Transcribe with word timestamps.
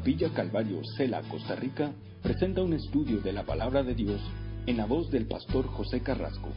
Capilla 0.00 0.32
Calvario, 0.32 0.80
Cela, 0.96 1.20
Costa 1.28 1.54
Rica, 1.54 1.92
presenta 2.22 2.62
un 2.62 2.72
estudio 2.72 3.20
de 3.20 3.34
la 3.34 3.44
palabra 3.44 3.82
de 3.82 3.94
Dios 3.94 4.18
en 4.64 4.78
la 4.78 4.86
voz 4.86 5.10
del 5.10 5.26
pastor 5.26 5.66
José 5.66 6.02
Carrasco. 6.02 6.48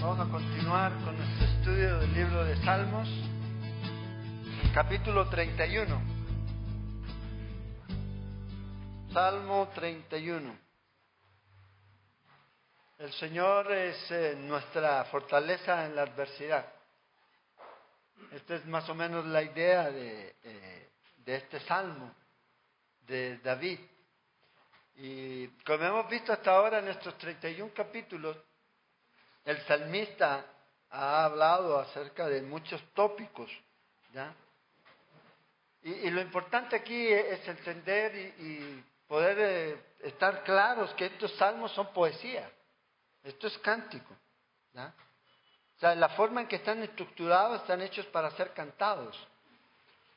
Vamos 0.00 0.18
a 0.18 0.28
continuar 0.28 0.92
con 1.04 1.16
nuestro 1.16 1.46
estudio 1.46 1.98
del 2.00 2.12
libro 2.12 2.44
de 2.44 2.56
Salmos, 2.64 3.08
capítulo 4.74 5.28
31. 5.28 6.00
Salmo 9.12 9.68
31. 9.72 10.67
El 12.98 13.12
Señor 13.12 13.70
es 13.70 14.10
eh, 14.10 14.34
nuestra 14.36 15.04
fortaleza 15.04 15.86
en 15.86 15.94
la 15.94 16.02
adversidad. 16.02 16.66
Esta 18.32 18.56
es 18.56 18.66
más 18.66 18.88
o 18.88 18.94
menos 18.96 19.24
la 19.24 19.40
idea 19.40 19.88
de, 19.88 20.34
eh, 20.42 20.88
este 21.24 21.60
salmo 21.60 22.12
de 23.06 23.38
David. 23.38 23.78
Y 24.96 25.46
como 25.64 25.84
hemos 25.84 26.10
visto 26.10 26.32
hasta 26.32 26.50
ahora 26.50 26.80
en 26.80 26.88
estos 26.88 27.16
31 27.18 27.72
capítulos, 27.72 28.36
el 29.44 29.60
salmista 29.66 30.44
ha 30.90 31.24
hablado 31.24 31.78
acerca 31.78 32.26
de 32.26 32.42
muchos 32.42 32.82
tópicos. 32.94 33.48
Y, 35.82 36.10
lo 36.10 36.20
importante 36.20 36.74
aquí 36.74 37.06
es 37.06 37.46
entender 37.46 38.34
y, 38.40 38.84
poder 39.06 39.38
eh, 39.38 39.82
estar 40.00 40.42
claros 40.42 40.92
que 40.94 41.06
estos 41.06 41.32
salmos 41.36 41.70
son 41.72 41.92
poesía. 41.92 42.50
Esto 43.28 43.46
es 43.46 43.58
cántico. 43.58 44.14
O 44.74 45.80
sea, 45.80 45.94
la 45.94 46.08
forma 46.10 46.40
en 46.40 46.48
que 46.48 46.56
están 46.56 46.82
estructurados 46.82 47.60
están 47.60 47.82
hechos 47.82 48.06
para 48.06 48.30
ser 48.32 48.52
cantados. 48.52 49.16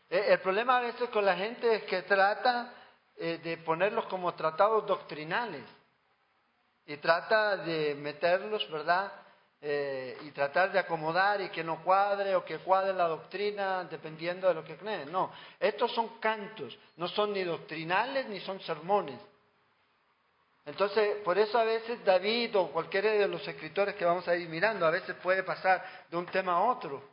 E, 0.10 0.34
el 0.34 0.40
problema 0.40 0.78
a 0.78 0.82
veces 0.82 1.10
con 1.10 1.26
la 1.26 1.36
gente 1.36 1.76
es 1.76 1.84
que 1.84 2.04
trata 2.04 2.74
eh, 3.18 3.40
de 3.44 3.58
ponerlos 3.58 4.06
como 4.06 4.34
tratados 4.34 4.88
doctrinales 4.88 5.64
y 6.86 6.98
trata 6.98 7.58
de 7.58 7.96
meterlos, 7.96 8.70
¿verdad? 8.72 9.12
Eh, 9.62 10.18
y 10.22 10.32
tratar 10.32 10.72
de 10.72 10.80
acomodar 10.80 11.42
y 11.42 11.50
que 11.50 11.64
no 11.64 11.84
cuadre 11.84 12.36
o 12.36 12.44
que 12.44 12.60
cuadre 12.60 12.94
la 12.94 13.08
doctrina 13.08 13.84
dependiendo 13.84 14.48
de 14.48 14.56
lo 14.56 14.64
que 14.64 14.78
creen. 14.78 15.12
No, 15.12 15.32
estos 15.60 15.94
son 15.94 16.20
cantos, 16.20 16.78
no 16.96 17.08
son 17.10 17.34
ni 17.34 17.44
doctrinales 17.44 18.26
ni 18.28 18.40
son 18.40 18.60
sermones. 18.62 19.20
Entonces, 20.66 21.18
por 21.24 21.38
eso 21.38 21.58
a 21.58 21.64
veces 21.64 22.04
David 22.06 22.56
o 22.56 22.72
cualquiera 22.72 23.12
de 23.12 23.28
los 23.28 23.46
escritores 23.48 23.96
que 23.96 24.06
vamos 24.06 24.28
a 24.28 24.36
ir 24.36 24.48
mirando, 24.48 24.86
a 24.86 24.92
veces 24.92 25.16
puede 25.16 25.44
pasar 25.44 25.84
de 26.10 26.18
un 26.18 26.26
tema 26.28 26.54
a 26.54 26.62
otro, 26.62 27.04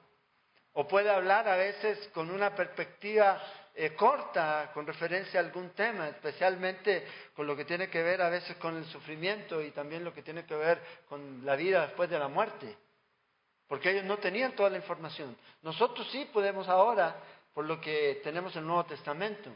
o 0.75 0.87
puede 0.87 1.11
hablar 1.11 1.49
a 1.49 1.57
veces 1.57 2.09
con 2.13 2.31
una 2.31 2.55
perspectiva 2.55 3.41
eh, 3.75 3.95
corta 3.95 4.71
con 4.75 4.87
referencia 4.87 5.41
a 5.41 5.45
algún 5.45 5.71
tema, 5.71 6.09
especialmente 6.09 7.07
con 7.35 7.47
lo 7.47 7.57
que 7.57 7.65
tiene 7.65 7.89
que 7.89 8.03
ver 8.03 8.21
a 8.21 8.29
veces 8.29 8.57
con 8.57 8.77
el 8.77 8.85
sufrimiento 8.87 9.63
y 9.63 9.71
también 9.71 10.05
lo 10.05 10.13
que 10.13 10.23
tiene 10.23 10.45
que 10.45 10.57
ver 10.57 10.81
con 11.09 11.45
la 11.45 11.57
vida 11.57 11.87
después 11.87 12.11
de 12.11 12.19
la 12.19 12.29
muerte, 12.29 12.77
porque 13.67 13.91
ellos 13.91 14.05
no 14.05 14.19
tenían 14.19 14.57
toda 14.57 14.69
la 14.69 14.79
información. 14.79 15.37
Nosotros 15.63 16.07
sí 16.11 16.29
podemos 16.33 16.69
ahora, 16.69 17.17
por 17.55 17.65
lo 17.65 17.81
que 17.81 18.21
tenemos 18.25 18.55
el 18.57 18.67
Nuevo 18.67 18.85
Testamento. 18.85 19.55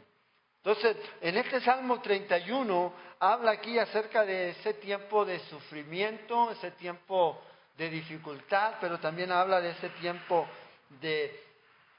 Entonces, 0.65 0.95
en 1.19 1.35
este 1.35 1.59
Salmo 1.59 2.01
31 2.01 2.93
habla 3.19 3.51
aquí 3.51 3.77
acerca 3.77 4.23
de 4.23 4.51
ese 4.51 4.75
tiempo 4.75 5.25
de 5.25 5.39
sufrimiento, 5.39 6.51
ese 6.51 6.71
tiempo 6.71 7.41
de 7.75 7.89
dificultad, 7.89 8.75
pero 8.79 8.97
también 8.97 9.29
habla 9.33 9.59
de 9.59 9.71
ese 9.71 9.89
tiempo 9.89 10.47
de, 11.01 11.37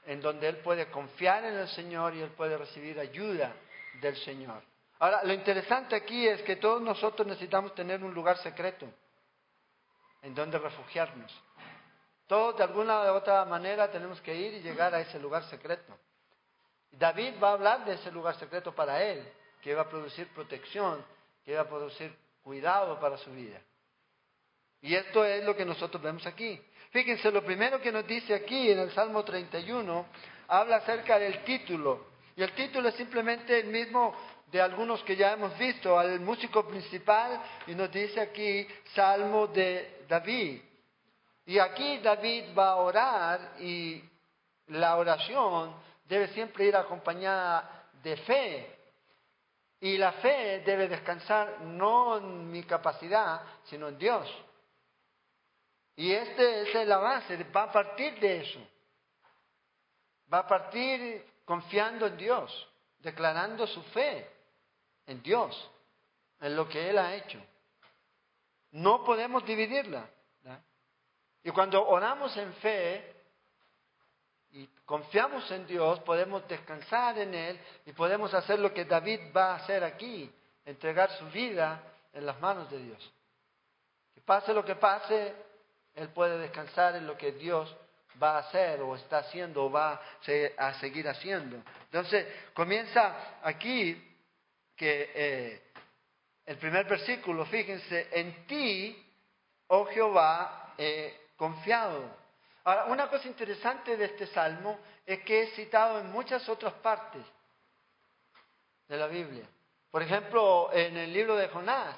en 0.07 0.19
donde 0.19 0.47
él 0.47 0.57
puede 0.57 0.87
confiar 0.89 1.45
en 1.45 1.53
el 1.57 1.67
Señor 1.67 2.15
y 2.15 2.21
él 2.21 2.31
puede 2.31 2.57
recibir 2.57 2.99
ayuda 2.99 3.53
del 4.01 4.15
Señor. 4.17 4.63
Ahora, 4.97 5.23
lo 5.23 5.33
interesante 5.33 5.95
aquí 5.95 6.27
es 6.27 6.41
que 6.41 6.55
todos 6.55 6.81
nosotros 6.81 7.27
necesitamos 7.27 7.75
tener 7.75 8.03
un 8.03 8.15
lugar 8.15 8.37
secreto 8.37 8.87
en 10.23 10.33
donde 10.33 10.57
refugiarnos. 10.57 11.31
Todos 12.25 12.57
de 12.57 12.63
alguna 12.63 13.11
u 13.11 13.15
otra 13.15 13.45
manera 13.45 13.91
tenemos 13.91 14.19
que 14.21 14.33
ir 14.33 14.55
y 14.55 14.61
llegar 14.61 14.95
a 14.95 15.01
ese 15.01 15.19
lugar 15.19 15.43
secreto. 15.43 15.95
David 16.97 17.33
va 17.41 17.49
a 17.49 17.53
hablar 17.53 17.85
de 17.85 17.93
ese 17.93 18.11
lugar 18.11 18.35
secreto 18.35 18.73
para 18.73 19.03
él, 19.03 19.23
que 19.61 19.75
va 19.75 19.83
a 19.83 19.89
producir 19.89 20.27
protección, 20.29 21.03
que 21.43 21.55
va 21.55 21.61
a 21.61 21.69
producir 21.69 22.15
cuidado 22.41 22.99
para 22.99 23.17
su 23.17 23.31
vida. 23.31 23.59
Y 24.81 24.93
esto 24.95 25.25
es 25.25 25.43
lo 25.43 25.55
que 25.55 25.65
nosotros 25.65 26.01
vemos 26.01 26.25
aquí. 26.25 26.61
Fíjense, 26.91 27.31
lo 27.31 27.43
primero 27.43 27.81
que 27.81 27.91
nos 27.91 28.05
dice 28.05 28.33
aquí 28.33 28.71
en 28.71 28.79
el 28.79 28.91
Salmo 28.91 29.23
31 29.23 30.05
habla 30.47 30.77
acerca 30.77 31.17
del 31.17 31.43
título. 31.43 32.07
Y 32.35 32.43
el 32.43 32.51
título 32.53 32.89
es 32.89 32.95
simplemente 32.95 33.59
el 33.59 33.67
mismo 33.67 34.15
de 34.51 34.61
algunos 34.61 35.01
que 35.03 35.15
ya 35.15 35.33
hemos 35.33 35.57
visto, 35.57 35.97
al 35.97 36.19
músico 36.19 36.67
principal, 36.67 37.41
y 37.67 37.73
nos 37.73 37.91
dice 37.91 38.21
aquí 38.21 38.67
Salmo 38.93 39.47
de 39.47 40.05
David. 40.07 40.61
Y 41.47 41.59
aquí 41.59 41.97
David 41.99 42.55
va 42.57 42.69
a 42.69 42.75
orar 42.75 43.53
y 43.59 44.03
la 44.67 44.97
oración 44.97 45.73
debe 46.05 46.27
siempre 46.29 46.65
ir 46.65 46.75
acompañada 46.75 47.89
de 48.01 48.17
fe. 48.17 48.79
Y 49.79 49.97
la 49.97 50.13
fe 50.13 50.61
debe 50.65 50.87
descansar 50.87 51.61
no 51.61 52.17
en 52.17 52.49
mi 52.49 52.63
capacidad, 52.63 53.41
sino 53.65 53.89
en 53.89 53.97
Dios. 53.97 54.43
Y 55.95 56.11
este, 56.11 56.61
es 56.61 56.87
la 56.87 56.97
base, 56.97 57.41
va 57.45 57.63
a 57.63 57.71
partir 57.71 58.19
de 58.19 58.41
eso. 58.41 58.59
Va 60.31 60.39
a 60.39 60.47
partir 60.47 61.23
confiando 61.45 62.07
en 62.07 62.17
Dios, 62.17 62.67
declarando 62.99 63.67
su 63.67 63.81
fe 63.83 64.27
en 65.05 65.21
Dios, 65.21 65.71
en 66.41 66.55
lo 66.55 66.67
que 66.67 66.89
Él 66.89 66.97
ha 66.97 67.15
hecho. 67.15 67.39
No 68.71 69.03
podemos 69.03 69.45
dividirla. 69.45 70.09
Y 71.43 71.51
cuando 71.51 71.87
oramos 71.87 72.35
en 72.37 72.51
fe, 72.55 73.14
y 74.55 74.69
confiamos 74.85 75.51
en 75.51 75.67
Dios, 75.67 75.99
podemos 75.99 76.47
descansar 76.47 77.17
en 77.17 77.33
Él 77.33 77.59
y 77.85 77.91
podemos 77.91 78.33
hacer 78.33 78.57
lo 78.57 78.73
que 78.73 78.85
David 78.85 79.19
va 79.35 79.51
a 79.51 79.55
hacer 79.55 79.83
aquí, 79.83 80.31
entregar 80.63 81.11
su 81.17 81.25
vida 81.25 81.83
en 82.13 82.25
las 82.25 82.39
manos 82.39 82.71
de 82.71 82.79
Dios. 82.79 83.13
Que 84.13 84.21
pase 84.21 84.53
lo 84.53 84.63
que 84.63 84.75
pase, 84.75 85.35
Él 85.93 86.07
puede 86.07 86.37
descansar 86.37 86.95
en 86.95 87.05
lo 87.05 87.17
que 87.17 87.33
Dios 87.33 87.75
va 88.21 88.37
a 88.37 88.39
hacer 88.39 88.81
o 88.81 88.95
está 88.95 89.17
haciendo 89.17 89.65
o 89.65 89.69
va 89.69 90.01
a 90.57 90.73
seguir 90.75 91.09
haciendo. 91.09 91.61
Entonces, 91.91 92.25
comienza 92.53 93.41
aquí 93.43 94.01
que 94.73 95.11
eh, 95.13 95.63
el 96.45 96.57
primer 96.57 96.85
versículo, 96.85 97.45
fíjense, 97.45 98.07
en 98.09 98.47
ti, 98.47 99.05
oh 99.67 99.83
Jehová, 99.87 100.73
he 100.77 101.31
confiado. 101.35 102.23
Ahora, 102.65 102.85
una 102.85 103.07
cosa 103.07 103.27
interesante 103.27 103.95
de 103.95 104.05
este 104.05 104.25
salmo 104.25 104.79
es 105.05 105.21
que 105.21 105.43
es 105.43 105.53
citado 105.53 105.99
en 105.99 106.11
muchas 106.11 106.49
otras 106.49 106.73
partes 106.73 107.23
de 108.87 108.97
la 108.97 109.05
Biblia. 109.05 109.47
Por 109.91 110.01
ejemplo, 110.01 110.71
en 110.73 110.97
el 110.97 111.13
libro 111.13 111.35
de 111.35 111.47
Jonás, 111.47 111.95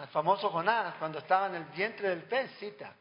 el 0.00 0.06
famoso 0.08 0.48
Jonás, 0.50 0.94
cuando 1.00 1.18
estaba 1.18 1.48
en 1.48 1.56
el 1.56 1.64
vientre 1.64 2.08
del 2.08 2.22
pez, 2.22 2.52
cita 2.58 2.94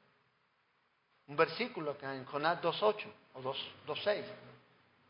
un 1.27 1.35
versículo 1.35 1.91
acá 1.91 2.15
en 2.15 2.25
Jonás 2.25 2.59
2.8 2.59 3.05
o 3.35 3.41
2.6. 3.41 4.23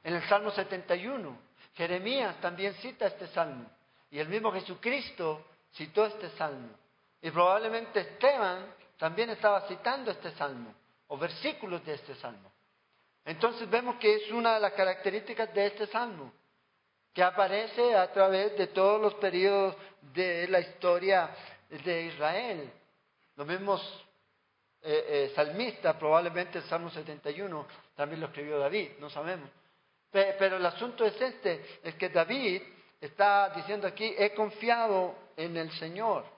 En 0.04 0.16
el 0.16 0.28
Salmo 0.28 0.52
71, 0.52 1.38
Jeremías 1.76 2.42
también 2.42 2.74
cita 2.76 3.08
este 3.08 3.28
salmo. 3.28 3.70
Y 4.12 4.20
el 4.20 4.28
mismo 4.28 4.52
Jesucristo 4.52 5.46
citó 5.74 6.08
este 6.08 6.30
salmo. 6.32 6.72
Y 7.22 7.32
probablemente 7.32 8.02
Esteban 8.02 8.66
también 8.98 9.30
estaba 9.30 9.62
citando 9.68 10.12
este 10.12 10.32
salmo 10.32 10.74
o 11.08 11.18
versículos 11.18 11.86
de 11.86 11.94
este 11.94 12.16
salmo. 12.16 12.52
Entonces 13.26 13.70
vemos 13.70 13.98
que 13.98 14.16
es 14.16 14.32
una 14.32 14.56
de 14.56 14.60
las 14.62 14.74
características 14.74 15.54
de 15.54 15.68
este 15.68 15.88
salmo, 15.88 16.32
que 17.14 17.24
aparece 17.24 17.96
a 17.96 18.12
través 18.12 18.58
de 18.58 18.68
todos 18.68 19.02
los 19.02 19.16
periodos 19.16 19.76
de 20.14 20.48
la 20.48 20.60
historia 20.60 21.30
de 21.70 22.04
Israel. 22.04 22.72
Los 23.36 23.48
mismos 23.48 24.08
eh, 24.82 25.06
eh, 25.08 25.32
salmistas, 25.36 25.96
probablemente 25.96 26.60
el 26.60 26.64
Salmo 26.66 26.90
71 26.90 27.68
también 27.96 28.22
lo 28.22 28.28
escribió 28.28 28.60
David, 28.60 28.92
no 29.00 29.10
sabemos. 29.10 29.50
Pero 30.10 30.58
el 30.58 30.66
asunto 30.66 31.06
es 31.06 31.20
este, 31.20 31.80
es 31.84 31.96
que 31.96 32.10
David 32.10 32.62
está 33.02 33.50
diciendo 33.50 33.88
aquí, 33.88 34.16
he 34.18 34.34
confiado 34.34 35.16
en 35.36 35.58
el 35.58 35.72
Señor. 35.72 36.37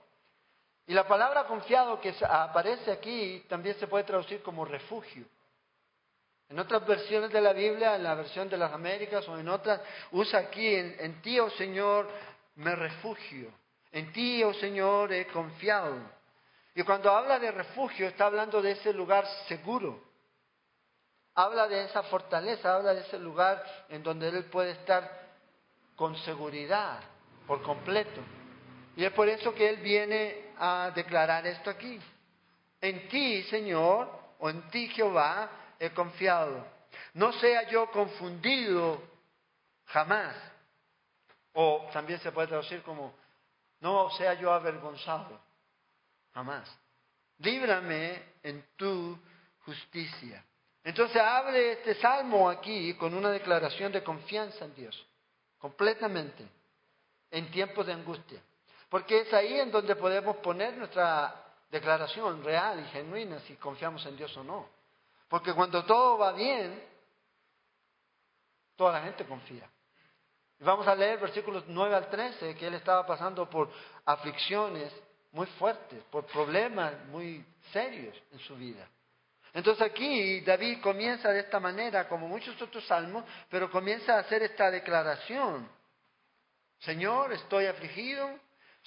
Y 0.90 0.94
la 0.96 1.08
palabra 1.08 1.44
confiado 1.44 2.02
que 2.02 2.16
aparece 2.28 2.92
aquí 2.92 3.46
también 3.48 3.78
se 3.78 3.86
puede 3.86 4.06
traducir 4.06 4.42
como 4.42 4.66
refugio. 4.66 5.24
En 6.50 6.58
otras 6.58 6.84
versiones 6.84 7.32
de 7.32 7.40
la 7.40 7.54
Biblia, 7.54 7.96
en 7.96 8.02
la 8.02 8.16
versión 8.16 8.50
de 8.50 8.58
las 8.58 8.74
Américas 8.74 9.28
o 9.30 9.38
en 9.38 9.48
otras, 9.50 9.82
usa 10.14 10.40
aquí, 10.40 10.66
en, 10.74 11.22
ti, 11.22 11.40
oh 11.40 11.52
Señor, 11.52 12.10
me 12.56 12.76
refugio. 12.76 13.54
En 13.92 14.12
ti, 14.12 14.44
oh 14.44 14.52
Señor, 14.56 15.14
he 15.14 15.28
confiado. 15.28 15.96
Y 16.74 16.82
cuando 16.82 17.12
habla 17.12 17.38
de 17.38 17.52
refugio, 17.52 18.08
está 18.08 18.26
hablando 18.26 18.60
de 18.60 18.72
ese 18.72 18.92
lugar 18.92 19.28
seguro. 19.48 20.04
Habla 21.36 21.68
de 21.68 21.84
esa 21.84 22.02
fortaleza, 22.02 22.74
habla 22.74 22.96
de 22.96 23.02
ese 23.02 23.20
lugar 23.20 23.64
en 23.90 24.02
donde 24.02 24.30
Él 24.30 24.46
puede 24.46 24.72
estar 24.72 25.08
con 25.96 26.18
seguridad, 26.18 27.00
por 27.46 27.62
completo. 27.62 28.22
Y 28.96 29.06
es 29.06 29.14
por 29.14 29.30
eso 29.30 29.54
que 29.54 29.70
Él 29.70 29.78
viene 29.78 30.49
a 30.60 30.92
declarar 30.92 31.48
esto 31.48 31.70
aquí. 31.70 32.00
En 32.82 33.08
ti, 33.10 33.44
Señor, 33.44 34.10
o 34.40 34.50
en 34.50 34.70
ti, 34.70 34.88
Jehová, 34.90 35.50
he 35.80 35.92
confiado. 35.92 36.66
No 37.14 37.32
sea 37.34 37.68
yo 37.70 37.90
confundido 37.92 39.02
jamás. 39.86 40.36
O 41.54 41.90
también 41.92 42.20
se 42.20 42.32
puede 42.32 42.48
traducir 42.48 42.82
como, 42.84 43.14
no 43.80 44.10
sea 44.12 44.34
yo 44.36 44.54
avergonzado 44.54 45.40
jamás. 46.34 46.70
Líbrame 47.40 48.22
en 48.44 48.66
tu 48.76 49.18
justicia. 49.60 50.44
Entonces 50.84 51.22
abre 51.22 51.74
este 51.74 51.96
salmo 51.96 52.50
aquí 52.50 52.94
con 52.96 53.14
una 53.14 53.30
declaración 53.30 53.92
de 53.92 54.04
confianza 54.04 54.66
en 54.66 54.76
Dios, 54.76 55.08
completamente, 55.58 56.48
en 57.32 57.52
tiempos 57.52 57.86
de 57.86 57.94
angustia. 57.94 58.42
Porque 58.90 59.22
es 59.22 59.34
ahí 59.34 59.60
en 59.60 59.72
donde 59.72 59.96
podemos 59.96 60.38
poner 60.38 60.76
nuestra 60.76 61.46
declaración 61.70 62.44
real 62.44 62.80
y 62.80 62.86
genuina 62.86 63.40
si 63.42 63.56
confiamos 63.56 64.06
en 64.06 64.18
Dios 64.18 64.36
o 64.38 64.44
no. 64.44 64.68
Porque 65.28 65.54
cuando 65.54 65.86
todo 65.86 66.18
va 66.18 66.32
bien, 66.32 66.84
toda 68.76 68.94
la 68.94 69.02
gente 69.02 69.26
confía. 69.26 69.70
Y 70.60 70.64
vamos 70.64 70.88
a 70.88 70.96
leer 70.96 71.20
versículos 71.20 71.64
9 71.68 71.96
al 71.96 72.10
13, 72.10 72.56
que 72.56 72.68
él 72.68 72.74
estaba 72.74 73.06
pasando 73.06 73.48
por 73.50 73.70
aflicciones 74.06 74.92
muy 75.32 75.46
fuertes, 75.46 76.04
por 76.10 76.26
problemas 76.26 76.94
muy 77.06 77.46
serios 77.72 78.18
en 78.32 78.40
su 78.40 78.56
vida. 78.56 78.88
Entonces 79.54 79.86
aquí 79.86 80.42
David 80.42 80.82
comienza 80.82 81.30
de 81.30 81.42
esta 81.42 81.60
manera, 81.60 82.08
como 82.08 82.28
muchos 82.28 82.60
otros 82.62 82.86
salmos, 82.86 83.24
pero 83.50 83.70
comienza 83.72 84.16
a 84.16 84.20
hacer 84.20 84.44
esta 84.44 84.70
declaración. 84.70 85.70
Señor, 86.80 87.34
estoy 87.34 87.66
afligido, 87.66 88.30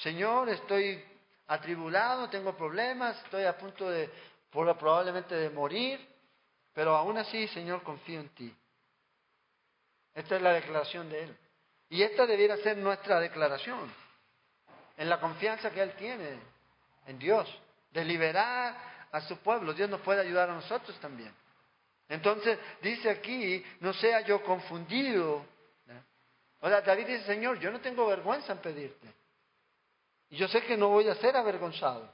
Señor, 0.02 0.48
estoy 0.48 1.02
atribulado, 1.46 2.28
tengo 2.28 2.56
problemas, 2.56 3.16
estoy 3.24 3.44
a 3.44 3.56
punto 3.56 3.88
de 3.88 4.10
probablemente 4.50 5.34
de 5.34 5.50
morir, 5.50 6.00
pero 6.74 6.96
aún 6.96 7.16
así, 7.18 7.46
Señor, 7.48 7.82
confío 7.82 8.20
en 8.20 8.28
ti. 8.30 8.54
Esta 10.14 10.36
es 10.36 10.42
la 10.42 10.52
declaración 10.52 11.08
de 11.08 11.22
él. 11.24 11.36
Y 11.88 12.02
esta 12.02 12.26
debiera 12.26 12.56
ser 12.58 12.76
nuestra 12.78 13.20
declaración, 13.20 13.92
en 14.96 15.08
la 15.08 15.20
confianza 15.20 15.70
que 15.70 15.82
él 15.82 15.92
tiene 15.94 16.38
en 17.06 17.18
Dios, 17.18 17.48
de 17.90 18.04
liberar 18.04 18.74
a 19.12 19.20
su 19.22 19.36
pueblo. 19.38 19.72
Dios 19.72 19.88
nos 19.88 20.00
puede 20.00 20.20
ayudar 20.20 20.50
a 20.50 20.54
nosotros 20.54 20.98
también. 21.00 21.32
Entonces 22.08 22.58
dice 22.82 23.08
aquí, 23.08 23.64
no 23.80 23.92
sea 23.92 24.20
yo 24.22 24.42
confundido. 24.42 25.44
O 26.60 26.68
sea, 26.68 26.80
David 26.80 27.06
dice, 27.06 27.24
Señor, 27.24 27.58
yo 27.58 27.70
no 27.70 27.80
tengo 27.80 28.06
vergüenza 28.06 28.52
en 28.52 28.58
pedirte. 28.58 29.21
Y 30.32 30.36
yo 30.36 30.48
sé 30.48 30.62
que 30.62 30.78
no 30.78 30.88
voy 30.88 31.06
a 31.08 31.14
ser 31.16 31.36
avergonzado 31.36 32.10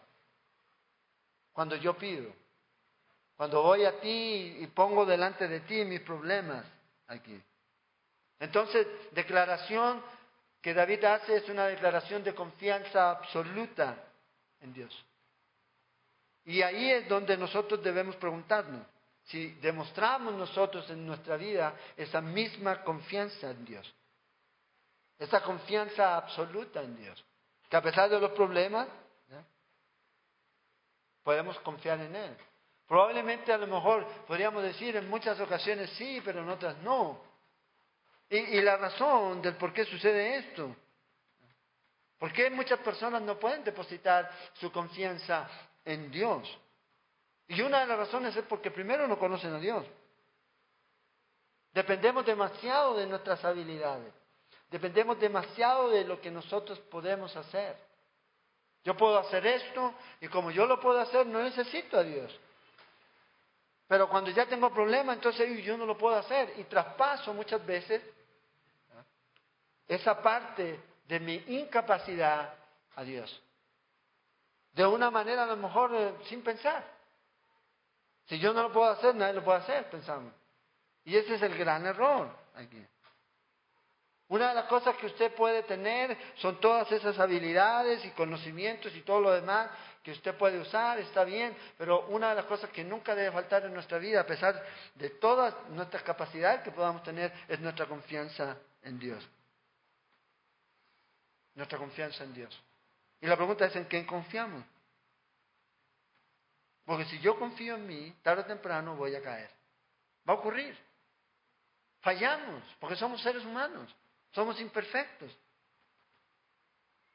cuando 1.52 1.76
yo 1.76 1.96
pido. 1.96 2.32
Cuando 3.36 3.62
voy 3.62 3.84
a 3.84 4.00
ti 4.00 4.56
y 4.58 4.66
pongo 4.66 5.06
delante 5.06 5.46
de 5.46 5.60
ti 5.60 5.84
mis 5.84 6.00
problemas 6.00 6.66
aquí. 7.06 7.40
Entonces, 8.40 8.88
declaración 9.12 10.02
que 10.60 10.74
David 10.74 11.04
hace 11.04 11.36
es 11.36 11.48
una 11.48 11.66
declaración 11.66 12.24
de 12.24 12.34
confianza 12.34 13.12
absoluta 13.12 14.04
en 14.58 14.72
Dios. 14.72 15.04
Y 16.44 16.60
ahí 16.62 16.90
es 16.90 17.08
donde 17.08 17.36
nosotros 17.36 17.80
debemos 17.84 18.16
preguntarnos 18.16 18.84
si 19.26 19.52
demostramos 19.60 20.34
nosotros 20.34 20.90
en 20.90 21.06
nuestra 21.06 21.36
vida 21.36 21.72
esa 21.96 22.20
misma 22.20 22.82
confianza 22.82 23.52
en 23.52 23.64
Dios, 23.64 23.94
esa 25.20 25.40
confianza 25.40 26.16
absoluta 26.16 26.82
en 26.82 26.96
Dios, 26.96 27.24
que 27.68 27.76
a 27.76 27.82
pesar 27.82 28.08
de 28.08 28.20
los 28.20 28.32
problemas, 28.32 28.88
podemos 31.22 31.58
confiar 31.60 32.00
en 32.00 32.16
Él. 32.16 32.36
Probablemente 32.86 33.52
a 33.52 33.58
lo 33.58 33.66
mejor 33.66 34.06
podríamos 34.26 34.62
decir 34.62 34.96
en 34.96 35.10
muchas 35.10 35.38
ocasiones 35.40 35.90
sí, 35.90 36.22
pero 36.24 36.40
en 36.40 36.48
otras 36.48 36.78
no. 36.78 37.20
Y, 38.30 38.60
la 38.62 38.78
razón 38.78 39.42
del 39.42 39.54
por 39.56 39.72
qué 39.74 39.84
sucede 39.84 40.36
esto. 40.38 40.74
¿Por 42.18 42.32
qué 42.32 42.48
muchas 42.50 42.78
personas 42.80 43.20
no 43.22 43.38
pueden 43.38 43.62
depositar 43.62 44.30
su 44.54 44.72
confianza 44.72 45.48
en 45.84 46.10
Dios? 46.10 46.58
Y 47.46 47.60
una 47.60 47.80
de 47.80 47.86
las 47.86 47.98
razones 47.98 48.34
es 48.34 48.44
porque 48.44 48.70
primero 48.70 49.06
no 49.06 49.18
conocen 49.18 49.54
a 49.54 49.58
Dios. 49.58 49.84
Dependemos 51.72 52.24
demasiado 52.24 52.96
de 52.96 53.06
nuestras 53.06 53.44
habilidades. 53.44 54.12
Dependemos 54.70 55.18
demasiado 55.18 55.88
de 55.90 56.04
lo 56.04 56.20
que 56.20 56.30
nosotros 56.30 56.78
podemos 56.90 57.34
hacer. 57.36 57.76
Yo 58.84 58.96
puedo 58.96 59.18
hacer 59.18 59.46
esto 59.46 59.94
y 60.20 60.28
como 60.28 60.50
yo 60.50 60.66
lo 60.66 60.78
puedo 60.80 61.00
hacer 61.00 61.26
no 61.26 61.42
necesito 61.42 61.98
a 61.98 62.02
Dios. 62.02 62.38
Pero 63.86 64.08
cuando 64.08 64.30
ya 64.30 64.46
tengo 64.46 64.70
problemas, 64.70 65.16
entonces 65.16 65.64
yo 65.64 65.76
no 65.78 65.86
lo 65.86 65.96
puedo 65.96 66.16
hacer 66.16 66.54
y 66.58 66.64
traspaso 66.64 67.32
muchas 67.32 67.64
veces 67.64 68.02
esa 69.88 70.20
parte 70.22 70.78
de 71.06 71.20
mi 71.20 71.34
incapacidad 71.48 72.54
a 72.94 73.02
Dios. 73.02 73.42
De 74.72 74.86
una 74.86 75.10
manera 75.10 75.44
a 75.44 75.46
lo 75.46 75.56
mejor 75.56 75.94
eh, 75.94 76.14
sin 76.28 76.42
pensar. 76.42 76.84
Si 78.26 78.38
yo 78.38 78.52
no 78.52 78.64
lo 78.64 78.72
puedo 78.72 78.90
hacer, 78.90 79.14
nadie 79.14 79.32
lo 79.32 79.42
puede 79.42 79.60
hacer, 79.60 79.88
pensamos. 79.88 80.32
Y 81.04 81.16
ese 81.16 81.36
es 81.36 81.42
el 81.42 81.56
gran 81.56 81.86
error 81.86 82.28
aquí. 82.54 82.84
Una 84.28 84.50
de 84.50 84.54
las 84.54 84.64
cosas 84.66 84.96
que 84.96 85.06
usted 85.06 85.34
puede 85.34 85.62
tener 85.62 86.16
son 86.36 86.60
todas 86.60 86.90
esas 86.92 87.18
habilidades 87.18 88.04
y 88.04 88.10
conocimientos 88.10 88.94
y 88.94 89.00
todo 89.00 89.20
lo 89.20 89.32
demás 89.32 89.70
que 90.02 90.12
usted 90.12 90.34
puede 90.36 90.58
usar, 90.58 90.98
está 90.98 91.24
bien, 91.24 91.56
pero 91.76 92.06
una 92.08 92.30
de 92.30 92.36
las 92.36 92.44
cosas 92.44 92.70
que 92.70 92.84
nunca 92.84 93.14
debe 93.14 93.32
faltar 93.32 93.64
en 93.64 93.74
nuestra 93.74 93.98
vida, 93.98 94.20
a 94.20 94.26
pesar 94.26 94.62
de 94.94 95.10
todas 95.10 95.54
nuestras 95.70 96.02
capacidades 96.02 96.62
que 96.62 96.70
podamos 96.70 97.02
tener, 97.02 97.32
es 97.48 97.58
nuestra 97.60 97.86
confianza 97.86 98.56
en 98.82 98.98
Dios 98.98 99.28
nuestra 101.58 101.76
confianza 101.76 102.24
en 102.24 102.32
Dios. 102.32 102.62
Y 103.20 103.26
la 103.26 103.36
pregunta 103.36 103.66
es, 103.66 103.74
¿en 103.74 103.84
quién 103.84 104.06
confiamos? 104.06 104.64
Porque 106.86 107.04
si 107.06 107.18
yo 107.18 107.38
confío 107.38 107.74
en 107.74 107.86
mí, 107.86 108.16
tarde 108.22 108.42
o 108.42 108.46
temprano 108.46 108.96
voy 108.96 109.14
a 109.14 109.20
caer. 109.20 109.50
Va 110.26 110.34
a 110.34 110.36
ocurrir. 110.36 110.78
Fallamos, 112.00 112.62
porque 112.78 112.94
somos 112.94 113.20
seres 113.20 113.44
humanos, 113.44 113.94
somos 114.38 114.60
imperfectos. 114.60 115.30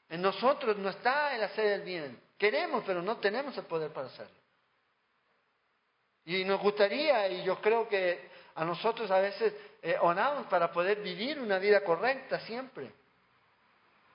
En 0.10 0.22
nosotros 0.22 0.78
no 0.78 0.90
está 0.90 1.36
el 1.36 1.44
hacer 1.44 1.68
el 1.68 1.82
bien. 1.82 2.20
Queremos, 2.38 2.84
pero 2.86 3.02
no 3.02 3.18
tenemos 3.18 3.58
el 3.58 3.66
poder 3.66 3.92
para 3.92 4.08
hacerlo. 4.08 4.36
Y 6.26 6.44
nos 6.44 6.60
gustaría, 6.60 7.28
y 7.30 7.44
yo 7.44 7.60
creo 7.62 7.88
que 7.88 8.30
a 8.56 8.66
nosotros 8.66 9.10
a 9.10 9.20
veces 9.20 9.54
eh, 9.82 9.98
oramos 10.02 10.48
para 10.48 10.72
poder 10.72 11.02
vivir 11.02 11.40
una 11.40 11.60
vida 11.60 11.84
correcta 11.84 12.40
siempre 12.42 12.92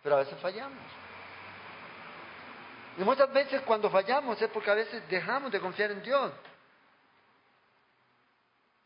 pero 0.03 0.17
a 0.17 0.19
veces 0.21 0.39
fallamos. 0.41 0.79
Y 2.97 3.03
muchas 3.03 3.33
veces 3.33 3.61
cuando 3.63 3.91
fallamos 3.91 4.41
es 4.41 4.49
porque 4.51 4.71
a 4.71 4.75
veces 4.75 5.07
dejamos 5.09 5.53
de 5.53 5.61
confiar 5.61 5.91
en 5.91 6.03
Dios. 6.03 6.33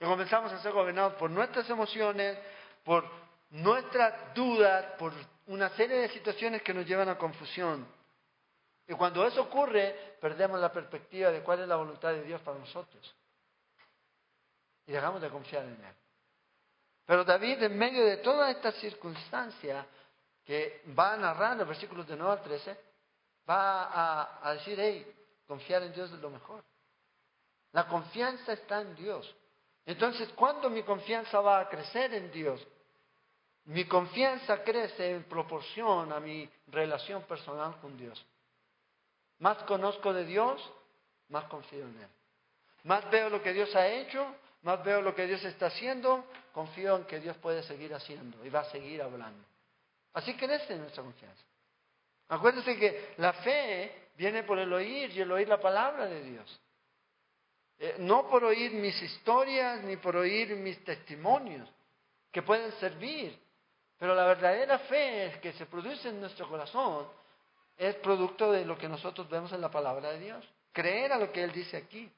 Y 0.00 0.04
comenzamos 0.04 0.52
a 0.52 0.58
ser 0.58 0.72
gobernados 0.72 1.14
por 1.14 1.30
nuestras 1.30 1.68
emociones, 1.70 2.36
por 2.84 3.08
nuestras 3.52 4.34
dudas, 4.34 4.96
por 4.98 5.12
una 5.46 5.68
serie 5.70 5.98
de 5.98 6.08
situaciones 6.08 6.62
que 6.62 6.74
nos 6.74 6.86
llevan 6.86 7.08
a 7.08 7.18
confusión. 7.18 7.86
Y 8.88 8.94
cuando 8.94 9.26
eso 9.26 9.42
ocurre, 9.42 10.16
perdemos 10.20 10.58
la 10.58 10.72
perspectiva 10.72 11.30
de 11.30 11.42
cuál 11.42 11.60
es 11.60 11.68
la 11.68 11.76
voluntad 11.76 12.10
de 12.10 12.22
Dios 12.22 12.40
para 12.40 12.58
nosotros. 12.58 13.14
Y 14.86 14.92
dejamos 14.92 15.20
de 15.20 15.28
confiar 15.28 15.64
en 15.64 15.84
Él. 15.84 15.94
Pero 17.04 17.24
David, 17.24 17.62
en 17.62 17.76
medio 17.76 18.04
de 18.04 18.18
todas 18.18 18.54
estas 18.56 18.74
circunstancias, 18.76 19.86
que 20.44 20.82
va 20.98 21.14
a 21.14 21.16
narrar 21.16 21.56
los 21.56 21.68
versículos 21.68 22.06
de 22.06 22.16
9 22.16 22.32
al 22.32 22.42
13, 22.42 22.76
va 23.48 24.40
a, 24.42 24.54
decir, 24.54 24.78
hey, 24.80 25.14
confiar 25.46 25.82
en 25.82 25.92
Dios 25.92 26.10
es 26.10 26.18
lo 26.20 26.30
mejor. 26.30 26.64
La 27.72 27.86
confianza 27.86 28.52
está 28.52 28.80
en 28.80 28.94
Dios. 28.94 29.34
Entonces, 29.84 30.28
¿cuándo 30.34 30.70
mi 30.70 30.82
confianza 30.82 31.40
va 31.40 31.60
a 31.60 31.68
crecer 31.68 32.14
en 32.14 32.30
Dios? 32.30 32.66
Mi 33.66 33.84
confianza 33.84 34.62
crece 34.64 35.12
en 35.12 35.24
proporción 35.24 36.12
a 36.12 36.18
mi 36.18 36.48
relación 36.68 37.22
personal 37.22 37.78
con 37.80 37.96
Dios. 37.96 38.24
Más 39.38 39.58
conozco 39.64 40.12
de 40.12 40.24
Dios, 40.24 40.60
más 41.28 41.44
confío 41.44 41.84
en 41.84 42.00
Él. 42.00 42.08
Más 42.84 43.08
veo 43.10 43.30
lo 43.30 43.40
que 43.42 43.52
Dios 43.52 43.74
ha 43.76 43.86
hecho, 43.86 44.26
más 44.62 44.82
veo 44.84 45.00
lo 45.00 45.14
que 45.14 45.26
Dios 45.26 45.44
está 45.44 45.66
haciendo, 45.66 46.24
confío 46.52 46.96
en 46.96 47.04
que 47.04 47.20
Dios 47.20 47.36
puede 47.38 47.62
seguir 47.62 47.94
haciendo 47.94 48.44
y 48.44 48.50
va 48.50 48.60
a 48.60 48.70
seguir 48.70 49.00
hablando. 49.00 49.44
Así 50.12 50.34
crece 50.34 50.76
nuestra 50.76 51.02
confianza. 51.02 51.42
Acuérdense 52.28 52.76
que 52.76 53.14
la 53.18 53.32
fe 53.34 54.08
viene 54.16 54.42
por 54.42 54.58
el 54.58 54.72
oír 54.72 55.10
y 55.10 55.20
el 55.20 55.30
oír 55.30 55.48
la 55.48 55.60
palabra 55.60 56.06
de 56.06 56.22
Dios. 56.22 56.60
Eh, 57.78 57.96
no 57.98 58.28
por 58.28 58.44
oír 58.44 58.72
mis 58.72 59.00
historias 59.02 59.82
ni 59.84 59.96
por 59.96 60.16
oír 60.16 60.54
mis 60.56 60.82
testimonios, 60.84 61.68
que 62.30 62.42
pueden 62.42 62.72
servir, 62.72 63.38
pero 64.02 64.16
la 64.16 64.24
verdadera 64.24 64.80
fe 64.80 65.38
que 65.40 65.52
se 65.52 65.66
produce 65.66 66.08
en 66.08 66.18
nuestro 66.18 66.48
corazón 66.48 67.06
es 67.78 67.94
producto 67.94 68.50
de 68.50 68.64
lo 68.64 68.76
que 68.76 68.88
nosotros 68.88 69.30
vemos 69.30 69.52
en 69.52 69.60
la 69.60 69.70
palabra 69.70 70.10
de 70.10 70.18
Dios. 70.18 70.44
Creer 70.72 71.12
a 71.12 71.18
lo 71.18 71.30
que 71.30 71.44
Él 71.44 71.52
dice 71.52 71.76
aquí. 71.76 72.10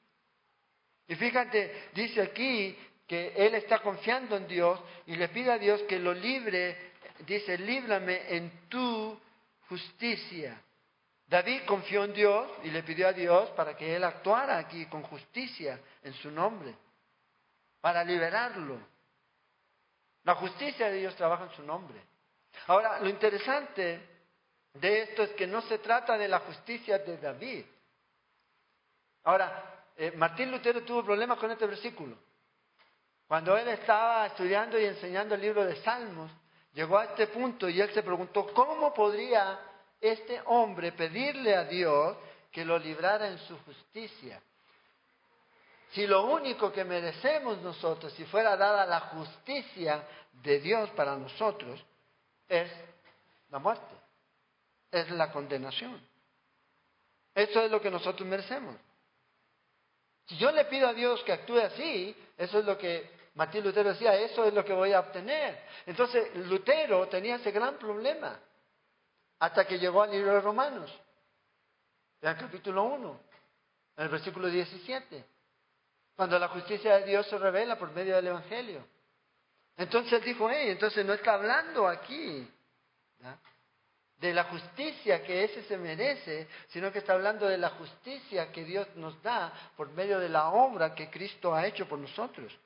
Y 1.07 1.13
fíjate, 1.13 1.89
dice 1.93 2.23
aquí 2.23 2.75
que 3.05 3.33
Él 3.35 3.53
está 3.53 3.83
confiando 3.83 4.35
en 4.35 4.47
Dios 4.47 4.79
y 5.05 5.15
le 5.15 5.29
pide 5.29 5.51
a 5.51 5.59
Dios 5.59 5.79
que 5.83 5.99
lo 5.99 6.11
libre, 6.11 6.93
dice, 7.19 7.55
líbrame 7.55 8.35
en 8.35 8.67
tu 8.67 9.21
justicia. 9.69 10.59
David 11.27 11.65
confió 11.67 12.03
en 12.05 12.13
Dios 12.13 12.49
y 12.63 12.71
le 12.71 12.81
pidió 12.81 13.09
a 13.09 13.13
Dios 13.13 13.51
para 13.51 13.77
que 13.77 13.95
Él 13.95 14.03
actuara 14.03 14.57
aquí 14.57 14.87
con 14.87 15.03
justicia 15.03 15.79
en 16.01 16.13
su 16.15 16.31
nombre, 16.31 16.73
para 17.79 18.03
liberarlo. 18.03 18.94
La 20.25 20.35
justicia 20.35 20.89
de 20.89 20.97
Dios 20.97 21.15
trabaja 21.15 21.45
en 21.45 21.51
su 21.51 21.63
nombre. 21.63 22.01
Ahora, 22.67 22.99
lo 22.99 23.09
interesante 23.09 24.01
de 24.73 25.01
esto 25.03 25.23
es 25.23 25.31
que 25.31 25.47
no 25.47 25.61
se 25.61 25.77
trata 25.77 26.17
de 26.17 26.27
la 26.27 26.39
justicia 26.39 26.97
de 26.97 27.17
David. 27.17 27.63
Ahora, 29.23 29.85
eh, 29.95 30.11
Martín 30.11 30.51
Lutero 30.51 30.83
tuvo 30.83 31.03
problemas 31.03 31.37
con 31.37 31.51
este 31.51 31.67
versículo. 31.67 32.17
Cuando 33.27 33.55
él 33.57 33.67
estaba 33.69 34.25
estudiando 34.27 34.79
y 34.79 34.85
enseñando 34.85 35.35
el 35.35 35.41
libro 35.41 35.63
de 35.63 35.75
Salmos, 35.77 36.31
llegó 36.73 36.97
a 36.97 37.05
este 37.05 37.27
punto 37.27 37.69
y 37.69 37.79
él 37.79 37.91
se 37.93 38.03
preguntó, 38.03 38.47
¿cómo 38.53 38.93
podría 38.93 39.59
este 40.01 40.41
hombre 40.45 40.91
pedirle 40.91 41.55
a 41.55 41.63
Dios 41.65 42.17
que 42.51 42.65
lo 42.65 42.77
librara 42.77 43.27
en 43.27 43.37
su 43.39 43.57
justicia? 43.59 44.41
Si 45.95 46.05
lo 46.05 46.25
único 46.25 46.73
que 46.73 46.83
merecemos 46.83 47.57
nosotros, 47.61 48.11
si 48.13 48.25
fuera 48.25 48.57
dada 48.57 48.85
la 48.85 48.99
justicia 48.99 50.05
de 50.43 50.59
Dios 50.59 50.89
para 50.89 51.15
nosotros, 51.15 51.81
es 52.49 52.69
la 53.49 53.59
muerte, 53.59 53.95
es 54.91 55.09
la 55.11 55.31
condenación. 55.31 56.05
Eso 57.33 57.61
es 57.61 57.71
lo 57.71 57.79
que 57.79 57.89
nosotros 57.89 58.27
merecemos. 58.27 58.75
Si 60.25 60.35
yo 60.35 60.51
le 60.51 60.65
pido 60.65 60.89
a 60.89 60.93
Dios 60.93 61.23
que 61.23 61.31
actúe 61.31 61.59
así, 61.59 62.13
eso 62.37 62.59
es 62.59 62.65
lo 62.65 62.77
que 62.77 63.09
Martín 63.35 63.63
Lutero 63.63 63.87
decía, 63.91 64.15
eso 64.15 64.43
es 64.43 64.53
lo 64.53 64.65
que 64.65 64.73
voy 64.73 64.91
a 64.91 64.99
obtener. 64.99 65.63
Entonces 65.85 66.35
Lutero 66.35 67.07
tenía 67.07 67.37
ese 67.37 67.51
gran 67.51 67.77
problema 67.77 68.37
hasta 69.39 69.65
que 69.65 69.79
llegó 69.79 70.01
al 70.01 70.11
libro 70.11 70.33
de 70.33 70.41
Romanos, 70.41 70.93
en 72.19 72.29
el 72.31 72.37
capítulo 72.37 72.83
1, 72.83 73.19
en 73.95 74.03
el 74.03 74.09
versículo 74.09 74.49
17, 74.49 75.34
cuando 76.15 76.39
la 76.39 76.47
justicia 76.47 76.97
de 76.97 77.05
Dios 77.05 77.27
se 77.27 77.37
revela 77.37 77.77
por 77.77 77.91
medio 77.91 78.15
del 78.15 78.27
Evangelio. 78.27 78.85
Entonces 79.77 80.23
dijo, 80.23 80.49
hey, 80.49 80.69
entonces 80.69 81.05
no 81.05 81.13
está 81.13 81.33
hablando 81.33 81.87
aquí 81.87 82.47
de 84.17 84.33
la 84.33 84.45
justicia 84.45 85.21
que 85.23 85.43
ese 85.43 85.63
se 85.63 85.77
merece, 85.77 86.47
sino 86.69 86.91
que 86.91 86.99
está 86.99 87.13
hablando 87.13 87.47
de 87.47 87.57
la 87.57 87.71
justicia 87.71 88.51
que 88.51 88.63
Dios 88.63 88.87
nos 88.95 89.21
da 89.21 89.51
por 89.75 89.89
medio 89.91 90.19
de 90.19 90.29
la 90.29 90.49
obra 90.49 90.95
que 90.95 91.09
Cristo 91.09 91.53
ha 91.53 91.65
hecho 91.67 91.87
por 91.87 91.99
nosotros. 91.99 92.57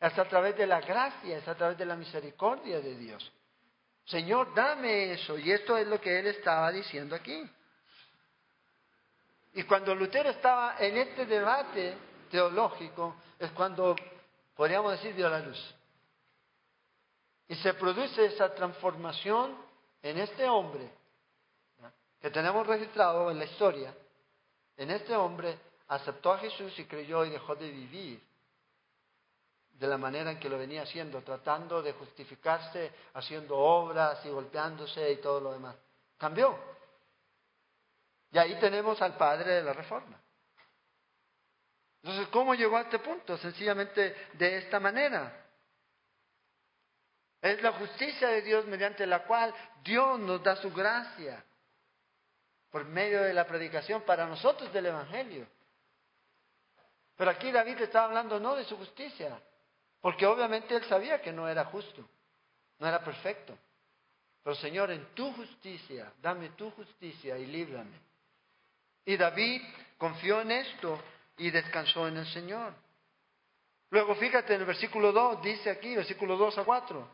Es 0.00 0.18
a 0.18 0.24
través 0.24 0.56
de 0.56 0.66
la 0.66 0.80
gracia, 0.80 1.36
es 1.36 1.46
a 1.46 1.54
través 1.54 1.76
de 1.76 1.84
la 1.84 1.96
misericordia 1.96 2.80
de 2.80 2.96
Dios. 2.96 3.32
Señor, 4.06 4.54
dame 4.54 5.12
eso. 5.12 5.38
Y 5.38 5.50
esto 5.50 5.76
es 5.76 5.86
lo 5.86 6.00
que 6.00 6.18
él 6.18 6.26
estaba 6.26 6.70
diciendo 6.72 7.14
aquí. 7.14 7.48
Y 9.54 9.62
cuando 9.64 9.94
Lutero 9.94 10.30
estaba 10.30 10.76
en 10.78 10.96
este 10.96 11.26
debate 11.26 11.96
teológico, 12.34 13.14
es 13.38 13.52
cuando, 13.52 13.94
podríamos 14.56 14.90
decir, 14.90 15.14
dio 15.14 15.28
la 15.28 15.38
luz. 15.38 15.74
Y 17.46 17.54
se 17.54 17.74
produce 17.74 18.24
esa 18.24 18.52
transformación 18.52 19.56
en 20.02 20.18
este 20.18 20.48
hombre 20.48 20.90
que 22.20 22.30
tenemos 22.30 22.66
registrado 22.66 23.30
en 23.30 23.38
la 23.38 23.44
historia. 23.44 23.94
En 24.76 24.90
este 24.90 25.14
hombre 25.14 25.56
aceptó 25.86 26.32
a 26.32 26.38
Jesús 26.38 26.76
y 26.76 26.86
creyó 26.86 27.24
y 27.24 27.30
dejó 27.30 27.54
de 27.54 27.70
vivir 27.70 28.20
de 29.70 29.86
la 29.86 29.96
manera 29.96 30.32
en 30.32 30.40
que 30.40 30.48
lo 30.48 30.58
venía 30.58 30.82
haciendo, 30.82 31.22
tratando 31.22 31.82
de 31.82 31.92
justificarse, 31.92 32.90
haciendo 33.12 33.56
obras 33.56 34.26
y 34.26 34.30
golpeándose 34.30 35.12
y 35.12 35.16
todo 35.18 35.40
lo 35.40 35.52
demás. 35.52 35.76
Cambió. 36.18 36.58
Y 38.32 38.38
ahí 38.38 38.58
tenemos 38.58 39.00
al 39.00 39.16
padre 39.16 39.52
de 39.52 39.62
la 39.62 39.72
reforma. 39.72 40.20
Entonces, 42.04 42.28
¿cómo 42.28 42.54
llegó 42.54 42.76
a 42.76 42.82
este 42.82 42.98
punto? 42.98 43.38
Sencillamente 43.38 44.14
de 44.34 44.58
esta 44.58 44.78
manera. 44.78 45.42
Es 47.40 47.62
la 47.62 47.72
justicia 47.72 48.28
de 48.28 48.42
Dios 48.42 48.66
mediante 48.66 49.06
la 49.06 49.24
cual 49.24 49.54
Dios 49.82 50.20
nos 50.20 50.42
da 50.42 50.54
su 50.56 50.70
gracia 50.70 51.42
por 52.70 52.84
medio 52.84 53.22
de 53.22 53.32
la 53.32 53.46
predicación 53.46 54.02
para 54.02 54.26
nosotros 54.26 54.70
del 54.70 54.84
Evangelio. 54.84 55.46
Pero 57.16 57.30
aquí 57.30 57.50
David 57.50 57.80
estaba 57.80 58.04
hablando 58.04 58.38
no 58.38 58.54
de 58.54 58.64
su 58.64 58.76
justicia, 58.76 59.40
porque 60.02 60.26
obviamente 60.26 60.76
él 60.76 60.84
sabía 60.84 61.22
que 61.22 61.32
no 61.32 61.48
era 61.48 61.64
justo, 61.64 62.06
no 62.80 62.86
era 62.86 63.02
perfecto. 63.02 63.56
Pero 64.42 64.56
Señor, 64.56 64.90
en 64.90 65.06
tu 65.14 65.32
justicia, 65.32 66.12
dame 66.20 66.50
tu 66.50 66.70
justicia 66.72 67.38
y 67.38 67.46
líbrame. 67.46 67.98
Y 69.06 69.16
David 69.16 69.62
confió 69.96 70.42
en 70.42 70.50
esto 70.50 71.02
y 71.36 71.50
descansó 71.50 72.08
en 72.08 72.18
el 72.18 72.26
Señor. 72.26 72.72
Luego 73.90 74.14
fíjate 74.16 74.54
en 74.54 74.60
el 74.60 74.66
versículo 74.66 75.12
2, 75.12 75.42
dice 75.42 75.70
aquí, 75.70 75.94
versículo 75.94 76.36
2 76.36 76.58
a 76.58 76.64
4. 76.64 77.08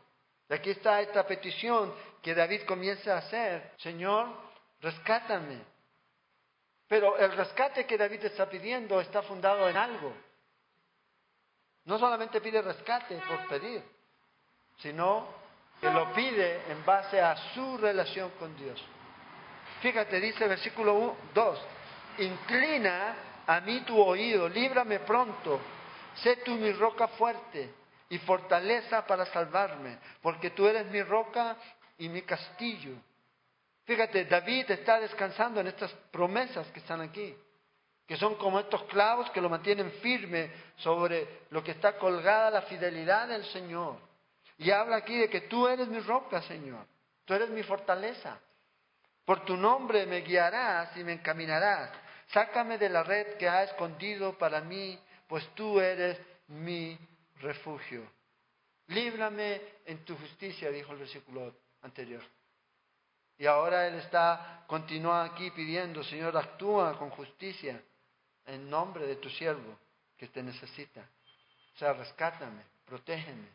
Y 0.49 0.53
aquí 0.53 0.71
está 0.71 0.99
esta 1.01 1.25
petición 1.25 1.93
que 2.21 2.35
David 2.35 2.63
comienza 2.65 3.15
a 3.15 3.19
hacer. 3.19 3.71
Señor, 3.77 4.27
rescátame. 4.81 5.61
Pero 6.87 7.17
el 7.17 7.31
rescate 7.37 7.85
que 7.85 7.97
David 7.97 8.25
está 8.25 8.49
pidiendo 8.49 8.99
está 8.99 9.21
fundado 9.21 9.69
en 9.69 9.77
algo. 9.77 10.13
No 11.85 11.97
solamente 11.97 12.41
pide 12.41 12.61
rescate 12.61 13.17
por 13.27 13.47
pedir, 13.47 13.81
sino 14.79 15.27
que 15.79 15.89
lo 15.89 16.13
pide 16.13 16.71
en 16.71 16.85
base 16.85 17.19
a 17.19 17.35
su 17.53 17.77
relación 17.77 18.31
con 18.31 18.55
Dios. 18.57 18.83
Fíjate, 19.81 20.19
dice 20.19 20.43
el 20.43 20.49
versículo 20.49 21.15
2, 21.33 21.59
inclina 22.19 23.15
a 23.55 23.61
mí 23.61 23.81
tu 23.81 23.99
oído, 23.99 24.47
líbrame 24.47 24.99
pronto, 24.99 25.59
sé 26.15 26.37
tú 26.37 26.51
mi 26.55 26.71
roca 26.71 27.07
fuerte 27.09 27.73
y 28.09 28.17
fortaleza 28.19 29.05
para 29.05 29.25
salvarme, 29.27 29.97
porque 30.21 30.51
tú 30.51 30.67
eres 30.67 30.85
mi 30.87 31.01
roca 31.01 31.57
y 31.97 32.09
mi 32.09 32.21
castillo. 32.21 32.95
Fíjate, 33.85 34.25
David 34.25 34.71
está 34.71 34.99
descansando 34.99 35.59
en 35.59 35.67
estas 35.67 35.91
promesas 36.11 36.67
que 36.67 36.79
están 36.79 37.01
aquí 37.01 37.35
que 38.11 38.17
son 38.17 38.35
como 38.35 38.59
estos 38.59 38.83
clavos 38.83 39.29
que 39.29 39.39
lo 39.39 39.49
mantienen 39.49 39.89
firme 40.01 40.51
sobre 40.75 41.45
lo 41.49 41.63
que 41.63 41.71
está 41.71 41.97
colgada 41.97 42.51
la 42.51 42.63
fidelidad 42.63 43.29
del 43.29 43.45
Señor. 43.45 43.99
Y 44.57 44.69
habla 44.69 44.97
aquí 44.97 45.17
de 45.17 45.29
que 45.29 45.41
tú 45.41 45.65
eres 45.65 45.87
mi 45.87 45.99
roca, 45.99 46.41
Señor, 46.41 46.85
tú 47.23 47.33
eres 47.33 47.49
mi 47.51 47.63
fortaleza. 47.63 48.37
Por 49.23 49.45
tu 49.45 49.55
nombre 49.55 50.05
me 50.07 50.17
guiarás 50.17 50.97
y 50.97 51.05
me 51.05 51.13
encaminarás. 51.13 51.89
Sácame 52.33 52.77
de 52.77 52.89
la 52.89 53.03
red 53.03 53.37
que 53.37 53.47
ha 53.47 53.63
escondido 53.63 54.37
para 54.37 54.61
mí, 54.61 54.97
pues 55.27 55.47
tú 55.55 55.79
eres 55.79 56.19
mi 56.47 56.97
refugio. 57.39 58.03
Líbrame 58.87 59.61
en 59.85 60.03
tu 60.05 60.15
justicia, 60.17 60.69
dijo 60.69 60.91
el 60.93 60.99
versículo 60.99 61.53
anterior. 61.81 62.23
Y 63.37 63.45
ahora 63.47 63.87
él 63.87 63.95
está, 63.95 64.63
continúa 64.67 65.23
aquí 65.23 65.49
pidiendo, 65.51 66.03
Señor, 66.03 66.37
actúa 66.37 66.97
con 66.97 67.09
justicia 67.09 67.81
en 68.45 68.69
nombre 68.69 69.07
de 69.07 69.15
tu 69.15 69.29
siervo 69.29 69.77
que 70.17 70.27
te 70.27 70.43
necesita. 70.43 71.01
O 71.73 71.77
sea, 71.77 71.93
rescátame, 71.93 72.61
protégeme, 72.85 73.47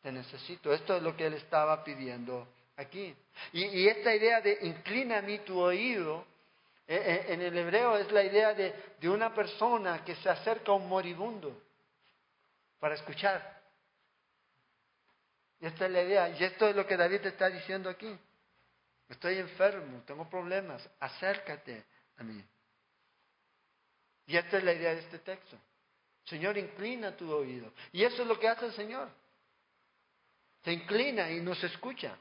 te 0.00 0.10
necesito. 0.10 0.72
Esto 0.72 0.96
es 0.96 1.02
lo 1.02 1.16
que 1.16 1.26
él 1.26 1.34
estaba 1.34 1.84
pidiendo 1.84 2.48
aquí. 2.76 3.14
Y, 3.52 3.88
esta 3.88 4.14
idea 4.14 4.40
de 4.40 4.58
inclina 4.62 5.18
a 5.18 5.22
mí 5.22 5.40
tu 5.40 5.58
oído, 5.58 6.24
en 6.88 7.42
el 7.42 7.56
hebreo 7.56 7.98
es 7.98 8.10
la 8.10 8.22
idea 8.22 8.54
de, 8.54 8.74
de 8.98 9.08
una 9.08 9.34
persona 9.34 10.02
que 10.04 10.16
se 10.16 10.30
acerca 10.30 10.72
a 10.72 10.74
un 10.74 10.88
moribundo 10.88 11.62
para 12.80 12.94
escuchar. 12.94 13.60
Y 15.60 15.66
esta 15.66 15.86
es 15.86 15.92
la 15.92 16.02
idea, 16.02 16.28
y 16.30 16.44
esto 16.44 16.68
es 16.68 16.74
lo 16.74 16.86
que 16.86 16.96
David 16.96 17.26
está 17.26 17.50
diciendo 17.50 17.90
aquí. 17.90 18.16
Estoy 19.08 19.38
enfermo, 19.38 20.02
tengo 20.06 20.28
problemas, 20.28 20.88
acércate 21.00 21.84
a 22.16 22.22
mí. 22.22 22.42
Y 24.26 24.36
esta 24.36 24.58
es 24.58 24.64
la 24.64 24.72
idea 24.72 24.94
de 24.94 25.00
este 25.00 25.18
texto. 25.18 25.58
Señor, 26.24 26.58
inclina 26.58 27.16
tu 27.16 27.32
oído. 27.32 27.72
Y 27.92 28.04
eso 28.04 28.22
es 28.22 28.28
lo 28.28 28.38
que 28.38 28.48
hace 28.48 28.66
el 28.66 28.72
Señor. 28.72 29.08
Se 30.62 30.72
inclina 30.72 31.30
y 31.30 31.40
nos 31.40 31.62
escucha. 31.64 32.16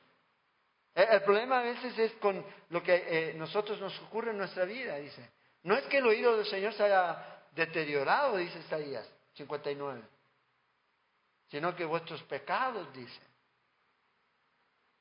El, 0.98 1.22
problema 1.22 1.60
a 1.60 1.62
veces 1.62 1.96
es 2.00 2.12
con 2.14 2.44
lo 2.70 2.82
que 2.82 2.96
eh, 2.96 3.34
nosotros 3.36 3.80
nos 3.80 3.96
ocurre 4.02 4.32
en 4.32 4.40
nuestra 4.40 4.66
vida, 4.66 4.96
dice. 4.96 5.30
No 5.62 5.76
es 5.76 5.86
que 5.86 6.00
el 6.00 6.08
oído 6.08 6.36
del 6.36 6.48
Señor 6.48 6.74
se 6.74 6.86
haya 6.86 7.44
deteriorado, 7.52 8.38
dice 8.38 8.58
Isaías 8.58 9.08
59, 9.34 10.02
sino 11.50 11.76
que 11.76 11.86
vuestros 11.86 12.24
pecados, 12.24 12.92
dice, 12.94 13.22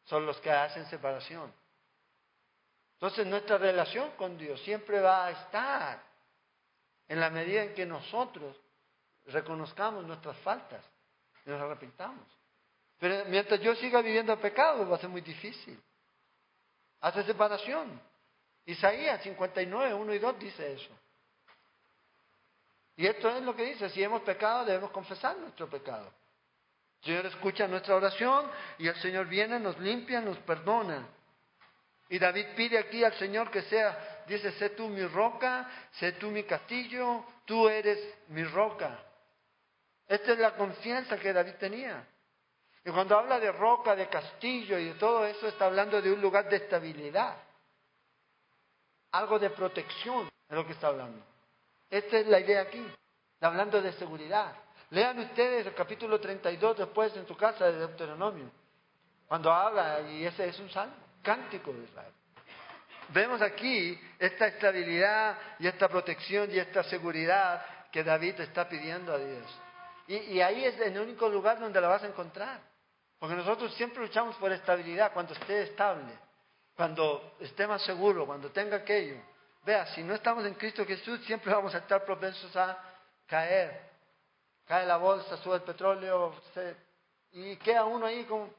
son 0.04 0.26
los 0.26 0.38
que 0.42 0.50
hacen 0.50 0.84
separación. 0.84 1.50
Entonces 2.96 3.26
nuestra 3.26 3.56
relación 3.56 4.10
con 4.18 4.36
Dios 4.36 4.60
siempre 4.64 5.00
va 5.00 5.24
a 5.24 5.30
estar 5.30 6.02
en 7.08 7.20
la 7.20 7.30
medida 7.30 7.62
en 7.62 7.72
que 7.72 7.86
nosotros 7.86 8.54
reconozcamos 9.24 10.04
nuestras 10.04 10.36
faltas 10.40 10.84
y 11.46 11.48
nos 11.48 11.62
arrepentamos. 11.62 12.35
Pero 12.98 13.24
mientras 13.26 13.60
yo 13.60 13.74
siga 13.74 14.00
viviendo 14.00 14.38
pecado 14.38 14.88
va 14.88 14.96
a 14.96 15.00
ser 15.00 15.10
muy 15.10 15.20
difícil. 15.20 15.80
Hace 17.00 17.24
separación. 17.24 18.00
Isaías 18.64 19.22
59, 19.22 19.94
1 19.94 20.14
y 20.14 20.18
2 20.18 20.38
dice 20.38 20.72
eso. 20.72 20.90
Y 22.96 23.06
esto 23.06 23.28
es 23.28 23.42
lo 23.42 23.54
que 23.54 23.64
dice, 23.64 23.90
si 23.90 24.02
hemos 24.02 24.22
pecado 24.22 24.64
debemos 24.64 24.90
confesar 24.90 25.36
nuestro 25.36 25.68
pecado. 25.68 26.10
El 27.02 27.04
Señor 27.04 27.26
escucha 27.26 27.68
nuestra 27.68 27.94
oración 27.94 28.50
y 28.78 28.88
el 28.88 28.96
Señor 28.96 29.26
viene, 29.26 29.60
nos 29.60 29.78
limpia, 29.78 30.20
nos 30.20 30.38
perdona. 30.38 31.06
Y 32.08 32.18
David 32.18 32.46
pide 32.56 32.78
aquí 32.78 33.04
al 33.04 33.12
Señor 33.14 33.50
que 33.50 33.62
sea, 33.62 34.24
dice, 34.26 34.50
sé 34.52 34.70
tú 34.70 34.88
mi 34.88 35.04
roca, 35.06 35.68
sé 35.92 36.12
tú 36.12 36.30
mi 36.30 36.44
castillo, 36.44 37.24
tú 37.44 37.68
eres 37.68 37.98
mi 38.28 38.44
roca. 38.44 38.98
Esta 40.08 40.32
es 40.32 40.38
la 40.38 40.56
confianza 40.56 41.18
que 41.18 41.32
David 41.32 41.54
tenía. 41.58 42.06
Y 42.86 42.90
cuando 42.92 43.18
habla 43.18 43.40
de 43.40 43.50
roca, 43.50 43.96
de 43.96 44.08
castillo 44.08 44.78
y 44.78 44.84
de 44.84 44.94
todo 44.94 45.26
eso, 45.26 45.48
está 45.48 45.66
hablando 45.66 46.00
de 46.00 46.12
un 46.12 46.20
lugar 46.20 46.48
de 46.48 46.56
estabilidad. 46.56 47.36
Algo 49.10 49.40
de 49.40 49.50
protección 49.50 50.28
es 50.48 50.54
lo 50.54 50.64
que 50.64 50.72
está 50.72 50.86
hablando. 50.86 51.20
Esta 51.90 52.18
es 52.18 52.28
la 52.28 52.38
idea 52.38 52.62
aquí. 52.62 52.86
Hablando 53.40 53.82
de 53.82 53.92
seguridad. 53.94 54.54
Lean 54.90 55.18
ustedes 55.18 55.66
el 55.66 55.74
capítulo 55.74 56.20
32 56.20 56.78
después 56.78 57.16
en 57.16 57.26
su 57.26 57.36
casa 57.36 57.66
de 57.66 57.76
Deuteronomio. 57.76 58.48
Cuando 59.26 59.52
habla, 59.52 60.02
y 60.02 60.24
ese 60.24 60.48
es 60.48 60.58
un 60.60 60.70
salmo 60.70 60.94
cántico 61.22 61.72
de 61.72 61.82
Israel. 61.82 62.12
Vemos 63.08 63.42
aquí 63.42 64.00
esta 64.16 64.46
estabilidad 64.46 65.36
y 65.58 65.66
esta 65.66 65.88
protección 65.88 66.52
y 66.52 66.58
esta 66.58 66.84
seguridad 66.84 67.66
que 67.90 68.04
David 68.04 68.40
está 68.42 68.68
pidiendo 68.68 69.12
a 69.12 69.18
Dios. 69.18 69.60
Y, 70.06 70.40
ahí 70.40 70.64
es 70.64 70.78
el 70.78 70.96
único 71.00 71.28
lugar 71.28 71.58
donde 71.58 71.80
la 71.80 71.88
vas 71.88 72.04
a 72.04 72.06
encontrar. 72.06 72.75
Porque 73.18 73.34
nosotros 73.34 73.72
siempre 73.74 74.02
luchamos 74.02 74.36
por 74.36 74.52
estabilidad, 74.52 75.12
cuando 75.12 75.32
esté 75.32 75.62
estable, 75.62 76.12
cuando 76.76 77.36
esté 77.40 77.66
más 77.66 77.82
seguro, 77.82 78.26
cuando 78.26 78.50
tenga 78.50 78.76
aquello. 78.76 79.20
Vea, 79.64 79.86
si 79.94 80.02
no 80.02 80.14
estamos 80.14 80.44
en 80.44 80.54
Cristo 80.54 80.84
Jesús, 80.84 81.20
siempre 81.24 81.52
vamos 81.52 81.74
a 81.74 81.78
estar 81.78 82.04
propensos 82.04 82.54
a 82.56 82.78
caer. 83.26 83.90
Cae 84.66 84.86
la 84.86 84.96
bolsa, 84.96 85.36
sube 85.38 85.56
el 85.56 85.62
petróleo, 85.62 86.34
y 87.32 87.56
queda 87.56 87.84
uno 87.84 88.06
ahí 88.06 88.24
como 88.24 88.50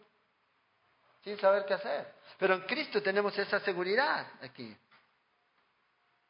sin 1.24 1.38
saber 1.40 1.66
qué 1.66 1.74
hacer. 1.74 2.14
Pero 2.38 2.56
en 2.56 2.62
Cristo 2.62 3.02
tenemos 3.02 3.38
esa 3.38 3.60
seguridad 3.60 4.26
aquí. 4.42 4.76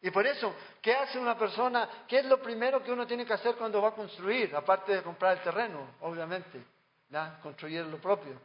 Y 0.01 0.11
por 0.11 0.25
eso, 0.25 0.55
¿qué 0.81 0.93
hace 0.93 1.17
una 1.17 1.37
persona? 1.37 2.05
¿Qué 2.07 2.19
es 2.19 2.25
lo 2.25 2.41
primero 2.41 2.83
que 2.83 2.91
uno 2.91 3.05
tiene 3.07 3.25
que 3.25 3.33
hacer 3.33 3.55
cuando 3.55 3.81
va 3.81 3.89
a 3.89 3.95
construir? 3.95 4.55
Aparte 4.55 4.95
de 4.95 5.03
comprar 5.03 5.37
el 5.37 5.43
terreno, 5.43 5.95
obviamente, 6.01 6.63
¿ya? 7.09 7.39
construir 7.41 7.85
lo 7.85 7.99
propio. 7.99 8.39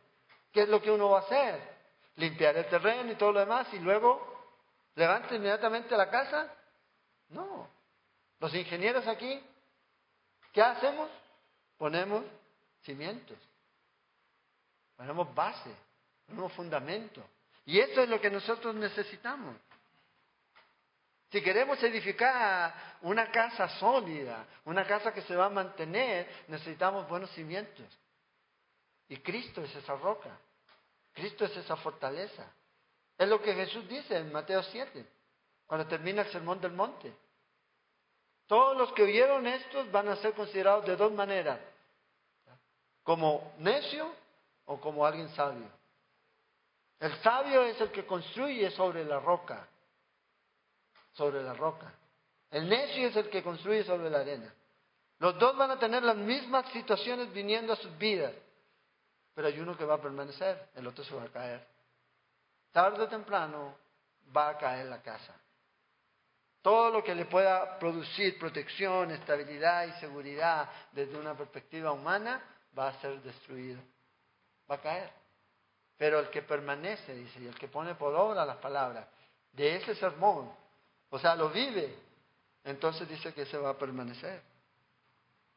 ¿Qué 0.52 0.62
es 0.62 0.68
lo 0.68 0.80
que 0.80 0.90
uno 0.90 1.10
va 1.10 1.20
a 1.20 1.22
hacer? 1.22 1.60
Limpiar 2.16 2.56
el 2.56 2.66
terreno 2.66 3.10
y 3.10 3.14
todo 3.16 3.32
lo 3.32 3.40
demás 3.40 3.66
y 3.72 3.78
luego 3.78 4.32
levanta 4.94 5.34
inmediatamente 5.34 5.96
la 5.96 6.10
casa. 6.10 6.52
No. 7.30 7.68
Los 8.38 8.54
ingenieros 8.54 9.06
aquí, 9.06 9.40
¿qué 10.52 10.62
hacemos? 10.62 11.08
Ponemos 11.78 12.24
cimientos, 12.82 13.38
ponemos 14.96 15.32
base, 15.34 15.70
un 16.28 16.50
fundamento. 16.50 17.22
Y 17.64 17.78
eso 17.78 18.02
es 18.02 18.08
lo 18.08 18.20
que 18.20 18.30
nosotros 18.30 18.74
necesitamos. 18.74 19.56
Si 21.30 21.40
queremos 21.40 21.82
edificar 21.82 22.74
una 23.02 23.30
casa 23.30 23.68
sólida, 23.78 24.44
una 24.64 24.86
casa 24.86 25.14
que 25.14 25.22
se 25.22 25.34
va 25.34 25.46
a 25.46 25.50
mantener, 25.50 26.28
necesitamos 26.48 27.08
buenos 27.08 27.30
cimientos. 27.30 27.86
Y 29.12 29.18
Cristo 29.18 29.60
es 29.60 29.76
esa 29.76 29.94
roca. 29.96 30.30
Cristo 31.12 31.44
es 31.44 31.54
esa 31.54 31.76
fortaleza. 31.76 32.50
Es 33.18 33.28
lo 33.28 33.42
que 33.42 33.52
Jesús 33.52 33.86
dice 33.86 34.16
en 34.16 34.32
Mateo 34.32 34.62
7, 34.62 35.06
cuando 35.66 35.86
termina 35.86 36.22
el 36.22 36.32
sermón 36.32 36.62
del 36.62 36.72
monte. 36.72 37.14
Todos 38.46 38.74
los 38.74 38.90
que 38.94 39.02
oyeron 39.02 39.46
estos 39.46 39.92
van 39.92 40.08
a 40.08 40.16
ser 40.16 40.32
considerados 40.32 40.86
de 40.86 40.96
dos 40.96 41.12
maneras, 41.12 41.60
como 43.02 43.52
necio 43.58 44.14
o 44.64 44.80
como 44.80 45.04
alguien 45.04 45.28
sabio. 45.34 45.68
El 46.98 47.14
sabio 47.20 47.64
es 47.64 47.78
el 47.82 47.92
que 47.92 48.06
construye 48.06 48.70
sobre 48.70 49.04
la 49.04 49.20
roca, 49.20 49.68
sobre 51.12 51.42
la 51.42 51.52
roca. 51.52 51.92
El 52.50 52.66
necio 52.66 53.08
es 53.08 53.16
el 53.16 53.28
que 53.28 53.42
construye 53.42 53.84
sobre 53.84 54.08
la 54.08 54.20
arena. 54.20 54.54
Los 55.18 55.38
dos 55.38 55.54
van 55.54 55.72
a 55.72 55.78
tener 55.78 56.02
las 56.02 56.16
mismas 56.16 56.66
situaciones 56.72 57.30
viniendo 57.30 57.74
a 57.74 57.76
sus 57.76 57.94
vidas, 57.98 58.32
pero 59.34 59.48
hay 59.48 59.58
uno 59.60 59.76
que 59.76 59.84
va 59.84 59.94
a 59.94 60.00
permanecer, 60.00 60.68
el 60.74 60.86
otro 60.86 61.04
se 61.04 61.14
va 61.14 61.24
a 61.24 61.28
caer. 61.28 61.66
Tarde 62.70 63.02
o 63.02 63.08
temprano 63.08 63.76
va 64.34 64.50
a 64.50 64.58
caer 64.58 64.86
la 64.86 65.02
casa. 65.02 65.34
Todo 66.62 66.90
lo 66.90 67.02
que 67.02 67.14
le 67.14 67.24
pueda 67.24 67.78
producir 67.78 68.38
protección, 68.38 69.10
estabilidad 69.10 69.86
y 69.86 69.92
seguridad 70.00 70.70
desde 70.92 71.18
una 71.18 71.34
perspectiva 71.34 71.92
humana 71.92 72.42
va 72.78 72.88
a 72.88 73.00
ser 73.00 73.20
destruido. 73.22 73.80
Va 74.70 74.76
a 74.76 74.80
caer. 74.80 75.10
Pero 75.96 76.20
el 76.20 76.30
que 76.30 76.42
permanece, 76.42 77.14
dice, 77.14 77.40
y 77.40 77.46
el 77.46 77.58
que 77.58 77.68
pone 77.68 77.94
por 77.94 78.14
obra 78.14 78.46
las 78.46 78.56
palabras 78.58 79.06
de 79.52 79.76
ese 79.76 79.94
sermón, 79.96 80.50
o 81.10 81.18
sea, 81.18 81.34
lo 81.34 81.50
vive, 81.50 81.94
entonces 82.64 83.08
dice 83.08 83.34
que 83.34 83.44
se 83.46 83.58
va 83.58 83.70
a 83.70 83.78
permanecer. 83.78 84.42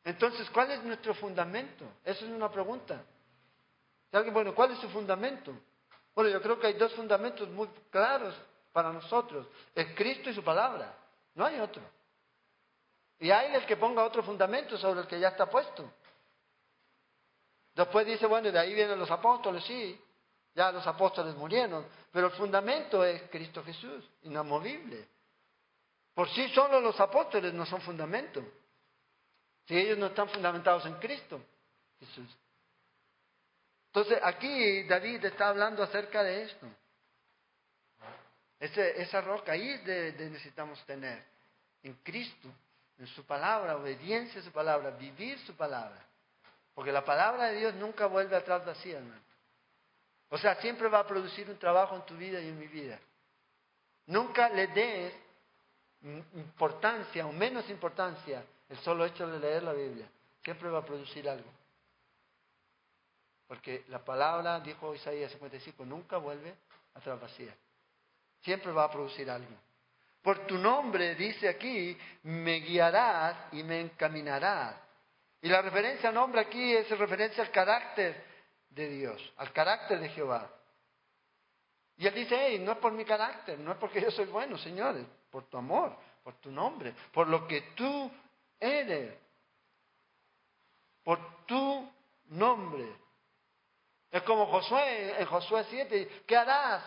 Entonces, 0.03 0.49
¿cuál 0.49 0.71
es 0.71 0.83
nuestro 0.83 1.13
fundamento? 1.15 1.85
Esa 2.03 2.25
es 2.25 2.31
una 2.31 2.51
pregunta. 2.51 3.03
Bueno, 4.31 4.55
¿cuál 4.55 4.71
es 4.71 4.79
su 4.79 4.89
fundamento? 4.89 5.53
Bueno, 6.13 6.29
yo 6.29 6.41
creo 6.41 6.59
que 6.59 6.67
hay 6.67 6.73
dos 6.73 6.93
fundamentos 6.93 7.49
muy 7.49 7.67
claros 7.89 8.33
para 8.71 8.91
nosotros. 8.91 9.47
Es 9.73 9.93
Cristo 9.95 10.29
y 10.29 10.33
su 10.33 10.43
palabra. 10.43 10.95
No 11.33 11.45
hay 11.45 11.59
otro. 11.59 11.81
Y 13.19 13.29
hay 13.31 13.53
el 13.55 13.65
que 13.65 13.75
ponga 13.75 14.03
otro 14.03 14.23
fundamento 14.23 14.77
sobre 14.77 15.01
el 15.01 15.07
que 15.07 15.19
ya 15.19 15.29
está 15.29 15.49
puesto. 15.49 15.91
Después 17.73 18.05
dice, 18.05 18.25
bueno, 18.25 18.51
de 18.51 18.59
ahí 18.59 18.73
vienen 18.73 18.97
los 18.97 19.11
apóstoles, 19.11 19.63
sí. 19.65 20.01
Ya 20.53 20.71
los 20.71 20.87
apóstoles 20.87 21.35
murieron, 21.35 21.85
pero 22.13 22.27
el 22.27 22.33
fundamento 22.33 23.03
es 23.03 23.23
Cristo 23.23 23.61
Jesús, 23.61 24.05
inamovible. 24.23 25.05
Por 26.13 26.29
sí 26.29 26.47
solo 26.49 26.79
los 26.79 26.97
apóstoles 26.97 27.53
no 27.53 27.65
son 27.65 27.81
fundamento. 27.81 28.41
Si 29.67 29.77
ellos 29.77 29.97
no 29.97 30.05
están 30.05 30.29
fundamentados 30.29 30.85
en 30.85 30.93
Cristo 30.93 31.41
Jesús. 31.99 32.29
Entonces 33.95 34.19
aquí 34.23 34.83
David 34.83 35.23
está 35.23 35.47
hablando 35.47 35.81
acerca 35.81 36.21
de 36.21 36.43
esto. 36.43 36.67
esa 38.59 39.21
roca 39.21 39.53
ahí 39.53 39.77
de, 39.85 40.11
necesitamos 40.31 40.83
tener. 40.85 41.23
En 41.81 41.93
Cristo, 42.03 42.49
en 42.97 43.07
su 43.07 43.25
palabra, 43.25 43.77
obediencia 43.77 44.41
a 44.41 44.43
su 44.43 44.51
palabra, 44.51 44.89
vivir 44.91 45.39
su 45.45 45.55
palabra. 45.55 46.05
Porque 46.73 46.91
la 46.91 47.05
palabra 47.05 47.45
de 47.45 47.59
Dios 47.59 47.75
nunca 47.75 48.07
vuelve 48.07 48.35
atrás 48.35 48.65
vacía, 48.65 48.97
hermano. 48.97 49.21
O 50.27 50.37
sea, 50.37 50.55
siempre 50.55 50.89
va 50.89 50.99
a 50.99 51.07
producir 51.07 51.49
un 51.49 51.57
trabajo 51.57 51.95
en 51.95 52.05
tu 52.05 52.17
vida 52.17 52.41
y 52.41 52.49
en 52.49 52.59
mi 52.59 52.67
vida. 52.67 52.99
Nunca 54.07 54.49
le 54.49 54.67
des 54.67 55.13
importancia 56.33 57.25
o 57.25 57.31
menos 57.31 57.69
importancia 57.69 58.43
el 58.67 58.77
solo 58.79 59.05
hecho 59.05 59.25
de 59.25 59.39
leer 59.39 59.63
la 59.63 59.71
Biblia. 59.71 60.09
Siempre 60.43 60.69
va 60.69 60.79
a 60.79 60.85
producir 60.85 61.29
algo. 61.29 61.49
Porque 63.47 63.85
la 63.89 64.03
palabra, 64.03 64.59
dijo 64.59 64.93
Isaías 64.95 65.31
55, 65.31 65.85
nunca 65.85 66.17
vuelve 66.17 66.55
a 66.93 66.99
estar 66.99 67.19
vacía. 67.19 67.55
Siempre 68.41 68.71
va 68.71 68.85
a 68.85 68.91
producir 68.91 69.29
algo. 69.29 69.55
Por 70.21 70.47
tu 70.47 70.57
nombre, 70.57 71.13
dice 71.15 71.47
aquí, 71.47 71.95
me 72.23 72.55
guiarás 72.55 73.53
y 73.53 73.61
me 73.61 73.81
encaminarás. 73.81 74.75
Y 75.41 75.49
la 75.49 75.61
referencia 75.61 76.09
a 76.09 76.11
nombre 76.11 76.41
aquí 76.41 76.75
es 76.75 76.89
referencia 76.97 77.43
al 77.43 77.51
carácter 77.51 78.23
de 78.69 78.89
Dios, 78.89 79.33
al 79.37 79.53
carácter 79.53 79.99
de 79.99 80.09
Jehová. 80.09 80.49
Y 81.97 82.07
él 82.07 82.13
dice, 82.15 82.35
hey, 82.37 82.59
no 82.59 82.73
es 82.73 82.77
por 82.79 82.91
mi 82.91 83.05
carácter, 83.05 83.59
no 83.59 83.71
es 83.71 83.77
porque 83.77 84.01
yo 84.01 84.11
soy 84.11 84.25
bueno, 84.25 84.57
señores, 84.57 85.05
por 85.29 85.45
tu 85.45 85.57
amor, 85.57 85.95
por 86.23 86.33
tu 86.35 86.51
nombre, 86.51 86.93
por 87.13 87.27
lo 87.27 87.47
que 87.47 87.61
tú 87.75 88.11
eres, 88.59 89.13
por 91.03 91.45
tu 91.45 91.91
nombre. 92.29 93.04
Es 94.15 94.23
como 94.23 94.45
Josué, 94.45 95.19
en 95.19 95.25
Josué 95.25 95.65
7, 95.69 96.23
¿qué 96.25 96.37
harás? 96.37 96.81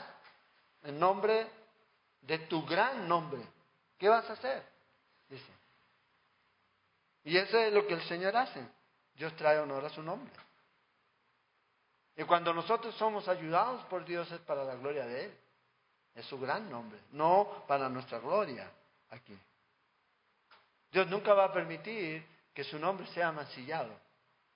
en 0.84 0.98
nombre 0.98 1.46
de 2.22 2.38
tu 2.40 2.64
gran 2.64 3.06
nombre. 3.06 3.42
¿Qué 3.98 4.08
vas 4.08 4.28
a 4.30 4.32
hacer? 4.32 4.64
Dice. 5.28 5.52
Y 7.24 7.36
eso 7.36 7.58
es 7.58 7.70
lo 7.70 7.86
que 7.86 7.92
el 7.92 8.02
Señor 8.04 8.34
hace. 8.34 8.66
Dios 9.14 9.34
trae 9.36 9.58
honor 9.58 9.84
a 9.84 9.90
su 9.90 10.02
nombre. 10.02 10.32
Y 12.16 12.24
cuando 12.24 12.54
nosotros 12.54 12.94
somos 12.94 13.28
ayudados 13.28 13.84
por 13.90 14.06
Dios 14.06 14.32
es 14.32 14.40
para 14.40 14.64
la 14.64 14.76
gloria 14.76 15.04
de 15.04 15.26
Él. 15.26 15.38
Es 16.14 16.24
su 16.24 16.40
gran 16.40 16.70
nombre, 16.70 16.98
no 17.10 17.64
para 17.68 17.90
nuestra 17.90 18.20
gloria 18.20 18.70
aquí. 19.10 19.38
Dios 20.90 21.06
nunca 21.08 21.34
va 21.34 21.44
a 21.44 21.52
permitir 21.52 22.26
que 22.54 22.64
su 22.64 22.78
nombre 22.78 23.06
sea 23.08 23.30
mancillado, 23.32 23.94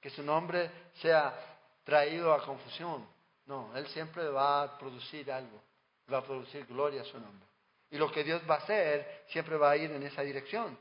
que 0.01 0.09
su 0.09 0.23
nombre 0.23 0.71
sea 0.95 1.52
traído 1.85 2.33
a 2.33 2.45
confusión. 2.45 3.07
No, 3.47 3.77
Él 3.77 3.87
siempre 3.89 4.29
va 4.29 4.63
a 4.63 4.79
producir 4.79 5.31
algo, 5.31 5.63
va 6.13 6.19
a 6.19 6.25
producir 6.25 6.67
gloria 6.67 7.03
a 7.03 7.05
su 7.05 7.19
nombre. 7.19 7.49
Y 7.91 7.99
lo 7.99 8.11
que 8.11 8.25
Dios 8.25 8.43
va 8.49 8.57
a 8.57 8.59
hacer 8.59 9.25
siempre 9.29 9.57
va 9.57 9.71
a 9.71 9.77
ir 9.77 9.91
en 9.91 10.03
esa 10.03 10.23
dirección. 10.23 10.79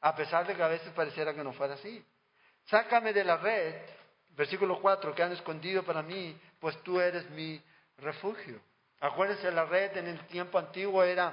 A 0.00 0.14
pesar 0.14 0.46
de 0.46 0.54
que 0.54 0.62
a 0.62 0.68
veces 0.68 0.92
pareciera 0.92 1.34
que 1.34 1.42
no 1.42 1.52
fuera 1.52 1.74
así. 1.74 2.04
Sácame 2.66 3.12
de 3.12 3.24
la 3.24 3.36
red, 3.36 3.74
versículo 4.30 4.80
4, 4.80 5.14
que 5.14 5.22
han 5.22 5.32
escondido 5.32 5.82
para 5.82 6.02
mí, 6.02 6.38
pues 6.60 6.80
tú 6.82 7.00
eres 7.00 7.28
mi 7.30 7.60
refugio. 7.98 8.60
Acuérdense, 9.00 9.50
la 9.50 9.64
red 9.64 9.96
en 9.96 10.06
el 10.08 10.26
tiempo 10.26 10.58
antiguo 10.58 11.02
era 11.02 11.32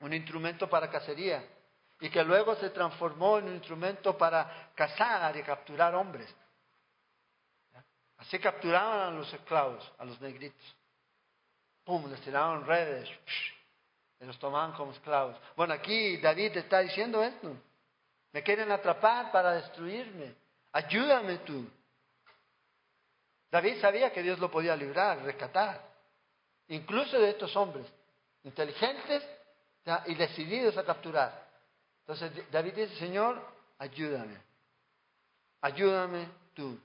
un 0.00 0.12
instrumento 0.12 0.68
para 0.68 0.90
cacería 0.90 1.44
y 2.00 2.10
que 2.10 2.22
luego 2.22 2.54
se 2.56 2.70
transformó 2.70 3.38
en 3.38 3.46
un 3.48 3.54
instrumento 3.54 4.16
para 4.16 4.70
cazar 4.74 5.36
y 5.36 5.42
capturar 5.42 5.94
hombres. 5.94 6.32
Así 8.18 8.38
capturaban 8.38 9.00
a 9.00 9.10
los 9.10 9.32
esclavos, 9.32 9.92
a 9.98 10.04
los 10.04 10.20
negritos. 10.20 10.76
¡Pum! 11.84 12.10
Les 12.10 12.20
tiraban 12.22 12.66
redes 12.66 13.08
y 14.20 14.24
los 14.24 14.38
tomaban 14.38 14.72
como 14.72 14.92
esclavos. 14.92 15.36
Bueno, 15.54 15.74
aquí 15.74 16.16
David 16.18 16.56
está 16.56 16.80
diciendo 16.80 17.22
esto. 17.22 17.54
Me 18.32 18.42
quieren 18.42 18.70
atrapar 18.72 19.30
para 19.30 19.52
destruirme. 19.52 20.34
Ayúdame 20.72 21.38
tú. 21.38 21.68
David 23.50 23.80
sabía 23.80 24.12
que 24.12 24.22
Dios 24.22 24.38
lo 24.38 24.50
podía 24.50 24.74
librar, 24.76 25.22
rescatar, 25.22 25.80
incluso 26.68 27.18
de 27.18 27.30
estos 27.30 27.54
hombres 27.56 27.86
inteligentes 28.42 29.22
y 30.06 30.14
decididos 30.14 30.76
a 30.76 30.84
capturar. 30.84 31.46
Entonces 32.00 32.50
David 32.50 32.74
dice, 32.74 32.96
Señor, 32.96 33.40
ayúdame, 33.78 34.36
ayúdame 35.60 36.28
tú. 36.54 36.78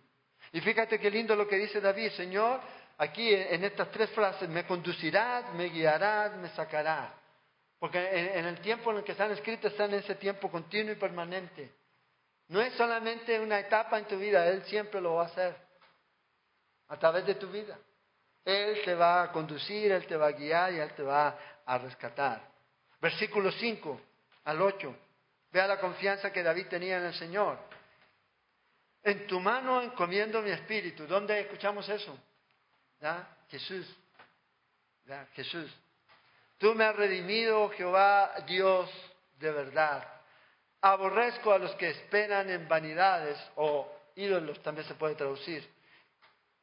Y 0.51 0.61
fíjate 0.61 0.99
qué 0.99 1.09
lindo 1.09 1.35
lo 1.35 1.47
que 1.47 1.57
dice 1.57 1.79
David, 1.79 2.11
Señor, 2.11 2.59
aquí 2.97 3.33
en 3.33 3.63
estas 3.63 3.89
tres 3.91 4.09
frases, 4.11 4.49
me 4.49 4.65
conducirás, 4.65 5.53
me 5.53 5.65
guiarás, 5.65 6.35
me 6.37 6.49
sacarás. 6.49 7.11
Porque 7.79 7.97
en, 7.97 8.45
el 8.45 8.59
tiempo 8.59 8.91
en 8.91 8.97
el 8.97 9.03
que 9.03 9.13
están 9.13 9.31
escritas 9.31 9.71
están 9.71 9.91
en 9.93 9.99
ese 9.99 10.15
tiempo 10.15 10.51
continuo 10.51 10.93
y 10.93 10.97
permanente. 10.97 11.71
No 12.49 12.61
es 12.61 12.73
solamente 12.73 13.39
una 13.39 13.59
etapa 13.59 13.97
en 13.97 14.05
tu 14.05 14.17
vida, 14.17 14.45
Él 14.47 14.63
siempre 14.65 15.01
lo 15.01 15.15
va 15.15 15.23
a 15.23 15.25
hacer 15.27 15.55
a 16.89 16.97
través 16.97 17.25
de 17.25 17.35
tu 17.35 17.47
vida. 17.47 17.77
Él 18.43 18.81
te 18.83 18.93
va 18.93 19.23
a 19.23 19.31
conducir, 19.31 19.91
Él 19.91 20.05
te 20.05 20.17
va 20.17 20.27
a 20.27 20.31
guiar 20.31 20.73
y 20.73 20.79
Él 20.79 20.93
te 20.93 21.03
va 21.03 21.37
a 21.65 21.77
rescatar. 21.77 22.41
Versículo 22.99 23.51
5 23.51 24.01
al 24.43 24.61
8. 24.61 24.95
Vea 25.51 25.67
la 25.67 25.79
confianza 25.79 26.31
que 26.31 26.43
David 26.43 26.67
tenía 26.67 26.97
en 26.97 27.05
el 27.05 27.13
Señor. 27.13 27.57
En 29.03 29.25
tu 29.27 29.39
mano 29.39 29.81
encomiendo 29.81 30.41
mi 30.41 30.51
espíritu. 30.51 31.07
¿Dónde 31.07 31.39
escuchamos 31.39 31.87
eso? 31.89 32.17
Jesús. 33.49 33.87
Jesús. 35.33 35.71
Tú 36.57 36.75
me 36.75 36.85
has 36.85 36.95
redimido, 36.95 37.69
Jehová, 37.69 38.35
Dios 38.47 38.89
de 39.39 39.51
verdad. 39.51 40.07
Aborrezco 40.81 41.51
a 41.51 41.57
los 41.59 41.73
que 41.75 41.89
esperan 41.89 42.49
en 42.49 42.67
vanidades 42.67 43.37
o 43.55 43.91
ídolos, 44.15 44.61
también 44.61 44.87
se 44.87 44.93
puede 44.95 45.15
traducir, 45.15 45.67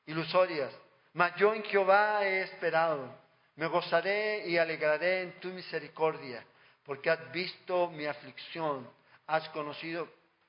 ilusorias. 0.07 0.73
Mas 1.15 1.35
yo 1.37 1.53
en 1.53 1.65
Jehová 1.65 2.25
he 2.25 2.43
esperado. 2.43 3.13
Me 3.57 3.67
gozaré 3.67 4.47
y 4.47 4.57
alegraré 4.57 5.23
en 5.23 5.41
tu 5.41 5.49
misericordia 5.49 6.45
porque 6.89 7.11
has 7.11 7.31
visto 7.33 7.91
mi 7.91 8.07
aflicción, 8.07 8.89
has 9.27 9.47
conocido 9.51 10.09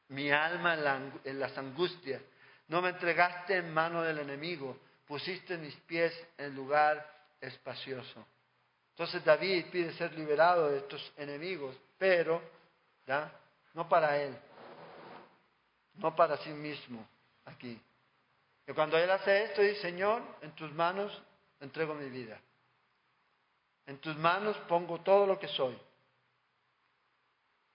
mi 0.09 0.31
alma 0.31 0.75
en, 1.23 1.39
las 1.39 1.57
angustias. 1.57 2.21
No 2.67 2.81
me 2.81 2.89
entregaste 2.89 3.57
en 3.57 3.73
mano 3.73 4.01
del 4.01 4.19
enemigo, 4.19 4.77
pusiste 5.07 5.57
mis 5.57 5.75
pies 5.81 6.13
en 6.37 6.55
lugar 6.55 7.05
espacioso. 7.41 8.25
Entonces 8.91 9.23
David 9.23 9.65
pide 9.71 9.93
ser 9.93 10.13
liberado 10.13 10.69
de 10.69 10.79
estos 10.79 11.13
enemigos, 11.17 11.75
pero 11.97 12.41
¿ya? 13.07 13.31
no 13.73 13.87
para 13.87 14.21
él, 14.21 14.37
no 15.95 16.15
para 16.15 16.37
sí 16.37 16.49
mismo 16.49 17.07
aquí. 17.45 17.81
Y 18.67 18.73
cuando 18.73 18.97
él 18.97 19.09
hace 19.09 19.45
esto, 19.45 19.61
dice, 19.61 19.81
Señor, 19.81 20.21
en 20.41 20.51
tus 20.51 20.71
manos 20.73 21.19
entrego 21.59 21.93
mi 21.95 22.09
vida. 22.09 22.39
En 23.87 23.97
tus 23.97 24.15
manos 24.17 24.55
pongo 24.67 24.99
todo 25.01 25.25
lo 25.25 25.39
que 25.39 25.47
soy 25.47 25.79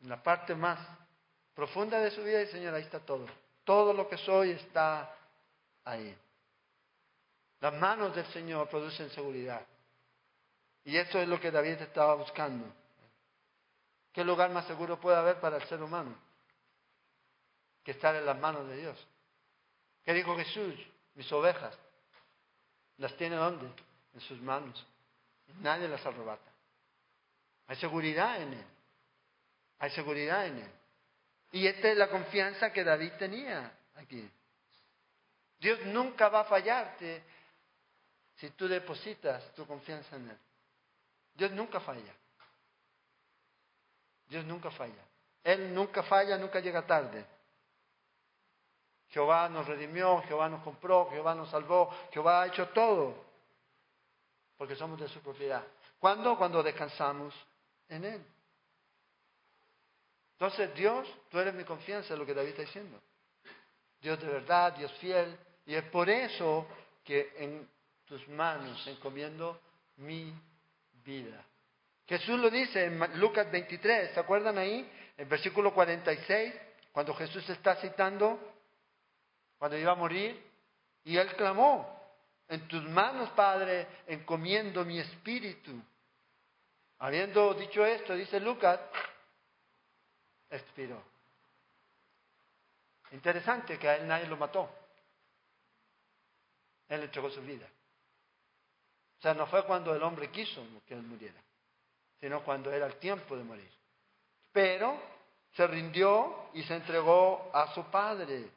en 0.05 0.11
la 0.11 0.23
parte 0.23 0.55
más 0.55 0.79
profunda 1.55 1.99
de 2.01 2.11
su 2.11 2.23
vida, 2.23 2.43
y 2.43 2.47
Señor, 2.49 2.75
ahí 2.75 2.83
está 2.83 3.01
todo. 3.01 3.27
Todo 3.65 3.93
lo 3.93 4.09
que 4.09 4.19
soy 4.19 4.51
está 4.51 5.15
ahí. 5.85 6.17
Las 7.61 7.75
manos 7.75 8.15
del 8.15 8.27
Señor 8.27 8.69
producen 8.69 9.11
seguridad. 9.11 9.65
Y 10.85 10.97
eso 10.97 11.19
es 11.19 11.29
lo 11.29 11.41
que 11.41 11.51
David 11.51 11.81
estaba 11.81 12.15
buscando. 12.15 12.67
¿Qué 14.13 14.23
lugar 14.23 14.51
más 14.51 14.67
seguro 14.67 15.01
puede 15.01 15.17
haber 15.17 15.41
para 15.41 15.57
el 15.57 15.67
ser 15.69 15.83
humano 15.83 16.15
que 17.83 17.93
estar 17.93 18.15
en 18.15 18.27
las 18.27 18.39
manos 18.39 18.69
de 18.69 18.77
Dios? 18.77 19.07
¿Qué 20.05 20.13
dijo 20.13 20.37
Jesús? 20.37 20.75
Mis 21.15 21.31
ovejas, 21.33 21.79
¿las 22.99 23.17
tiene 23.17 23.37
dónde? 23.37 23.67
En 24.13 24.21
sus 24.21 24.41
manos. 24.41 24.87
Nadie 25.61 25.89
las 25.89 26.05
arrebata. 26.05 26.51
Hay 27.67 27.77
seguridad 27.77 28.43
en 28.43 28.53
Él. 28.53 28.67
Hay 29.79 29.91
seguridad 29.91 30.47
en 30.47 30.59
él. 30.59 30.73
Y 31.55 31.69
esta 31.69 31.89
es 31.89 31.97
la 31.97 32.09
confianza 32.09 32.73
que 32.73 32.83
David 32.83 33.13
tenía 33.17 33.73
aquí. 33.95 34.29
Dios 35.61 35.87
nunca 35.87 36.29
va 36.29 36.41
a 36.41 36.45
fallarte 36.45 37.23
si 38.35 38.51
tú 38.51 38.67
depositas 38.67 39.55
tu 39.55 39.65
confianza 39.65 40.17
en 40.17 40.31
Él. 40.31 40.39
Dios 41.33 41.53
nunca 41.53 41.79
falla. 41.79 42.13
Dios 44.27 44.45
nunca 44.45 44.69
falla. 44.73 45.05
Él 45.45 45.73
nunca 45.73 46.03
falla, 46.03 46.37
nunca 46.37 46.59
llega 46.59 46.85
tarde. 46.85 47.25
Jehová 49.11 49.49
nos 49.49 49.65
redimió, 49.65 50.23
Jehová 50.23 50.49
nos 50.49 50.65
compró, 50.65 51.09
Jehová 51.11 51.37
nos 51.37 51.51
salvó, 51.51 51.89
Jehová 52.11 52.43
ha 52.43 52.47
hecho 52.49 52.69
todo. 52.71 53.15
Porque 54.57 54.75
somos 54.75 54.99
de 54.99 55.07
su 55.07 55.21
propiedad. 55.21 55.63
¿Cuándo? 56.01 56.37
Cuando 56.37 56.65
descansamos 56.65 57.33
en 57.89 58.05
Él. 58.07 58.34
Entonces, 60.45 60.75
Dios, 60.75 61.09
tú 61.31 61.39
eres 61.39 61.55
mi 61.55 61.65
confianza, 61.65 62.13
es 62.13 62.21
lo 62.21 62.27
que 62.27 62.35
David 62.35 62.51
está 62.51 62.61
diciendo. 62.61 63.01
Dios 63.99 64.21
de 64.21 64.27
verdad, 64.27 64.75
Dios 64.75 64.93
fiel. 65.01 65.39
Y 65.65 65.75
es 65.75 65.85
por 65.85 66.11
eso 66.11 66.69
que 67.03 67.33
en 67.39 67.67
tus 68.05 68.29
manos 68.29 68.87
encomiendo 68.87 69.59
mi 69.97 70.35
vida. 71.03 71.43
Jesús 72.07 72.39
lo 72.39 72.51
dice 72.51 72.85
en 72.85 73.19
Lucas 73.19 73.51
23, 73.51 74.11
¿se 74.13 74.21
acuerdan 74.21 74.59
ahí? 74.59 74.87
En 75.17 75.27
versículo 75.31 75.73
46, 75.73 76.53
cuando 76.93 77.15
Jesús 77.15 77.49
está 77.49 77.77
citando, 77.77 78.39
cuando 79.59 79.79
iba 79.79 79.93
a 79.93 79.97
morir, 79.97 80.39
y 81.05 81.17
él 81.17 81.35
clamó, 81.37 81.89
en 82.49 82.69
tus 82.69 82.83
manos, 82.91 83.31
Padre, 83.31 83.87
encomiendo 84.07 84.85
mi 84.85 84.99
espíritu. 84.99 85.73
Habiendo 86.99 87.55
dicho 87.55 87.83
esto, 87.87 88.15
dice 88.15 88.39
Lucas, 88.41 88.79
expiró. 90.57 91.03
Interesante 93.11 93.79
que 93.79 93.89
a 93.89 93.97
él 93.97 94.09
nadie 94.09 94.27
lo 94.27 94.37
mató. 94.37 94.69
Él 96.89 97.03
entregó 97.03 97.31
su 97.31 97.41
vida. 97.43 97.67
O 99.19 99.23
sea, 99.23 99.35
no 99.35 99.47
fue 99.47 99.65
cuando 99.65 99.95
el 99.95 100.03
hombre 100.03 100.31
quiso 100.31 100.63
que 100.87 100.95
él 100.95 101.03
muriera, 101.03 101.41
sino 102.21 102.43
cuando 102.45 102.73
era 102.73 102.87
el 102.87 102.97
tiempo 102.97 103.37
de 103.37 103.45
morir. 103.45 103.71
Pero 104.53 105.01
se 105.53 105.67
rindió 105.67 106.51
y 106.53 106.63
se 106.65 106.75
entregó 106.75 107.51
a 107.53 107.73
su 107.75 107.85
Padre. 107.85 108.51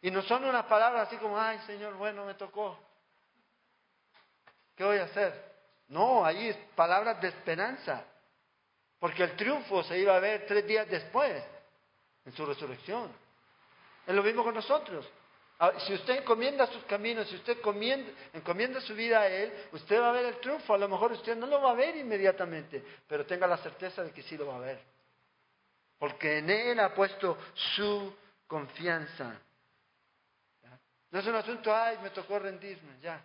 Y 0.00 0.10
no 0.10 0.22
son 0.22 0.44
unas 0.44 0.64
palabras 0.66 1.08
así 1.08 1.16
como, 1.16 1.38
ay 1.38 1.58
Señor, 1.66 1.94
bueno, 1.94 2.24
me 2.24 2.34
tocó. 2.34 2.78
¿Qué 4.76 4.84
voy 4.84 4.98
a 4.98 5.04
hacer? 5.04 5.48
No, 5.88 6.24
ahí 6.24 6.48
es 6.48 6.56
palabras 6.76 7.20
de 7.20 7.28
esperanza. 7.28 8.04
Porque 8.98 9.22
el 9.24 9.36
triunfo 9.36 9.82
se 9.84 9.98
iba 9.98 10.16
a 10.16 10.20
ver 10.20 10.46
tres 10.46 10.66
días 10.66 10.88
después, 10.88 11.42
en 12.24 12.32
su 12.32 12.44
resurrección. 12.44 13.10
Es 14.06 14.14
lo 14.14 14.22
mismo 14.22 14.42
con 14.42 14.54
nosotros. 14.54 15.08
Si 15.86 15.92
usted 15.92 16.18
encomienda 16.18 16.66
sus 16.68 16.84
caminos, 16.84 17.28
si 17.28 17.34
usted 17.34 17.58
encomienda, 18.32 18.80
su 18.80 18.94
vida 18.94 19.20
a 19.20 19.28
Él, 19.28 19.52
usted 19.72 20.00
va 20.00 20.10
a 20.10 20.12
ver 20.12 20.26
el 20.26 20.36
triunfo. 20.38 20.72
A 20.72 20.78
lo 20.78 20.88
mejor 20.88 21.12
usted 21.12 21.36
no 21.36 21.46
lo 21.46 21.60
va 21.60 21.72
a 21.72 21.74
ver 21.74 21.96
inmediatamente, 21.96 22.82
pero 23.08 23.26
tenga 23.26 23.46
la 23.46 23.56
certeza 23.58 24.04
de 24.04 24.12
que 24.12 24.22
sí 24.22 24.36
lo 24.36 24.46
va 24.46 24.56
a 24.56 24.60
ver. 24.60 24.80
Porque 25.98 26.38
en 26.38 26.50
Él 26.50 26.78
ha 26.78 26.94
puesto 26.94 27.36
su 27.54 28.14
confianza. 28.46 29.40
No 31.10 31.18
es 31.18 31.26
un 31.26 31.34
asunto, 31.34 31.74
ay, 31.74 31.98
me 32.02 32.10
tocó 32.10 32.38
rendirme, 32.38 33.00
ya. 33.00 33.20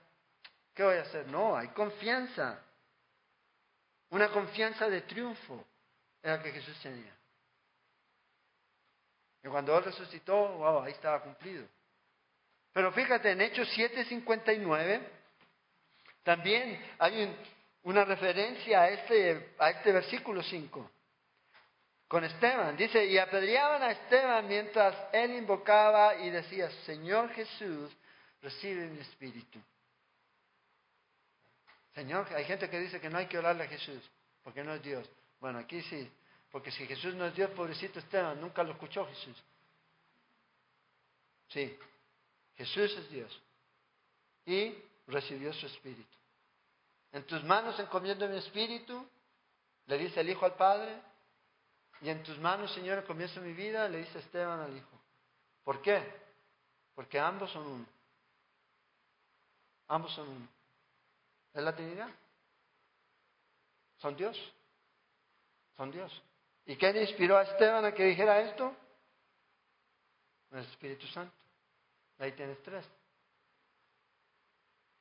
¿Qué 0.73 0.83
voy 0.83 0.97
a 0.97 1.01
hacer? 1.01 1.27
No, 1.27 1.55
hay 1.55 1.67
confianza. 1.67 2.59
Una 4.13 4.29
confianza 4.29 4.87
de 4.87 5.01
triunfo 5.01 5.65
era 6.21 6.39
que 6.39 6.51
Jesús 6.51 6.79
tenía. 6.83 7.11
Y 9.43 9.47
cuando 9.47 9.75
Él 9.75 9.83
resucitó, 9.83 10.35
wow, 10.35 10.83
ahí 10.83 10.91
estaba 10.91 11.19
cumplido. 11.23 11.67
Pero 12.71 12.91
fíjate, 12.91 13.31
en 13.31 13.41
Hechos 13.41 13.67
7:59 13.75 15.01
también 16.21 16.79
hay 16.99 17.35
una 17.81 18.05
referencia 18.05 18.83
a 18.83 18.89
este, 18.89 19.55
a 19.57 19.71
este 19.71 19.91
versículo 19.91 20.43
5 20.43 20.91
con 22.07 22.23
Esteban. 22.23 22.77
Dice, 22.77 23.03
y 23.07 23.17
apedreaban 23.17 23.81
a 23.81 23.93
Esteban 23.93 24.47
mientras 24.47 24.95
él 25.11 25.31
invocaba 25.31 26.17
y 26.17 26.29
decía, 26.29 26.69
Señor 26.85 27.31
Jesús, 27.31 27.91
recibe 28.43 28.85
mi 28.89 28.99
espíritu. 28.99 29.59
Señor, 31.93 32.27
hay 32.33 32.45
gente 32.45 32.69
que 32.69 32.79
dice 32.79 32.99
que 32.99 33.09
no 33.09 33.17
hay 33.17 33.27
que 33.27 33.37
orarle 33.37 33.63
a 33.63 33.67
Jesús, 33.67 34.01
porque 34.43 34.63
no 34.63 34.73
es 34.73 34.81
Dios. 34.81 35.07
Bueno, 35.39 35.59
aquí 35.59 35.81
sí, 35.83 36.11
porque 36.51 36.71
si 36.71 36.85
Jesús 36.85 37.13
no 37.15 37.25
es 37.25 37.35
Dios, 37.35 37.51
pobrecito 37.51 37.99
Esteban, 37.99 38.39
nunca 38.39 38.63
lo 38.63 38.71
escuchó 38.71 39.05
Jesús. 39.07 39.43
Sí, 41.49 41.77
Jesús 42.55 42.91
es 42.97 43.09
Dios. 43.09 43.41
Y 44.45 44.75
recibió 45.07 45.53
su 45.53 45.67
espíritu. 45.67 46.17
En 47.11 47.25
tus 47.25 47.43
manos 47.43 47.79
encomiendo 47.79 48.27
mi 48.27 48.37
espíritu, 48.37 49.07
le 49.85 49.97
dice 49.97 50.21
el 50.21 50.29
Hijo 50.29 50.45
al 50.45 50.55
Padre. 50.55 50.99
Y 52.01 52.09
en 52.09 52.23
tus 52.23 52.37
manos, 52.39 52.73
Señor, 52.73 52.99
encomiendo 52.99 53.41
mi 53.41 53.53
vida, 53.53 53.87
le 53.87 53.99
dice 53.99 54.19
Esteban 54.19 54.59
al 54.59 54.75
Hijo. 54.75 54.99
¿Por 55.63 55.81
qué? 55.81 56.03
Porque 56.95 57.19
ambos 57.19 57.51
son 57.51 57.65
uno. 57.65 57.85
Ambos 59.87 60.13
son 60.13 60.27
uno. 60.27 60.47
¿Es 61.53 61.63
la 61.63 61.75
Trinidad? 61.75 62.09
Son 63.97 64.15
Dios. 64.15 64.37
Son 65.77 65.91
Dios. 65.91 66.23
¿Y 66.65 66.75
quién 66.75 66.97
inspiró 66.97 67.37
a 67.37 67.43
Esteban 67.43 67.85
a 67.85 67.93
que 67.93 68.05
dijera 68.05 68.41
esto? 68.41 68.75
El 70.51 70.59
Espíritu 70.59 71.07
Santo. 71.07 71.35
Ahí 72.19 72.31
tienes 72.33 72.61
tres. 72.63 72.85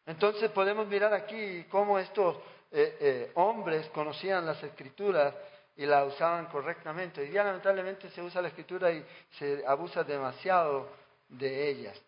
Entonces 0.07 0.51
podemos 0.51 0.87
mirar 0.88 1.15
aquí 1.15 1.65
cómo 1.65 1.99
estos 1.99 2.37
eh, 2.71 2.97
eh, 3.01 3.33
hombres 3.35 3.88
conocían 3.91 4.45
las 4.45 4.62
escrituras 4.62 5.35
y 5.77 5.87
la 5.87 6.05
usaban 6.05 6.47
correctamente. 6.47 7.21
Hoy 7.21 7.29
día 7.29 7.45
lamentablemente 7.45 8.11
se 8.11 8.21
usa 8.21 8.43
la 8.43 8.49
escritura 8.49 8.91
y 8.91 9.05
se 9.38 9.65
abusa 9.67 10.03
demasiado 10.03 10.88
de 11.29 11.69
ellas. 11.69 12.01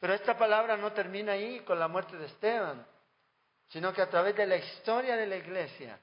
Pero 0.00 0.14
esta 0.14 0.36
palabra 0.36 0.76
no 0.76 0.92
termina 0.92 1.32
ahí 1.32 1.60
con 1.60 1.78
la 1.78 1.88
muerte 1.88 2.16
de 2.16 2.26
Esteban, 2.26 2.84
sino 3.68 3.92
que 3.92 4.02
a 4.02 4.10
través 4.10 4.36
de 4.36 4.46
la 4.46 4.56
historia 4.56 5.16
de 5.16 5.26
la 5.26 5.36
iglesia, 5.36 5.98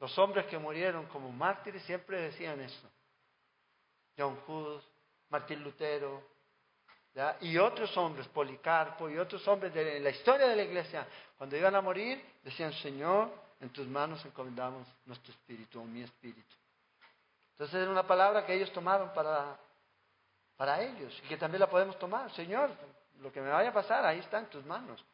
los 0.00 0.16
hombres 0.18 0.46
que 0.46 0.58
murieron 0.58 1.06
como 1.06 1.30
mártires 1.30 1.82
siempre 1.84 2.20
decían 2.20 2.60
eso. 2.60 2.90
John 4.16 4.38
Hus, 4.46 4.82
Martín 5.28 5.62
Lutero, 5.62 6.22
y 7.40 7.58
otros 7.58 7.94
hombres, 7.96 8.26
Policarpo 8.28 9.10
y 9.10 9.18
otros 9.18 9.46
hombres 9.46 9.72
de 9.74 10.00
la 10.00 10.10
historia 10.10 10.48
de 10.48 10.56
la 10.56 10.62
iglesia, 10.62 11.06
cuando 11.36 11.56
iban 11.56 11.74
a 11.74 11.80
morir, 11.80 12.24
decían, 12.42 12.72
Señor, 12.72 13.30
en 13.60 13.70
tus 13.70 13.86
manos 13.86 14.24
encomendamos 14.24 14.86
nuestro 15.04 15.32
espíritu 15.32 15.80
o 15.80 15.84
mi 15.84 16.02
espíritu. 16.02 16.56
Entonces 17.52 17.82
era 17.82 17.90
una 17.90 18.06
palabra 18.06 18.44
que 18.46 18.54
ellos 18.54 18.72
tomaron 18.72 19.12
para, 19.12 19.56
para 20.56 20.82
ellos 20.82 21.16
y 21.24 21.28
que 21.28 21.36
también 21.36 21.60
la 21.60 21.70
podemos 21.70 21.98
tomar. 21.98 22.32
Señor, 22.32 22.70
lo 23.20 23.30
que 23.30 23.40
me 23.40 23.50
vaya 23.50 23.70
a 23.70 23.74
pasar, 23.74 24.04
ahí 24.04 24.18
está 24.18 24.38
en 24.38 24.46
tus 24.46 24.64
manos. 24.64 25.04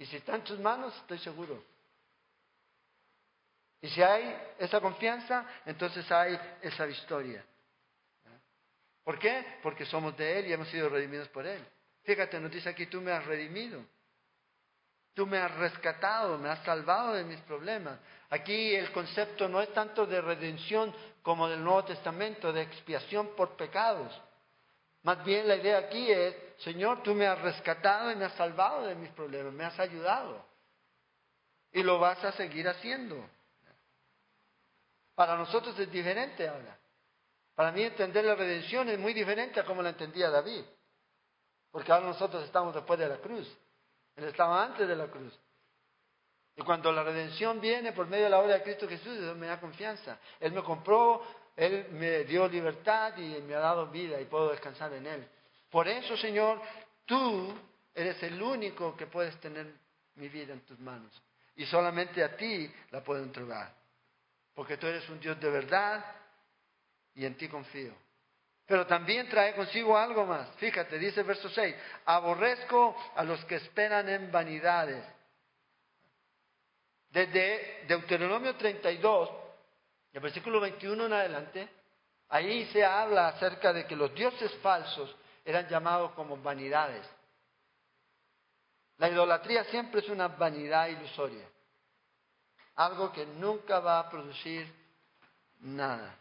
Y 0.00 0.06
si 0.06 0.16
está 0.16 0.34
en 0.34 0.42
tus 0.42 0.58
manos, 0.58 0.96
estoy 0.96 1.18
seguro. 1.18 1.62
Y 3.82 3.88
si 3.90 4.02
hay 4.02 4.34
esa 4.58 4.80
confianza, 4.80 5.44
entonces 5.66 6.10
hay 6.10 6.40
esa 6.62 6.86
victoria. 6.86 7.44
¿Por 9.04 9.18
qué? 9.18 9.58
Porque 9.62 9.84
somos 9.84 10.16
de 10.16 10.38
Él 10.38 10.46
y 10.46 10.52
hemos 10.54 10.68
sido 10.68 10.88
redimidos 10.88 11.28
por 11.28 11.46
Él. 11.46 11.62
Fíjate, 12.02 12.40
nos 12.40 12.50
dice 12.50 12.70
aquí, 12.70 12.86
tú 12.86 13.02
me 13.02 13.12
has 13.12 13.26
redimido. 13.26 13.84
Tú 15.12 15.26
me 15.26 15.36
has 15.36 15.54
rescatado, 15.56 16.38
me 16.38 16.48
has 16.48 16.64
salvado 16.64 17.12
de 17.12 17.24
mis 17.24 17.40
problemas. 17.40 17.98
Aquí 18.30 18.74
el 18.74 18.90
concepto 18.92 19.50
no 19.50 19.60
es 19.60 19.70
tanto 19.74 20.06
de 20.06 20.22
redención 20.22 20.94
como 21.20 21.46
del 21.46 21.62
Nuevo 21.62 21.84
Testamento, 21.84 22.54
de 22.54 22.62
expiación 22.62 23.36
por 23.36 23.54
pecados. 23.54 24.18
Más 25.02 25.24
bien 25.24 25.48
la 25.48 25.56
idea 25.56 25.78
aquí 25.78 26.10
es, 26.10 26.36
Señor, 26.58 27.02
tú 27.02 27.14
me 27.14 27.26
has 27.26 27.40
rescatado 27.40 28.10
y 28.10 28.16
me 28.16 28.26
has 28.26 28.34
salvado 28.34 28.86
de 28.86 28.94
mis 28.94 29.10
problemas, 29.10 29.52
me 29.52 29.64
has 29.64 29.78
ayudado. 29.78 30.44
Y 31.72 31.82
lo 31.82 31.98
vas 31.98 32.22
a 32.24 32.32
seguir 32.32 32.68
haciendo. 32.68 33.16
Para 35.14 35.36
nosotros 35.36 35.78
es 35.78 35.90
diferente 35.90 36.48
ahora. 36.48 36.78
Para 37.54 37.72
mí 37.72 37.82
entender 37.82 38.24
la 38.24 38.34
redención 38.34 38.88
es 38.88 38.98
muy 38.98 39.12
diferente 39.12 39.60
a 39.60 39.64
como 39.64 39.82
la 39.82 39.90
entendía 39.90 40.30
David. 40.30 40.64
Porque 41.70 41.92
ahora 41.92 42.06
nosotros 42.06 42.42
estamos 42.44 42.74
después 42.74 42.98
de 42.98 43.08
la 43.08 43.18
cruz. 43.18 43.46
Él 44.16 44.24
estaba 44.24 44.64
antes 44.64 44.88
de 44.88 44.96
la 44.96 45.06
cruz. 45.06 45.38
Y 46.56 46.62
cuando 46.62 46.92
la 46.92 47.02
redención 47.02 47.60
viene 47.60 47.92
por 47.92 48.06
medio 48.06 48.24
de 48.24 48.30
la 48.30 48.38
obra 48.38 48.54
de 48.54 48.62
Cristo 48.62 48.88
Jesús, 48.88 49.18
me 49.36 49.46
da 49.46 49.60
confianza. 49.60 50.18
Él 50.40 50.52
me 50.52 50.62
compró, 50.62 51.22
Él 51.60 51.88
me 51.90 52.24
dio 52.24 52.48
libertad 52.48 53.14
y 53.18 53.38
me 53.42 53.54
ha 53.54 53.58
dado 53.58 53.88
vida 53.88 54.18
y 54.18 54.24
puedo 54.24 54.50
descansar 54.50 54.94
en 54.94 55.06
Él. 55.06 55.28
Por 55.68 55.86
eso, 55.86 56.16
Señor, 56.16 56.58
tú 57.04 57.54
eres 57.94 58.22
el 58.22 58.40
único 58.40 58.96
que 58.96 59.06
puedes 59.06 59.38
tener 59.40 59.70
mi 60.14 60.30
vida 60.30 60.54
en 60.54 60.60
tus 60.60 60.78
manos. 60.78 61.12
Y 61.56 61.66
solamente 61.66 62.24
a 62.24 62.34
ti 62.34 62.72
la 62.92 63.04
puedo 63.04 63.22
entregar. 63.22 63.74
Porque 64.54 64.78
tú 64.78 64.86
eres 64.86 65.06
un 65.10 65.20
Dios 65.20 65.38
de 65.38 65.50
verdad 65.50 66.02
y 67.14 67.26
en 67.26 67.36
ti 67.36 67.46
confío. 67.46 67.92
Pero 68.64 68.86
también 68.86 69.28
trae 69.28 69.54
consigo 69.54 69.98
algo 69.98 70.24
más. 70.24 70.48
Fíjate, 70.56 70.98
dice 70.98 71.20
el 71.20 71.26
verso 71.26 71.50
6, 71.50 71.76
aborrezco 72.06 72.96
a 73.14 73.22
los 73.22 73.44
que 73.44 73.56
esperan 73.56 74.08
en 74.08 74.32
vanidades. 74.32 75.04
Desde 77.10 77.84
Deuteronomio 77.86 78.56
32, 78.56 79.39
el 80.12 80.20
versículo 80.20 80.60
21 80.60 81.06
en 81.06 81.12
adelante, 81.12 81.68
ahí 82.28 82.66
se 82.72 82.84
habla 82.84 83.28
acerca 83.28 83.72
de 83.72 83.86
que 83.86 83.96
los 83.96 84.14
dioses 84.14 84.52
falsos 84.56 85.14
eran 85.44 85.68
llamados 85.68 86.12
como 86.12 86.36
vanidades. 86.36 87.08
La 88.98 89.08
idolatría 89.08 89.64
siempre 89.64 90.00
es 90.00 90.08
una 90.08 90.28
vanidad 90.28 90.88
ilusoria, 90.88 91.48
algo 92.76 93.12
que 93.12 93.24
nunca 93.24 93.80
va 93.80 94.00
a 94.00 94.10
producir 94.10 94.66
nada. 95.60 96.16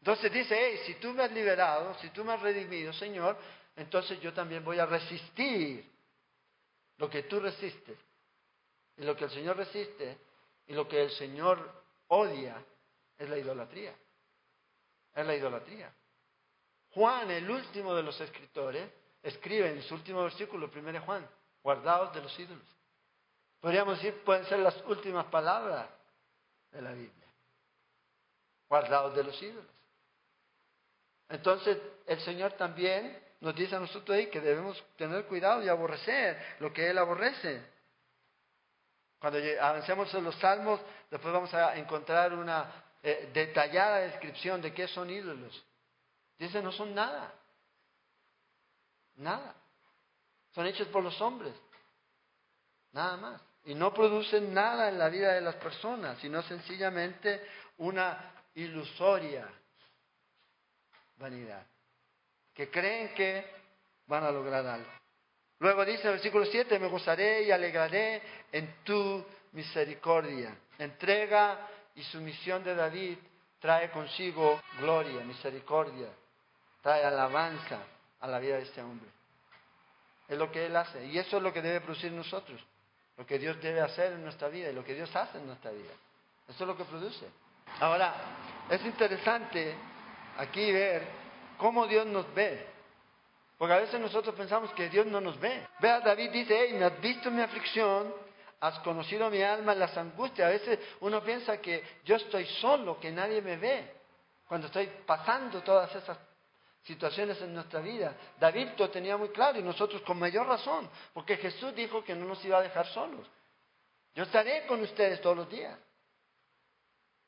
Entonces 0.00 0.32
dice, 0.32 0.56
hey, 0.56 0.80
si 0.86 0.94
tú 0.94 1.12
me 1.12 1.24
has 1.24 1.32
liberado, 1.32 1.94
si 2.00 2.10
tú 2.10 2.24
me 2.24 2.32
has 2.32 2.40
redimido, 2.40 2.92
Señor, 2.92 3.36
entonces 3.76 4.20
yo 4.20 4.32
también 4.32 4.64
voy 4.64 4.78
a 4.78 4.86
resistir 4.86 5.84
lo 6.98 7.10
que 7.10 7.24
tú 7.24 7.40
resistes. 7.40 7.98
Y 8.96 9.02
lo 9.02 9.16
que 9.16 9.24
el 9.24 9.30
Señor 9.30 9.56
resiste 9.56 10.18
y 10.66 10.72
lo 10.72 10.88
que 10.88 11.02
el 11.02 11.10
Señor 11.10 11.77
odia 12.08 12.62
es 13.16 13.28
la 13.28 13.38
idolatría. 13.38 13.94
Es 15.14 15.26
la 15.26 15.34
idolatría. 15.34 15.92
Juan, 16.90 17.30
el 17.30 17.50
último 17.50 17.94
de 17.94 18.02
los 18.02 18.20
escritores, 18.20 18.90
escribe 19.22 19.70
en 19.70 19.82
su 19.82 19.94
último 19.94 20.22
versículo, 20.22 20.70
primero 20.70 21.00
Juan, 21.02 21.28
guardados 21.62 22.14
de 22.14 22.22
los 22.22 22.38
ídolos. 22.38 22.66
Podríamos 23.60 23.96
decir, 23.96 24.22
pueden 24.24 24.44
ser 24.46 24.60
las 24.60 24.76
últimas 24.86 25.26
palabras 25.26 25.88
de 26.70 26.82
la 26.82 26.92
Biblia. 26.92 27.26
Guardados 28.68 29.14
de 29.16 29.24
los 29.24 29.42
ídolos. 29.42 29.78
Entonces 31.28 31.78
el 32.06 32.20
Señor 32.20 32.52
también 32.52 33.18
nos 33.40 33.54
dice 33.54 33.76
a 33.76 33.80
nosotros 33.80 34.16
ahí 34.16 34.28
que 34.28 34.40
debemos 34.40 34.82
tener 34.96 35.26
cuidado 35.26 35.62
y 35.62 35.68
aborrecer 35.68 36.56
lo 36.60 36.72
que 36.72 36.88
Él 36.88 36.98
aborrece. 36.98 37.62
Cuando 39.18 39.38
avancemos 39.60 40.12
en 40.14 40.24
los 40.24 40.34
salmos, 40.36 40.80
después 41.10 41.32
vamos 41.32 41.52
a 41.54 41.76
encontrar 41.76 42.32
una 42.34 42.70
eh, 43.02 43.30
detallada 43.32 43.98
descripción 43.98 44.62
de 44.62 44.72
qué 44.72 44.86
son 44.88 45.10
ídolos. 45.10 45.64
Dice, 46.38 46.62
no 46.62 46.70
son 46.70 46.94
nada. 46.94 47.34
Nada. 49.16 49.54
Son 50.54 50.66
hechos 50.66 50.88
por 50.88 51.02
los 51.02 51.20
hombres. 51.20 51.54
Nada 52.92 53.16
más. 53.16 53.42
Y 53.64 53.74
no 53.74 53.92
producen 53.92 54.54
nada 54.54 54.88
en 54.88 54.98
la 54.98 55.08
vida 55.08 55.34
de 55.34 55.40
las 55.40 55.56
personas, 55.56 56.18
sino 56.20 56.42
sencillamente 56.42 57.46
una 57.78 58.32
ilusoria 58.54 59.46
vanidad, 61.18 61.66
que 62.54 62.70
creen 62.70 63.14
que 63.14 63.44
van 64.06 64.24
a 64.24 64.30
lograr 64.30 64.66
algo. 64.66 64.90
Luego 65.60 65.84
dice 65.84 66.04
el 66.04 66.14
versículo 66.14 66.44
7, 66.46 66.78
me 66.78 66.88
gozaré 66.88 67.42
y 67.42 67.50
alegraré 67.50 68.22
en 68.52 68.82
tu 68.84 69.24
misericordia. 69.52 70.56
Entrega 70.78 71.66
y 71.96 72.02
sumisión 72.04 72.62
de 72.62 72.74
David 72.74 73.18
trae 73.58 73.90
consigo 73.90 74.60
gloria, 74.78 75.20
misericordia, 75.24 76.08
trae 76.80 77.04
alabanza 77.04 77.80
a 78.20 78.28
la 78.28 78.38
vida 78.38 78.56
de 78.56 78.62
este 78.62 78.80
hombre. 78.82 79.08
Es 80.28 80.38
lo 80.38 80.52
que 80.52 80.66
Él 80.66 80.76
hace. 80.76 81.06
Y 81.06 81.18
eso 81.18 81.38
es 81.38 81.42
lo 81.42 81.52
que 81.52 81.62
debe 81.62 81.80
producir 81.80 82.10
en 82.10 82.16
nosotros. 82.16 82.60
Lo 83.16 83.26
que 83.26 83.38
Dios 83.38 83.60
debe 83.60 83.80
hacer 83.80 84.12
en 84.12 84.22
nuestra 84.22 84.48
vida 84.48 84.70
y 84.70 84.74
lo 84.74 84.84
que 84.84 84.94
Dios 84.94 85.14
hace 85.16 85.38
en 85.38 85.46
nuestra 85.46 85.72
vida. 85.72 85.90
Eso 86.46 86.64
es 86.64 86.68
lo 86.68 86.76
que 86.76 86.84
produce. 86.84 87.26
Ahora, 87.80 88.14
es 88.70 88.84
interesante 88.84 89.74
aquí 90.36 90.70
ver 90.70 91.02
cómo 91.56 91.86
Dios 91.86 92.06
nos 92.06 92.32
ve. 92.34 92.77
Porque 93.58 93.74
a 93.74 93.78
veces 93.78 94.00
nosotros 94.00 94.34
pensamos 94.36 94.72
que 94.72 94.88
Dios 94.88 95.04
no 95.06 95.20
nos 95.20 95.38
ve. 95.40 95.66
Vea, 95.80 96.00
David 96.00 96.30
dice, 96.30 96.56
hey, 96.56 96.74
me 96.74 96.84
has 96.84 97.00
visto 97.00 97.28
mi 97.28 97.42
aflicción, 97.42 98.14
has 98.60 98.78
conocido 98.80 99.28
mi 99.28 99.42
alma 99.42 99.74
las 99.74 99.96
angustias. 99.98 100.46
A 100.46 100.50
veces 100.50 100.78
uno 101.00 101.22
piensa 101.24 101.60
que 101.60 101.82
yo 102.04 102.16
estoy 102.16 102.46
solo, 102.60 103.00
que 103.00 103.10
nadie 103.10 103.42
me 103.42 103.56
ve, 103.56 103.92
cuando 104.46 104.68
estoy 104.68 104.88
pasando 105.04 105.60
todas 105.62 105.92
esas 105.92 106.16
situaciones 106.84 107.42
en 107.42 107.52
nuestra 107.52 107.80
vida. 107.80 108.14
David 108.38 108.68
lo 108.78 108.90
tenía 108.90 109.16
muy 109.16 109.30
claro 109.30 109.58
y 109.58 109.62
nosotros 109.62 110.02
con 110.02 110.18
mayor 110.20 110.46
razón, 110.46 110.88
porque 111.12 111.36
Jesús 111.36 111.74
dijo 111.74 112.04
que 112.04 112.14
no 112.14 112.26
nos 112.26 112.42
iba 112.44 112.58
a 112.58 112.62
dejar 112.62 112.86
solos. 112.86 113.26
Yo 114.14 114.22
estaré 114.22 114.66
con 114.66 114.80
ustedes 114.80 115.20
todos 115.20 115.36
los 115.36 115.50
días. 115.50 115.76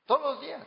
Todos 0.07 0.35
los 0.35 0.41
días. 0.41 0.65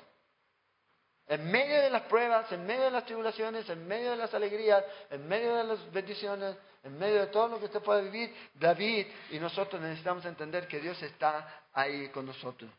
En 1.28 1.50
medio 1.50 1.82
de 1.82 1.90
las 1.90 2.04
pruebas, 2.04 2.52
en 2.52 2.66
medio 2.66 2.84
de 2.84 2.92
las 2.92 3.06
tribulaciones, 3.06 3.70
en 3.70 3.88
medio 3.88 4.12
de 4.12 4.18
las 4.18 4.34
alegrías, 4.34 4.84
en 5.10 5.28
medio 5.28 5.56
de 5.56 5.64
las 5.64 5.92
bendiciones, 5.92 6.58
en 6.84 6.98
medio 6.98 7.22
de 7.22 7.28
todo 7.28 7.48
lo 7.48 7.60
que 7.60 7.66
usted 7.66 7.82
puede 7.82 8.04
vivir, 8.04 8.36
David 8.54 9.08
y 9.32 9.40
nosotros 9.40 9.82
necesitamos 9.82 10.26
entender 10.26 10.68
que 10.68 10.80
Dios 10.80 11.02
está 11.02 11.64
ahí 11.72 12.10
con 12.10 12.26
nosotros. 12.26 12.70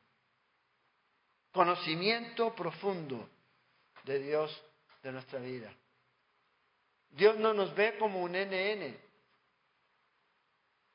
Conocimiento 1.52 2.54
profundo 2.54 3.28
de 4.02 4.18
Dios 4.18 4.62
de 5.02 5.12
nuestra 5.12 5.38
vida. 5.38 5.72
Dios 7.10 7.36
no 7.38 7.54
nos 7.54 7.74
ve 7.74 7.96
como 7.96 8.20
un 8.20 8.32
NN. 8.32 8.98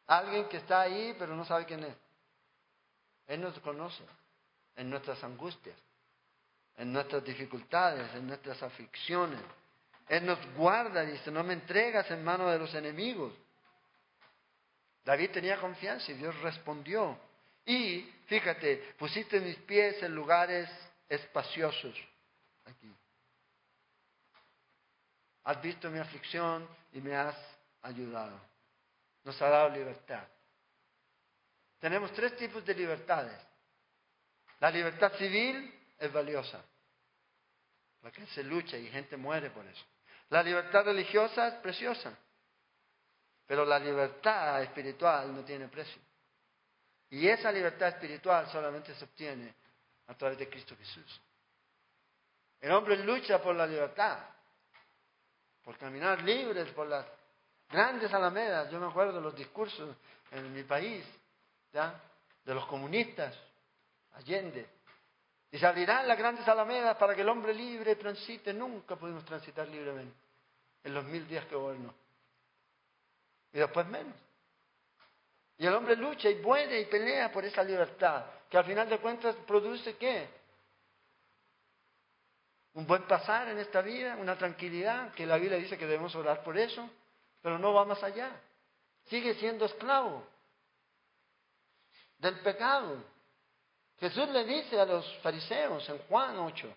Alguien 0.06 0.48
que 0.50 0.58
está 0.58 0.82
ahí 0.82 1.16
pero 1.18 1.36
no 1.36 1.46
sabe 1.46 1.66
quién 1.66 1.84
es. 1.84 1.96
Él 3.26 3.42
nos 3.42 3.58
conoce 3.60 4.04
en 4.76 4.90
nuestras 4.90 5.24
angustias, 5.24 5.78
en 6.80 6.94
nuestras 6.94 7.24
dificultades, 7.24 8.15
en 8.15 8.26
nuestras 8.26 8.63
aflicciones. 8.63 9.39
Él 10.08 10.26
nos 10.26 10.39
guarda, 10.56 11.04
dice, 11.04 11.30
no 11.30 11.44
me 11.44 11.54
entregas 11.54 12.10
en 12.10 12.24
manos 12.24 12.52
de 12.52 12.58
los 12.58 12.74
enemigos. 12.74 13.34
David 15.04 15.32
tenía 15.32 15.60
confianza 15.60 16.12
y 16.12 16.15
Dios 16.15 16.36
respondió. 16.42 17.20
Y, 17.65 18.02
fíjate, 18.28 18.96
pusiste 18.98 19.42
mis 19.42 19.58
pies 19.58 20.02
en 20.02 20.15
lugares 20.15 20.70
espaciosos. 21.10 21.96
Aquí. 22.65 22.92
Has 25.44 25.62
visto 25.62 25.92
mi 25.92 26.00
aflicción 26.00 26.68
y 26.94 27.02
me 27.02 27.15
has 27.15 27.36
ayudado. 27.82 28.39
Nos 29.26 29.39
ha 29.42 29.50
dado 29.50 29.70
libertad. 29.70 30.24
Tenemos 31.80 32.12
tres 32.13 32.36
tipos 32.38 32.65
de 32.65 32.74
libertades. 32.74 33.38
La 34.60 34.72
libertad 34.72 35.12
civil 35.18 35.76
es 36.00 36.12
valiosa, 36.12 36.63
porque 38.02 38.26
se 38.28 38.44
lucha 38.44 38.78
y 38.78 38.88
gente 38.88 39.18
muere 39.18 39.50
por 39.50 39.66
eso. 39.66 39.86
La 40.30 40.44
libertad 40.44 40.86
religiosa 40.86 41.48
es 41.48 41.54
preciosa, 41.56 42.18
pero 43.46 43.66
la 43.66 43.80
libertad 43.80 44.62
espiritual 44.62 45.34
no 45.36 45.44
tiene 45.44 45.68
precio. 45.68 46.02
Y 47.10 47.28
esa 47.28 47.52
libertad 47.52 47.90
espiritual 47.90 48.48
solamente 48.52 48.94
se 48.94 49.04
obtiene 49.04 49.54
a 50.08 50.14
través 50.14 50.38
de 50.38 50.48
Cristo 50.50 50.76
Jesús. 50.78 51.22
El 52.62 52.72
hombre 52.72 52.98
lucha 52.98 53.42
por 53.42 53.56
la 53.56 53.66
libertad, 53.66 54.20
por 55.64 55.78
caminar 55.78 56.22
libres 56.22 56.70
por 56.72 56.88
las 56.88 57.06
grandes 57.70 58.14
alamedas. 58.14 58.70
Yo 58.70 58.80
me 58.80 58.88
acuerdo 58.88 59.14
de 59.14 59.22
los 59.22 59.36
discursos 59.36 59.96
en 60.32 60.54
mi 60.54 60.64
país, 60.64 61.04
de 61.72 62.54
los 62.54 62.66
comunistas, 62.68 63.36
Allende. 64.14 64.68
Y 65.52 65.58
se 65.58 65.66
abrirán 65.66 66.08
las 66.08 66.18
grandes 66.18 66.48
alamedas 66.48 66.96
para 66.98 67.16
que 67.16 67.22
el 67.22 67.30
hombre 67.30 67.54
libre 67.54 67.96
transite. 67.96 68.54
Nunca 68.54 68.96
pudimos 68.96 69.26
transitar 69.26 69.68
libremente 69.68 70.16
en 70.84 70.94
los 70.94 71.04
mil 71.06 71.28
días 71.28 71.46
que 71.46 71.56
gobernó. 71.56 71.94
Y 73.52 73.60
después 73.60 73.88
menos. 73.88 74.16
Y 75.58 75.66
el 75.66 75.74
hombre 75.74 75.96
lucha 75.96 76.30
y 76.30 76.36
muere 76.36 76.80
y 76.80 76.86
pelea 76.86 77.32
por 77.32 77.44
esa 77.44 77.64
libertad, 77.64 78.26
que 78.50 78.58
al 78.58 78.64
final 78.64 78.88
de 78.88 79.00
cuentas 79.00 79.36
produce 79.46 79.98
qué? 79.98 80.30
Un 82.76 82.88
buen 82.88 83.04
pasar 83.04 83.50
en 83.50 83.58
esta 83.58 83.82
vida, 83.82 84.16
una 84.16 84.38
tranquilidad, 84.38 85.14
que 85.14 85.26
la 85.26 85.38
Biblia 85.38 85.58
dice 85.58 85.78
que 85.78 85.86
debemos 85.86 86.16
orar 86.16 86.44
por 86.44 86.58
eso, 86.58 86.90
pero 87.42 87.60
no 87.60 87.74
va 87.74 87.84
más 87.84 88.02
allá. 88.04 88.32
Sigue 89.08 89.34
siendo 89.34 89.66
esclavo 89.66 90.24
del 92.20 92.40
pecado. 92.40 93.04
Jesús 94.00 94.30
le 94.30 94.46
dice 94.46 94.80
a 94.80 94.86
los 94.86 95.06
fariseos 95.18 95.88
en 95.90 95.98
Juan 96.08 96.38
8, 96.40 96.74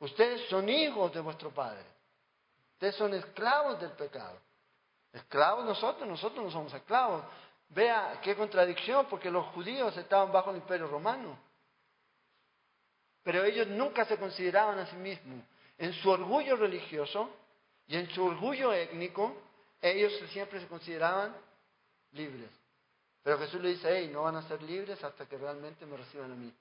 ustedes 0.00 0.48
son 0.48 0.68
hijos 0.68 1.12
de 1.12 1.20
vuestro 1.20 1.50
Padre, 1.50 1.84
ustedes 2.72 2.96
son 2.96 3.14
esclavos 3.14 3.80
del 3.80 3.92
pecado. 3.92 4.38
Esclavos 5.14 5.64
nosotros, 5.64 6.08
nosotros 6.08 6.44
no 6.44 6.50
somos 6.50 6.74
esclavos. 6.74 7.22
Vea 7.68 8.20
qué 8.20 8.34
contradicción, 8.34 9.06
porque 9.06 9.30
los 9.30 9.46
judíos 9.46 9.96
estaban 9.96 10.32
bajo 10.32 10.50
el 10.50 10.56
imperio 10.56 10.88
romano. 10.88 11.38
Pero 13.22 13.44
ellos 13.44 13.68
nunca 13.68 14.04
se 14.04 14.18
consideraban 14.18 14.78
a 14.80 14.86
sí 14.86 14.96
mismos. 14.96 15.44
En 15.78 15.92
su 15.94 16.10
orgullo 16.10 16.56
religioso 16.56 17.30
y 17.86 17.96
en 17.96 18.10
su 18.10 18.24
orgullo 18.24 18.72
étnico, 18.72 19.36
ellos 19.80 20.12
siempre 20.30 20.60
se 20.60 20.66
consideraban 20.66 21.34
libres. 22.12 22.50
Pero 23.22 23.38
Jesús 23.38 23.60
le 23.60 23.70
dice, 23.70 23.88
hey, 23.88 24.10
no 24.12 24.24
van 24.24 24.36
a 24.36 24.48
ser 24.48 24.60
libres 24.62 25.02
hasta 25.02 25.26
que 25.26 25.38
realmente 25.38 25.86
me 25.86 25.96
reciban 25.96 26.32
a 26.32 26.34
mí. 26.34 26.52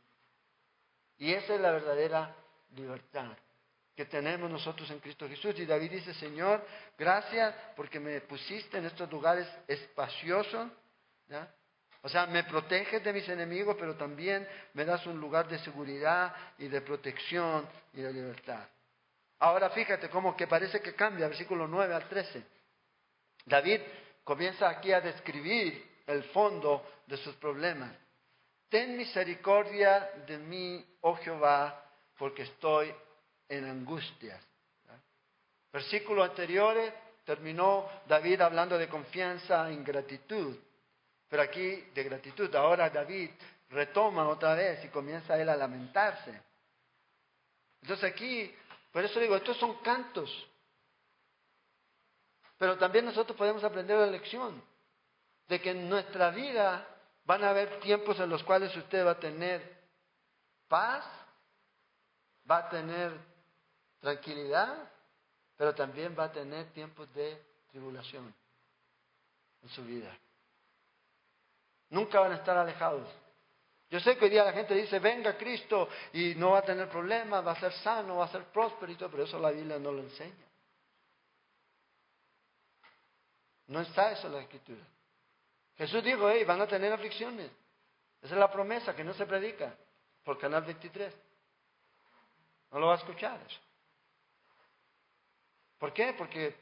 Y 1.23 1.33
esa 1.33 1.55
es 1.55 1.61
la 1.61 1.71
verdadera 1.71 2.35
libertad 2.75 3.31
que 3.95 4.03
tenemos 4.03 4.51
nosotros 4.51 4.91
en 4.91 4.99
Cristo 4.99 5.25
Jesús. 5.25 5.57
Y 5.57 5.65
David 5.65 5.91
dice, 5.91 6.13
Señor, 6.15 6.61
gracias 6.97 7.55
porque 7.77 7.97
me 7.97 8.19
pusiste 8.19 8.77
en 8.77 8.87
estos 8.87 9.09
lugares 9.09 9.47
espaciosos. 9.65 10.69
O 12.01 12.09
sea, 12.09 12.25
me 12.25 12.43
proteges 12.43 13.01
de 13.01 13.13
mis 13.13 13.29
enemigos, 13.29 13.77
pero 13.79 13.95
también 13.95 14.45
me 14.73 14.83
das 14.83 15.05
un 15.07 15.17
lugar 15.17 15.47
de 15.47 15.59
seguridad 15.59 16.35
y 16.57 16.67
de 16.67 16.81
protección 16.81 17.69
y 17.93 18.01
de 18.01 18.11
libertad. 18.11 18.67
Ahora 19.39 19.69
fíjate 19.69 20.09
cómo 20.09 20.35
que 20.35 20.47
parece 20.47 20.81
que 20.81 20.93
cambia, 20.93 21.29
versículo 21.29 21.69
9 21.69 21.93
al 21.95 22.09
13. 22.09 22.43
David 23.45 23.79
comienza 24.25 24.67
aquí 24.67 24.91
a 24.91 24.99
describir 24.99 25.89
el 26.05 26.21
fondo 26.25 26.85
de 27.07 27.15
sus 27.15 27.33
problemas. 27.37 28.02
Ten 28.73 28.97
misericordia 28.97 30.09
de 30.25 30.39
mí, 30.39 30.83
oh 31.01 31.15
Jehová, 31.17 31.79
porque 32.17 32.41
estoy 32.41 32.91
en 33.47 33.65
angustias. 33.65 34.43
Versículo 35.71 36.23
anteriores 36.23 36.91
terminó 37.23 37.87
David 38.07 38.41
hablando 38.41 38.75
de 38.79 38.89
confianza 38.89 39.69
e 39.69 39.75
gratitud, 39.83 40.57
pero 41.29 41.43
aquí 41.43 41.81
de 41.93 42.03
gratitud. 42.03 42.49
Ahora 42.55 42.89
David 42.89 43.29
retoma 43.69 44.27
otra 44.27 44.55
vez 44.55 44.83
y 44.83 44.87
comienza 44.87 45.39
él 45.39 45.49
a 45.49 45.55
lamentarse. 45.55 46.41
Entonces 47.79 48.11
aquí, 48.11 48.51
por 48.91 49.05
eso 49.05 49.19
digo, 49.19 49.35
estos 49.35 49.57
son 49.57 49.83
cantos. 49.83 50.31
Pero 52.57 52.75
también 52.79 53.05
nosotros 53.05 53.37
podemos 53.37 53.63
aprender 53.63 53.99
la 53.99 54.07
lección 54.07 54.59
de 55.47 55.61
que 55.61 55.69
en 55.69 55.87
nuestra 55.87 56.31
vida 56.31 56.87
Van 57.25 57.43
a 57.43 57.49
haber 57.49 57.79
tiempos 57.79 58.19
en 58.19 58.29
los 58.29 58.43
cuales 58.43 58.75
usted 58.75 59.05
va 59.05 59.11
a 59.11 59.19
tener 59.19 59.61
paz, 60.67 61.05
va 62.49 62.57
a 62.57 62.69
tener 62.69 63.11
tranquilidad, 63.99 64.91
pero 65.55 65.73
también 65.73 66.15
va 66.17 66.25
a 66.25 66.31
tener 66.31 66.71
tiempos 66.73 67.13
de 67.13 67.41
tribulación 67.71 68.33
en 69.61 69.69
su 69.69 69.83
vida. 69.85 70.15
Nunca 71.89 72.19
van 72.19 72.33
a 72.33 72.35
estar 72.35 72.57
alejados. 72.57 73.07
Yo 73.89 73.99
sé 73.99 74.17
que 74.17 74.25
hoy 74.25 74.31
día 74.31 74.43
la 74.43 74.53
gente 74.53 74.73
dice, 74.73 74.97
venga 74.99 75.37
Cristo 75.37 75.87
y 76.11 76.33
no 76.35 76.51
va 76.51 76.59
a 76.59 76.65
tener 76.65 76.89
problemas, 76.89 77.45
va 77.45 77.51
a 77.51 77.59
ser 77.59 77.71
sano, 77.73 78.17
va 78.17 78.25
a 78.25 78.31
ser 78.31 78.43
próspero 78.45 78.91
y 78.91 78.95
todo, 78.95 79.11
pero 79.11 79.23
eso 79.23 79.37
la 79.37 79.51
Biblia 79.51 79.77
no 79.77 79.91
lo 79.91 80.01
enseña. 80.01 80.33
No 83.67 83.81
está 83.81 84.11
eso 84.11 84.27
en 84.27 84.33
la 84.33 84.41
Escritura. 84.41 84.81
Jesús 85.77 86.03
dijo, 86.03 86.29
hey, 86.29 86.43
van 86.43 86.61
a 86.61 86.67
tener 86.67 86.91
aflicciones. 86.93 87.49
Esa 88.21 88.33
es 88.35 88.39
la 88.39 88.51
promesa 88.51 88.95
que 88.95 89.03
no 89.03 89.13
se 89.13 89.25
predica 89.25 89.75
por 90.23 90.37
Canal 90.37 90.63
23. 90.63 91.13
No 92.71 92.79
lo 92.79 92.87
va 92.87 92.93
a 92.93 92.97
escuchar 92.97 93.39
eso. 93.45 93.59
¿Por 95.77 95.93
qué? 95.93 96.13
Porque 96.13 96.55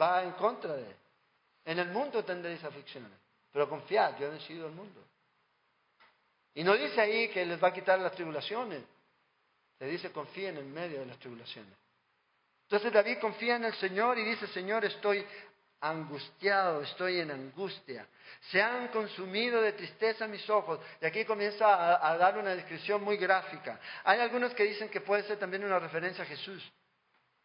va 0.00 0.22
en 0.22 0.32
contra 0.32 0.74
de 0.74 0.82
él. 0.82 0.96
En 1.64 1.78
el 1.78 1.88
mundo 1.88 2.24
tendréis 2.24 2.64
aflicciones, 2.64 3.10
pero 3.52 3.68
confiad, 3.68 4.18
yo 4.18 4.26
he 4.26 4.30
vencido 4.30 4.66
el 4.66 4.72
mundo. 4.72 5.00
Y 6.54 6.64
no 6.64 6.74
dice 6.74 7.00
ahí 7.00 7.28
que 7.28 7.46
les 7.46 7.62
va 7.62 7.68
a 7.68 7.72
quitar 7.72 7.98
las 7.98 8.12
tribulaciones, 8.12 8.82
le 9.78 9.86
dice 9.86 10.10
confíen 10.10 10.56
en 10.56 10.72
medio 10.72 11.00
de 11.00 11.06
las 11.06 11.18
tribulaciones. 11.18 11.72
Entonces 12.64 12.92
David 12.92 13.18
confía 13.20 13.56
en 13.56 13.64
el 13.64 13.74
Señor 13.74 14.18
y 14.18 14.24
dice, 14.24 14.46
Señor, 14.48 14.84
estoy 14.84 15.26
angustiado, 15.82 16.82
estoy 16.82 17.20
en 17.20 17.30
angustia. 17.30 18.06
Se 18.50 18.62
han 18.62 18.88
consumido 18.88 19.60
de 19.60 19.72
tristeza 19.72 20.26
mis 20.26 20.48
ojos. 20.48 20.80
Y 21.00 21.06
aquí 21.06 21.24
comienza 21.24 22.06
a, 22.06 22.16
dar 22.16 22.38
una 22.38 22.54
descripción 22.54 23.02
muy 23.02 23.16
gráfica. 23.16 23.78
Hay 24.04 24.20
algunos 24.20 24.54
que 24.54 24.64
dicen 24.64 24.88
que 24.88 25.00
puede 25.00 25.24
ser 25.24 25.38
también 25.38 25.64
una 25.64 25.78
referencia 25.78 26.24
a 26.24 26.26
Jesús 26.26 26.62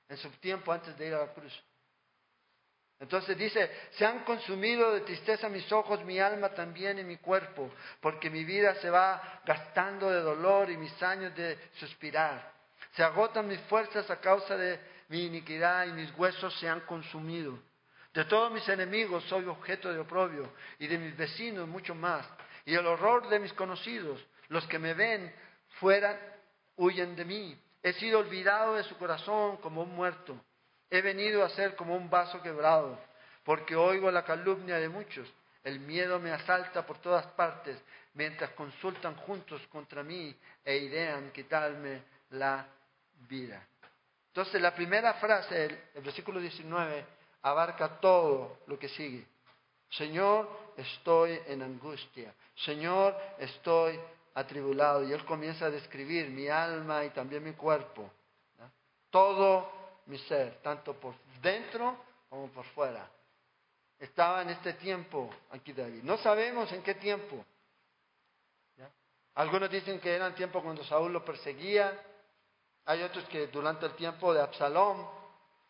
en 0.07 0.17
su 0.17 0.29
tiempo 0.39 0.71
antes 0.71 0.97
de 0.97 1.07
ir 1.07 1.13
a 1.13 1.19
la 1.25 1.33
cruz. 1.33 1.63
Entonces 2.99 3.37
dice, 3.37 3.69
se 3.91 4.05
han 4.05 4.23
consumido 4.23 4.91
de 4.93 5.01
tristeza 5.01 5.49
mis 5.49 5.71
ojos, 5.71 6.03
mi 6.03 6.19
alma 6.19 6.49
también 6.49 6.97
y 6.97 7.03
mi 7.03 7.17
cuerpo, 7.17 7.71
porque 8.01 8.29
mi 8.29 8.43
vida 8.43 8.73
se 8.75 8.89
va 8.89 9.41
gastando 9.45 10.09
de 10.09 10.21
dolor 10.21 10.69
y 10.71 10.77
mis 10.77 11.03
años 11.03 11.35
de 11.35 11.59
suspirar. 11.79 12.53
Se 12.93 13.03
agotan 13.03 13.47
mis 13.47 13.59
fuerzas 13.61 14.09
a 14.09 14.19
causa 14.19 14.57
de 14.57 14.79
mi 15.09 15.25
iniquidad 15.25 15.85
y 15.85 15.91
mis 15.91 16.11
huesos 16.17 16.57
se 16.59 16.67
han 16.67 16.81
consumido. 16.81 17.59
De 18.17 18.25
todos 18.25 18.51
mis 18.51 18.67
enemigos 18.67 19.23
soy 19.25 19.45
objeto 19.45 19.93
de 19.93 19.99
oprobio 19.99 20.51
y 20.79 20.87
de 20.87 20.97
mis 20.97 21.15
vecinos 21.15 21.67
mucho 21.67 21.93
más. 21.93 22.27
Y 22.65 22.73
el 22.73 22.87
horror 22.87 23.29
de 23.29 23.37
mis 23.37 23.53
conocidos, 23.53 24.19
los 24.47 24.65
que 24.65 24.79
me 24.79 24.95
ven 24.95 25.31
fuera, 25.79 26.19
huyen 26.77 27.15
de 27.15 27.23
mí. 27.23 27.55
He 27.83 27.93
sido 27.93 28.17
olvidado 28.17 28.73
de 28.73 28.83
su 28.85 28.97
corazón 28.97 29.57
como 29.57 29.83
un 29.83 29.95
muerto. 29.95 30.35
He 30.89 31.03
venido 31.03 31.45
a 31.45 31.49
ser 31.49 31.75
como 31.75 31.95
un 31.95 32.09
vaso 32.09 32.41
quebrado, 32.41 32.99
porque 33.43 33.75
oigo 33.75 34.09
la 34.09 34.25
calumnia 34.25 34.77
de 34.77 34.89
muchos. 34.89 35.31
El 35.63 35.79
miedo 35.81 36.17
me 36.17 36.31
asalta 36.31 36.87
por 36.87 36.97
todas 36.97 37.27
partes, 37.33 37.79
mientras 38.15 38.49
consultan 38.53 39.13
juntos 39.17 39.61
contra 39.67 40.01
mí 40.01 40.35
e 40.65 40.75
idean 40.75 41.29
quitarme 41.31 42.01
la 42.31 42.65
vida. 43.29 43.63
Entonces, 44.29 44.59
la 44.59 44.73
primera 44.73 45.13
frase, 45.13 45.65
el 45.93 46.01
versículo 46.01 46.39
19, 46.39 47.16
abarca 47.41 47.99
todo 47.99 48.59
lo 48.67 48.77
que 48.77 48.89
sigue. 48.89 49.25
Señor, 49.89 50.49
estoy 50.75 51.39
en 51.47 51.61
angustia. 51.61 52.33
Señor, 52.55 53.15
estoy 53.37 53.99
atribulado. 54.33 55.03
Y 55.03 55.13
él 55.13 55.25
comienza 55.25 55.65
a 55.65 55.69
describir 55.69 56.29
mi 56.29 56.47
alma 56.47 57.05
y 57.05 57.09
también 57.11 57.43
mi 57.43 57.53
cuerpo. 57.53 58.09
Todo 59.09 59.71
mi 60.07 60.17
ser, 60.19 60.59
tanto 60.61 60.93
por 60.93 61.15
dentro 61.41 61.97
como 62.29 62.47
por 62.49 62.65
fuera. 62.65 63.09
Estaba 63.99 64.41
en 64.41 64.49
este 64.49 64.73
tiempo 64.73 65.29
aquí 65.51 65.73
David. 65.73 66.03
No 66.03 66.17
sabemos 66.17 66.71
en 66.71 66.83
qué 66.83 66.95
tiempo. 66.95 67.43
Algunos 69.35 69.69
dicen 69.69 69.99
que 69.99 70.15
era 70.15 70.27
el 70.27 70.33
tiempo 70.33 70.61
cuando 70.63 70.83
Saúl 70.83 71.13
lo 71.13 71.23
perseguía. 71.23 71.99
Hay 72.85 73.03
otros 73.03 73.25
que 73.25 73.47
durante 73.47 73.85
el 73.85 73.93
tiempo 73.93 74.33
de 74.33 74.41
Absalón 74.41 75.07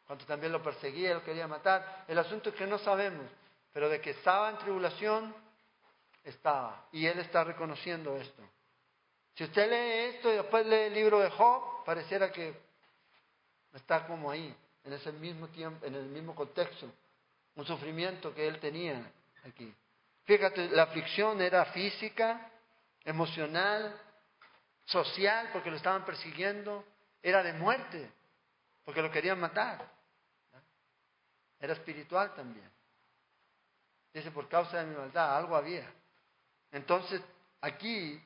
cuando 0.07 0.25
también 0.25 0.53
lo 0.53 0.63
perseguía, 0.63 1.13
lo 1.13 1.23
quería 1.23 1.47
matar. 1.47 2.05
El 2.07 2.17
asunto 2.17 2.49
es 2.49 2.55
que 2.55 2.65
no 2.65 2.79
sabemos, 2.79 3.25
pero 3.73 3.89
de 3.89 3.99
que 3.99 4.11
estaba 4.11 4.49
en 4.49 4.57
tribulación, 4.57 5.35
estaba. 6.23 6.87
Y 6.93 7.05
él 7.05 7.19
está 7.19 7.43
reconociendo 7.43 8.15
esto. 8.17 8.41
Si 9.35 9.43
usted 9.43 9.69
lee 9.69 10.15
esto 10.15 10.31
y 10.31 10.37
después 10.37 10.65
lee 10.65 10.87
el 10.87 10.93
libro 10.93 11.19
de 11.19 11.29
Job, 11.29 11.83
pareciera 11.85 12.31
que 12.31 12.57
está 13.73 14.07
como 14.07 14.31
ahí, 14.31 14.55
en 14.85 14.93
ese 14.93 15.11
mismo 15.11 15.47
tiempo, 15.49 15.85
en 15.85 15.95
el 15.95 16.05
mismo 16.05 16.33
contexto, 16.33 16.89
un 17.55 17.65
sufrimiento 17.65 18.33
que 18.33 18.47
él 18.47 18.59
tenía 18.59 19.11
aquí. 19.45 19.73
Fíjate, 20.23 20.69
la 20.69 20.83
aflicción 20.83 21.41
era 21.41 21.65
física, 21.65 22.49
emocional, 23.03 23.95
social, 24.85 25.49
porque 25.51 25.69
lo 25.69 25.77
estaban 25.77 26.05
persiguiendo, 26.05 26.83
era 27.21 27.43
de 27.43 27.53
muerte, 27.53 28.09
porque 28.85 29.01
lo 29.01 29.11
querían 29.11 29.39
matar. 29.39 29.96
Era 31.59 31.73
espiritual 31.73 32.33
también. 32.35 32.69
Dice, 34.13 34.31
por 34.31 34.47
causa 34.47 34.77
de 34.77 34.85
mi 34.85 34.95
maldad, 34.95 35.37
algo 35.37 35.55
había. 35.55 35.87
Entonces, 36.71 37.21
aquí 37.61 38.21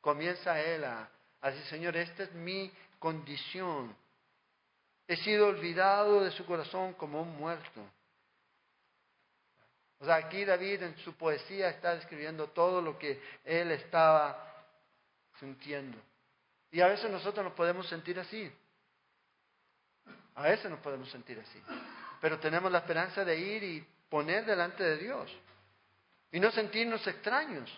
comienza 0.00 0.60
él 0.60 0.84
a, 0.84 1.08
a 1.40 1.50
decir, 1.50 1.66
Señor, 1.66 1.96
esta 1.96 2.24
es 2.24 2.32
mi 2.32 2.72
condición. 2.98 3.94
He 5.06 5.16
sido 5.16 5.48
olvidado 5.48 6.22
de 6.22 6.30
su 6.30 6.46
corazón 6.46 6.94
como 6.94 7.22
un 7.22 7.36
muerto. 7.36 7.84
O 9.98 10.04
sea, 10.04 10.16
aquí 10.16 10.44
David 10.44 10.82
en 10.82 10.96
su 10.98 11.14
poesía 11.14 11.68
está 11.68 11.94
describiendo 11.94 12.48
todo 12.48 12.80
lo 12.80 12.98
que 12.98 13.20
él 13.44 13.70
estaba 13.72 14.64
sintiendo. 15.38 15.98
Y 16.70 16.80
a 16.80 16.86
veces 16.86 17.10
nosotros 17.10 17.44
nos 17.44 17.54
podemos 17.54 17.86
sentir 17.88 18.18
así. 18.18 18.50
A 20.34 20.42
veces 20.42 20.70
nos 20.70 20.80
podemos 20.80 21.10
sentir 21.10 21.38
así 21.38 21.62
pero 22.20 22.38
tenemos 22.38 22.70
la 22.70 22.78
esperanza 22.78 23.24
de 23.24 23.38
ir 23.38 23.62
y 23.64 23.80
poner 24.08 24.44
delante 24.44 24.82
de 24.84 24.98
Dios 24.98 25.30
y 26.30 26.38
no 26.38 26.50
sentirnos 26.52 27.04
extraños. 27.06 27.70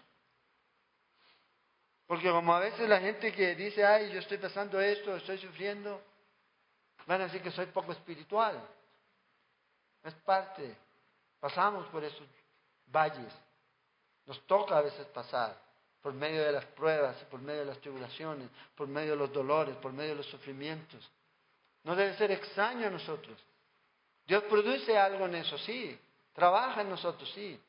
Porque 2.07 2.31
como 2.31 2.53
a 2.55 2.61
veces 2.61 2.89
la 2.89 3.01
gente 3.01 3.33
que 3.33 3.55
dice, 3.55 3.85
ay, 3.85 4.13
yo 4.13 4.19
estoy 4.19 4.39
pasando 4.39 4.81
esto, 4.81 5.17
estoy 5.17 5.39
sufriendo, 5.39 6.03
van 7.07 7.23
a 7.23 7.25
decir 7.25 7.41
que 7.41 7.53
soy 7.53 7.67
poco 7.67 7.93
espiritual. 7.93 8.61
Es 10.03 10.15
parte. 10.15 10.77
Pasamos 11.39 11.87
por 11.89 12.03
esos 12.05 12.27
valles. 12.87 13.33
Nos 14.27 14.45
toca 14.47 14.77
a 14.77 14.83
veces 14.83 15.07
pasar 15.07 15.57
por 16.03 16.13
medio 16.13 16.43
de 16.43 16.53
las 16.53 16.65
pruebas, 16.67 17.17
por 17.31 17.41
medio 17.41 17.61
de 17.61 17.67
las 17.67 17.79
tribulaciones, 17.79 18.51
por 18.75 18.89
medio 18.89 19.13
de 19.13 19.17
los 19.19 19.33
dolores, 19.33 19.77
por 19.77 19.93
medio 19.93 20.11
de 20.11 20.17
los 20.17 20.27
sufrimientos. 20.27 21.09
No 21.85 21.97
debe 21.97 22.17
ser 22.17 22.31
extraño 22.31 22.87
a 22.87 22.91
nosotros. 22.91 23.39
Dios 24.27 24.45
produce 24.45 24.97
algo 24.97 25.27
en 25.27 25.37
eso, 25.37 25.59
sí. 25.59 25.99
Trabaja 26.33 26.83
en 26.83 26.91
nosotros, 26.91 27.31
sí. 27.35 27.61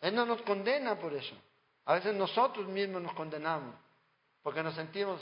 Él 0.00 0.14
no 0.14 0.26
nos 0.26 0.42
condena 0.42 0.98
por 0.98 1.12
eso. 1.14 1.34
A 1.86 1.94
veces 1.94 2.14
nosotros 2.14 2.66
mismos 2.68 3.02
nos 3.02 3.14
condenamos, 3.14 3.74
porque 4.42 4.62
nos 4.62 4.74
sentimos 4.74 5.20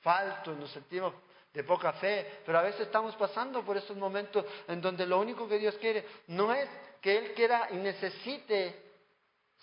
faltos, 0.00 0.56
nos 0.56 0.70
sentimos 0.70 1.14
de 1.52 1.64
poca 1.64 1.94
fe, 1.94 2.42
pero 2.44 2.58
a 2.58 2.62
veces 2.62 2.82
estamos 2.82 3.16
pasando 3.16 3.64
por 3.64 3.78
esos 3.78 3.96
momentos 3.96 4.44
en 4.68 4.80
donde 4.80 5.06
lo 5.06 5.18
único 5.18 5.48
que 5.48 5.58
Dios 5.58 5.74
quiere 5.76 6.04
no 6.28 6.52
es 6.52 6.68
que 7.00 7.16
Él 7.16 7.32
quiera 7.32 7.68
y 7.70 7.76
necesite 7.76 8.82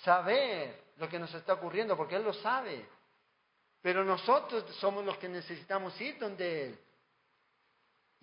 saber 0.04 0.82
lo 0.98 1.08
que 1.08 1.20
nos 1.20 1.32
está 1.36 1.54
ocurriendo, 1.54 1.96
porque 1.96 2.16
Él 2.16 2.24
lo 2.24 2.34
sabe, 2.34 2.84
pero 3.82 4.04
nosotros 4.04 4.66
somos 4.80 5.06
los 5.06 5.18
que 5.18 5.30
necesitamos 5.30 6.00
ir 6.02 6.18
donde 6.18 6.66
Él. 6.66 6.80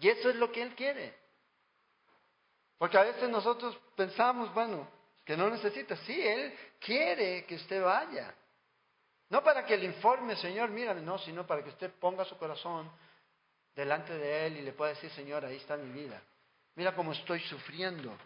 Y 0.01 0.09
eso 0.09 0.31
es 0.31 0.37
lo 0.37 0.51
que 0.51 0.63
Él 0.63 0.75
quiere. 0.75 1.15
Porque 2.79 2.97
a 2.97 3.03
veces 3.03 3.29
nosotros 3.29 3.79
pensamos, 3.95 4.53
bueno, 4.55 4.89
que 5.25 5.37
no 5.37 5.51
necesita. 5.51 5.95
Sí, 5.99 6.21
Él 6.21 6.57
quiere 6.81 7.45
que 7.45 7.57
usted 7.57 7.83
vaya. 7.83 8.35
No 9.29 9.45
para 9.45 9.65
que 9.65 9.77
le 9.77 9.85
informe, 9.85 10.35
Señor, 10.37 10.71
mírame, 10.71 11.03
no, 11.03 11.19
sino 11.19 11.47
para 11.47 11.63
que 11.63 11.69
usted 11.69 11.93
ponga 12.01 12.25
su 12.25 12.37
corazón 12.39 12.91
delante 13.75 14.17
de 14.17 14.47
Él 14.47 14.57
y 14.57 14.63
le 14.63 14.73
pueda 14.73 14.95
decir, 14.95 15.11
Señor, 15.11 15.45
ahí 15.45 15.57
está 15.57 15.77
mi 15.77 15.93
vida. 15.93 16.21
Mira 16.75 16.95
cómo 16.95 17.13
estoy 17.13 17.41
sufriendo. 17.41 18.17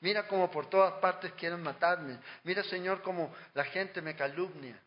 Mira 0.00 0.26
cómo 0.26 0.50
por 0.50 0.70
todas 0.70 0.94
partes 0.94 1.32
quieren 1.34 1.62
matarme. 1.62 2.18
Mira, 2.44 2.62
Señor, 2.64 3.02
cómo 3.02 3.34
la 3.52 3.64
gente 3.64 4.00
me 4.00 4.16
calumnia. 4.16 4.80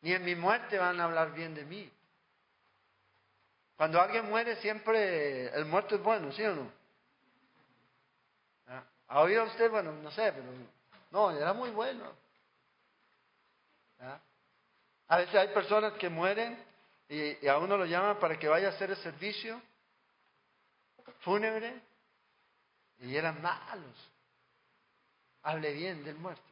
Ni 0.00 0.12
en 0.12 0.24
mi 0.24 0.34
muerte 0.34 0.78
van 0.78 0.98
a 1.00 1.04
hablar 1.04 1.34
bien 1.34 1.54
de 1.54 1.64
mí. 1.66 1.90
Cuando 3.76 4.00
alguien 4.00 4.28
muere, 4.28 4.56
siempre 4.56 5.48
el 5.54 5.66
muerto 5.66 5.96
es 5.96 6.02
bueno, 6.02 6.32
¿sí 6.32 6.42
o 6.44 6.54
no? 6.54 6.72
¿Ha 9.08 9.20
oído 9.20 9.44
usted? 9.44 9.70
Bueno, 9.70 9.92
no 9.92 10.10
sé, 10.10 10.32
pero 10.32 10.46
no, 11.10 11.30
era 11.30 11.52
muy 11.52 11.70
bueno. 11.70 12.04
A 15.08 15.18
veces 15.18 15.34
hay 15.34 15.48
personas 15.48 15.92
que 15.94 16.08
mueren 16.08 16.58
y, 17.08 17.46
a 17.46 17.58
uno 17.58 17.76
lo 17.76 17.84
llaman 17.84 18.18
para 18.18 18.38
que 18.38 18.48
vaya 18.48 18.68
a 18.68 18.70
hacer 18.70 18.90
el 18.90 18.96
servicio 18.96 19.60
fúnebre 21.20 21.80
y 22.98 23.14
eran 23.14 23.40
malos. 23.40 24.10
Hable 25.42 25.72
bien 25.74 26.02
del 26.02 26.16
muerto. 26.16 26.42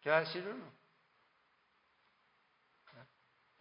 ¿Qué 0.00 0.10
va 0.10 0.18
a 0.18 0.20
decir 0.20 0.46
uno? 0.46 0.64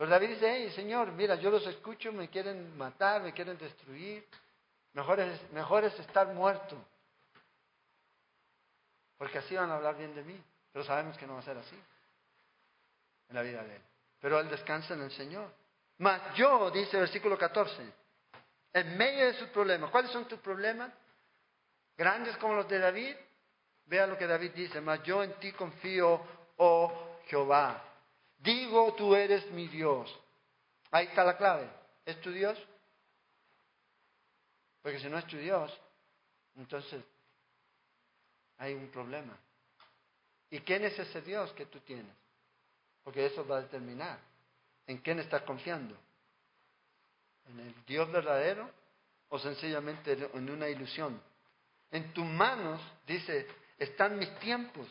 Pero 0.03 0.11
David 0.11 0.31
dice, 0.31 0.51
hey, 0.53 0.69
Señor, 0.71 1.13
mira, 1.13 1.35
yo 1.35 1.49
los 1.49 1.65
escucho, 1.65 2.11
me 2.11 2.27
quieren 2.27 2.77
matar, 2.77 3.21
me 3.21 3.31
quieren 3.31 3.57
destruir. 3.57 4.27
Mejor 4.91 5.21
es, 5.21 5.51
mejor 5.53 5.85
es 5.85 5.97
estar 5.97 6.27
muerto 6.27 6.75
porque 9.17 9.37
así 9.37 9.55
van 9.55 9.71
a 9.71 9.75
hablar 9.75 9.95
bien 9.95 10.13
de 10.13 10.21
mí. 10.21 10.43
Pero 10.73 10.83
sabemos 10.83 11.17
que 11.17 11.25
no 11.25 11.35
va 11.35 11.39
a 11.39 11.43
ser 11.43 11.57
así 11.57 11.81
en 13.29 13.33
la 13.33 13.43
vida 13.43 13.63
de 13.63 13.77
él. 13.77 13.81
Pero 14.19 14.41
él 14.41 14.49
descansa 14.49 14.93
en 14.93 15.03
el 15.03 15.11
Señor. 15.11 15.49
Mas 15.99 16.35
yo, 16.35 16.69
dice 16.69 16.99
versículo 16.99 17.37
14, 17.37 17.93
en 18.73 18.97
medio 18.97 19.27
de 19.27 19.35
sus 19.35 19.47
problemas. 19.51 19.89
¿Cuáles 19.89 20.11
son 20.11 20.27
tus 20.27 20.39
problemas? 20.41 20.91
Grandes 21.95 22.35
como 22.39 22.55
los 22.55 22.67
de 22.67 22.79
David. 22.79 23.15
Vea 23.85 24.05
lo 24.05 24.17
que 24.17 24.27
David 24.27 24.51
dice, 24.51 24.81
mas 24.81 25.01
yo 25.03 25.23
en 25.23 25.31
ti 25.39 25.53
confío, 25.53 26.21
oh 26.57 27.19
Jehová. 27.27 27.92
Digo, 28.43 28.93
tú 28.95 29.15
eres 29.15 29.49
mi 29.51 29.67
Dios. 29.67 30.13
Ahí 30.91 31.07
está 31.07 31.23
la 31.23 31.37
clave. 31.37 31.69
¿Es 32.05 32.19
tu 32.19 32.29
Dios? 32.31 32.59
Porque 34.81 34.99
si 34.99 35.07
no 35.07 35.17
es 35.17 35.25
tu 35.27 35.37
Dios, 35.37 35.71
entonces 36.57 37.01
hay 38.57 38.73
un 38.73 38.89
problema. 38.89 39.37
¿Y 40.51 40.59
quién 40.59 40.83
es 40.83 40.99
ese 40.99 41.21
Dios 41.21 41.51
que 41.53 41.65
tú 41.67 41.79
tienes? 41.79 42.13
Porque 43.03 43.25
eso 43.25 43.47
va 43.47 43.57
a 43.57 43.61
determinar 43.61 44.19
en 44.87 44.97
quién 44.97 45.19
estás 45.19 45.43
confiando. 45.43 45.95
¿En 47.47 47.59
el 47.61 47.85
Dios 47.85 48.11
verdadero 48.11 48.69
o 49.29 49.39
sencillamente 49.39 50.11
en 50.33 50.49
una 50.49 50.67
ilusión? 50.67 51.19
En 51.91 52.13
tus 52.13 52.25
manos, 52.25 52.81
dice, 53.07 53.47
están 53.77 54.17
mis 54.19 54.37
tiempos. 54.39 54.87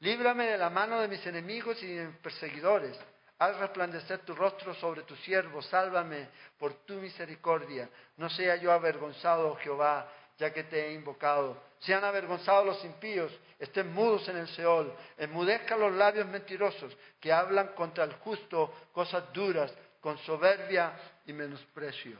Líbrame 0.00 0.46
de 0.46 0.58
la 0.58 0.70
mano 0.70 1.00
de 1.00 1.08
mis 1.08 1.24
enemigos 1.26 1.82
y 1.82 1.86
de 1.86 2.06
mis 2.06 2.16
perseguidores. 2.18 2.98
Haz 3.38 3.56
resplandecer 3.58 4.20
tu 4.20 4.34
rostro 4.34 4.74
sobre 4.74 5.02
tu 5.02 5.14
siervo, 5.16 5.62
sálvame 5.62 6.28
por 6.58 6.74
tu 6.84 6.94
misericordia. 6.94 7.88
No 8.16 8.28
sea 8.30 8.56
yo 8.56 8.72
avergonzado, 8.72 9.48
oh 9.50 9.56
Jehová, 9.56 10.10
ya 10.38 10.52
que 10.52 10.64
te 10.64 10.86
he 10.86 10.92
invocado. 10.92 11.60
Sean 11.80 12.04
avergonzados 12.04 12.66
los 12.66 12.84
impíos, 12.84 13.32
estén 13.58 13.92
mudos 13.92 14.28
en 14.28 14.38
el 14.38 14.48
Seol, 14.48 14.92
enmudezcan 15.16 15.78
los 15.78 15.92
labios 15.92 16.26
mentirosos 16.26 16.96
que 17.20 17.32
hablan 17.32 17.68
contra 17.74 18.04
el 18.04 18.12
justo 18.14 18.88
cosas 18.92 19.32
duras, 19.32 19.72
con 20.00 20.18
soberbia 20.18 20.92
y 21.26 21.32
menosprecio. 21.32 22.18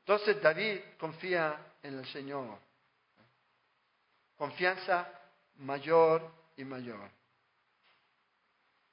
Entonces 0.00 0.40
David 0.42 0.80
confía 0.98 1.56
en 1.82 1.98
el 1.98 2.06
Señor. 2.06 2.58
Confianza 4.36 5.21
mayor 5.62 6.30
y 6.56 6.64
mayor. 6.64 7.10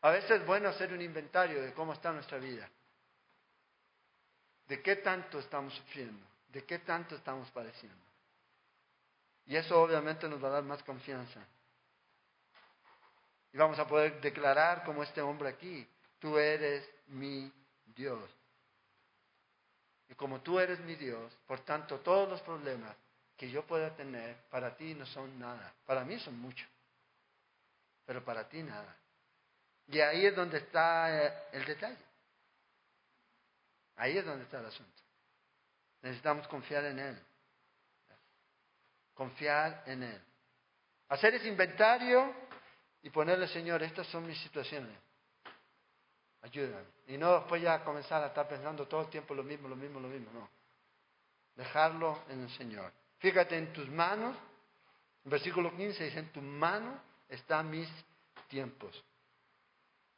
A 0.02 0.12
veces 0.12 0.32
es 0.32 0.46
bueno 0.46 0.70
hacer 0.70 0.94
un 0.94 1.02
inventario 1.02 1.62
de 1.62 1.74
cómo 1.74 1.94
está 1.94 2.12
nuestra 2.12 2.38
vida. 2.38 2.70
De 4.68 4.82
qué 4.82 4.98
tanto 4.98 5.40
estamos 5.40 5.74
sufriendo, 5.74 6.26
de 6.50 6.64
qué 6.64 6.80
tanto 6.80 7.16
estamos 7.16 7.50
padeciendo. 7.52 7.98
Y 9.48 9.56
eso 9.56 9.82
obviamente 9.82 10.30
nos 10.30 10.42
va 10.44 10.50
a 10.50 10.52
dar 10.52 10.64
más 10.64 10.82
confianza. 10.84 11.42
Y 13.52 13.58
vamos 13.58 13.80
a 13.80 13.88
poder 13.88 14.22
declarar 14.22 14.84
como 14.84 15.02
este 15.02 15.22
hombre 15.22 15.50
aquí, 15.50 15.88
tú 16.20 16.38
eres 16.38 16.88
mi 17.08 17.52
Dios. 17.96 18.30
Y 20.08 20.14
como 20.14 20.42
tú 20.42 20.60
eres 20.60 20.80
mi 20.82 20.96
Dios, 20.96 21.36
por 21.48 21.62
tanto 21.62 22.00
todos 22.00 22.30
los 22.30 22.42
problemas 22.42 22.96
que 23.40 23.50
yo 23.50 23.66
pueda 23.66 23.96
tener 23.96 24.36
para 24.50 24.76
ti 24.76 24.94
no 24.94 25.06
son 25.06 25.40
nada. 25.40 25.74
Para 25.86 26.04
mí 26.04 26.20
son 26.20 26.38
mucho, 26.38 26.68
pero 28.06 28.24
para 28.24 28.50
ti 28.50 28.62
nada. 28.62 28.94
Y 29.88 30.02
ahí 30.02 30.26
es 30.26 30.36
donde 30.36 30.58
está 30.58 31.26
eh, 31.26 31.34
el 31.54 31.66
detalle. 31.66 32.06
Ahí 33.96 34.18
es 34.18 34.26
donde 34.26 34.44
está 34.44 34.60
el 34.60 34.66
asunto. 34.66 35.02
Necesitamos 36.02 36.50
confiar 36.50 36.84
en 36.84 37.00
Él. 37.00 37.24
Confiar 39.14 39.84
en 39.86 40.04
Él. 40.04 40.22
Hacer 41.08 41.36
ese 41.36 41.48
inventario 41.48 42.36
y 43.02 43.10
ponerle, 43.10 43.48
Señor, 43.48 43.82
estas 43.82 44.06
son 44.08 44.28
mis 44.28 44.38
situaciones. 44.42 44.96
Ayúdame. 46.42 46.88
Y 47.08 47.18
no 47.18 47.36
después 47.40 47.62
ya 47.62 47.84
comenzar 47.86 48.22
a 48.22 48.28
estar 48.28 48.50
pensando 48.50 48.86
todo 48.86 49.02
el 49.02 49.10
tiempo 49.10 49.34
lo 49.34 49.44
mismo, 49.44 49.70
lo 49.70 49.78
mismo, 49.78 50.02
lo 50.02 50.10
mismo. 50.10 50.30
No. 50.34 50.50
Dejarlo 51.56 52.24
en 52.28 52.44
el 52.44 52.50
Señor. 52.52 52.99
Fíjate 53.20 53.58
en 53.58 53.72
tus 53.74 53.88
manos. 53.90 54.36
Versículo 55.24 55.76
15 55.76 56.04
dice, 56.04 56.20
en 56.20 56.32
tu 56.32 56.42
mano 56.42 57.00
están 57.30 57.70
mis 57.70 57.90
tiempos 58.48 59.04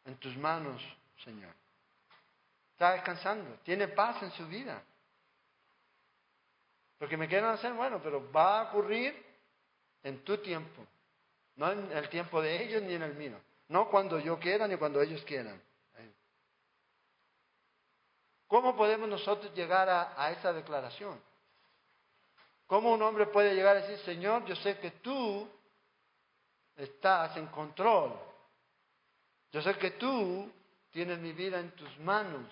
en 0.05 0.17
tus 0.17 0.35
manos, 0.37 0.81
Señor. 1.23 1.53
Está 2.73 2.93
descansando, 2.93 3.59
tiene 3.63 3.87
paz 3.89 4.21
en 4.23 4.31
su 4.31 4.47
vida. 4.47 4.81
Porque 6.97 7.17
me 7.17 7.27
quieren 7.27 7.49
hacer, 7.49 7.73
bueno, 7.73 7.99
pero 8.01 8.31
va 8.31 8.59
a 8.59 8.63
ocurrir 8.63 9.25
en 10.03 10.23
tu 10.23 10.37
tiempo, 10.37 10.85
no 11.55 11.71
en 11.71 11.91
el 11.91 12.09
tiempo 12.09 12.41
de 12.41 12.63
ellos 12.63 12.81
ni 12.81 12.93
en 12.93 13.03
el 13.03 13.15
mío, 13.15 13.39
no 13.67 13.89
cuando 13.89 14.19
yo 14.19 14.39
quiera 14.39 14.67
ni 14.67 14.77
cuando 14.77 15.01
ellos 15.01 15.23
quieran. 15.23 15.61
¿Cómo 18.47 18.75
podemos 18.75 19.07
nosotros 19.07 19.53
llegar 19.53 19.87
a, 19.87 20.21
a 20.21 20.31
esa 20.31 20.51
declaración? 20.51 21.21
¿Cómo 22.71 22.93
un 22.93 23.01
hombre 23.01 23.25
puede 23.25 23.53
llegar 23.53 23.75
a 23.75 23.81
decir, 23.81 23.97
Señor, 24.05 24.45
yo 24.45 24.55
sé 24.55 24.79
que 24.79 24.91
tú 24.91 25.45
estás 26.77 27.35
en 27.35 27.47
control 27.47 28.17
yo 29.51 29.61
sé 29.61 29.75
que 29.75 29.91
tú 29.91 30.49
tienes 30.91 31.19
mi 31.19 31.33
vida 31.33 31.59
en 31.59 31.71
tus 31.71 31.99
manos. 31.99 32.45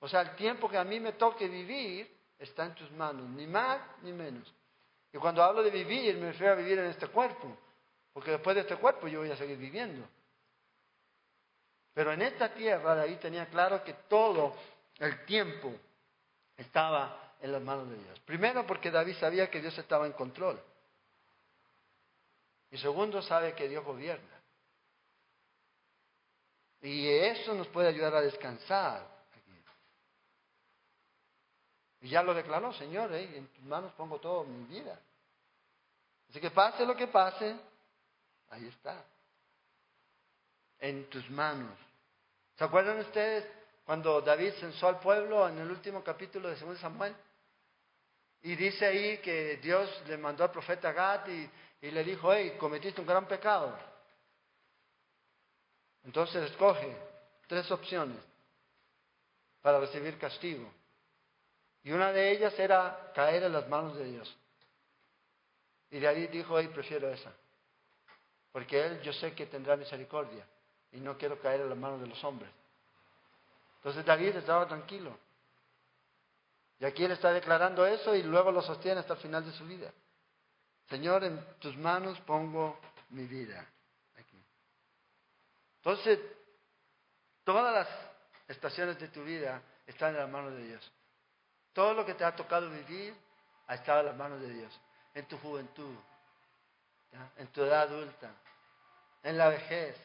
O 0.00 0.06
sea, 0.06 0.20
el 0.20 0.36
tiempo 0.36 0.68
que 0.68 0.76
a 0.76 0.84
mí 0.84 1.00
me 1.00 1.14
toque 1.14 1.48
vivir 1.48 2.06
está 2.38 2.66
en 2.66 2.74
tus 2.74 2.90
manos, 2.90 3.26
ni 3.30 3.46
más 3.46 3.80
ni 4.02 4.12
menos. 4.12 4.52
Y 5.10 5.16
cuando 5.16 5.42
hablo 5.42 5.62
de 5.62 5.70
vivir, 5.70 6.18
me 6.18 6.32
refiero 6.32 6.52
a 6.52 6.56
vivir 6.56 6.78
en 6.78 6.90
este 6.90 7.06
cuerpo, 7.06 7.56
porque 8.12 8.32
después 8.32 8.54
de 8.56 8.60
este 8.60 8.76
cuerpo 8.76 9.08
yo 9.08 9.20
voy 9.20 9.30
a 9.30 9.36
seguir 9.38 9.56
viviendo. 9.56 10.06
Pero 11.94 12.12
en 12.12 12.20
esta 12.20 12.52
tierra 12.52 12.94
David 12.94 13.16
tenía 13.16 13.46
claro 13.46 13.82
que 13.82 13.94
todo 13.94 14.54
el 14.98 15.24
tiempo 15.24 15.72
estaba 16.58 17.34
en 17.40 17.52
las 17.52 17.62
manos 17.62 17.88
de 17.88 17.96
Dios. 17.96 18.20
Primero 18.20 18.66
porque 18.66 18.90
David 18.90 19.16
sabía 19.18 19.50
que 19.50 19.60
Dios 19.60 19.76
estaba 19.78 20.06
en 20.06 20.12
control. 20.12 20.60
Y 22.70 22.76
segundo 22.76 23.22
sabe 23.22 23.54
que 23.54 23.68
Dios 23.68 23.84
gobierna. 23.84 24.38
Y 26.82 27.08
eso 27.08 27.54
nos 27.54 27.66
puede 27.68 27.88
ayudar 27.88 28.14
a 28.14 28.20
descansar. 28.20 29.18
Y 32.00 32.10
ya 32.10 32.22
lo 32.22 32.34
declaró, 32.34 32.72
Señor, 32.74 33.12
¿eh? 33.12 33.36
en 33.36 33.46
tus 33.48 33.64
manos 33.64 33.92
pongo 33.94 34.20
todo 34.20 34.44
mi 34.44 34.64
vida. 34.66 35.00
Así 36.28 36.40
que 36.40 36.50
pase 36.50 36.84
lo 36.84 36.94
que 36.94 37.08
pase, 37.08 37.56
ahí 38.50 38.66
está. 38.68 39.04
En 40.78 41.08
tus 41.08 41.28
manos. 41.30 41.76
¿Se 42.56 42.64
acuerdan 42.64 42.98
ustedes 42.98 43.44
cuando 43.88 44.20
David 44.20 44.52
censó 44.60 44.86
al 44.86 45.00
pueblo 45.00 45.48
en 45.48 45.56
el 45.60 45.70
último 45.70 46.04
capítulo 46.04 46.50
de 46.50 46.56
2 46.56 46.78
Samuel? 46.78 47.16
Y 48.42 48.54
dice 48.54 48.84
ahí 48.84 49.16
que 49.16 49.56
Dios 49.62 50.02
le 50.06 50.18
mandó 50.18 50.44
al 50.44 50.50
profeta 50.50 50.92
Gad 50.92 51.26
y, 51.26 51.50
y 51.80 51.90
le 51.90 52.04
dijo, 52.04 52.30
hey, 52.30 52.54
cometiste 52.60 53.00
un 53.00 53.06
gran 53.06 53.26
pecado. 53.26 53.74
Entonces 56.04 56.50
escoge 56.50 56.94
tres 57.46 57.70
opciones 57.70 58.18
para 59.62 59.80
recibir 59.80 60.18
castigo. 60.18 60.70
Y 61.82 61.90
una 61.90 62.12
de 62.12 62.30
ellas 62.30 62.58
era 62.58 63.10
caer 63.14 63.44
en 63.44 63.54
las 63.54 63.66
manos 63.70 63.96
de 63.96 64.04
Dios. 64.04 64.36
Y 65.92 65.98
David 65.98 66.28
dijo, 66.28 66.52
hoy 66.52 66.68
prefiero 66.68 67.08
esa. 67.08 67.32
Porque 68.52 68.84
Él 68.84 69.00
yo 69.00 69.14
sé 69.14 69.32
que 69.32 69.46
tendrá 69.46 69.76
misericordia 69.76 70.46
y 70.92 71.00
no 71.00 71.16
quiero 71.16 71.40
caer 71.40 71.62
en 71.62 71.70
las 71.70 71.78
manos 71.78 72.02
de 72.02 72.06
los 72.06 72.22
hombres. 72.22 72.50
Entonces 73.78 74.04
David 74.04 74.36
estaba 74.36 74.66
tranquilo. 74.66 75.18
Y 76.80 76.84
aquí 76.84 77.04
Él 77.04 77.12
está 77.12 77.32
declarando 77.32 77.86
eso 77.86 78.14
y 78.14 78.22
luego 78.22 78.52
lo 78.52 78.62
sostiene 78.62 79.00
hasta 79.00 79.14
el 79.14 79.20
final 79.20 79.44
de 79.44 79.52
su 79.52 79.64
vida. 79.66 79.90
Señor, 80.88 81.24
en 81.24 81.44
tus 81.58 81.76
manos 81.76 82.18
pongo 82.20 82.78
mi 83.10 83.26
vida. 83.26 83.66
Entonces, 85.76 86.18
todas 87.44 87.72
las 87.72 87.88
estaciones 88.48 88.98
de 88.98 89.08
tu 89.08 89.22
vida 89.22 89.62
están 89.86 90.10
en 90.10 90.20
las 90.20 90.28
manos 90.28 90.52
de 90.54 90.64
Dios. 90.64 90.92
Todo 91.72 91.94
lo 91.94 92.04
que 92.04 92.14
te 92.14 92.24
ha 92.24 92.34
tocado 92.34 92.68
vivir 92.68 93.14
ha 93.66 93.74
estado 93.74 94.00
en 94.00 94.06
las 94.06 94.16
manos 94.16 94.40
de 94.40 94.52
Dios. 94.52 94.80
En 95.14 95.26
tu 95.26 95.38
juventud, 95.38 95.94
en 97.36 97.46
tu 97.48 97.62
edad 97.62 97.82
adulta, 97.82 98.30
en 99.22 99.38
la 99.38 99.48
vejez, 99.48 99.96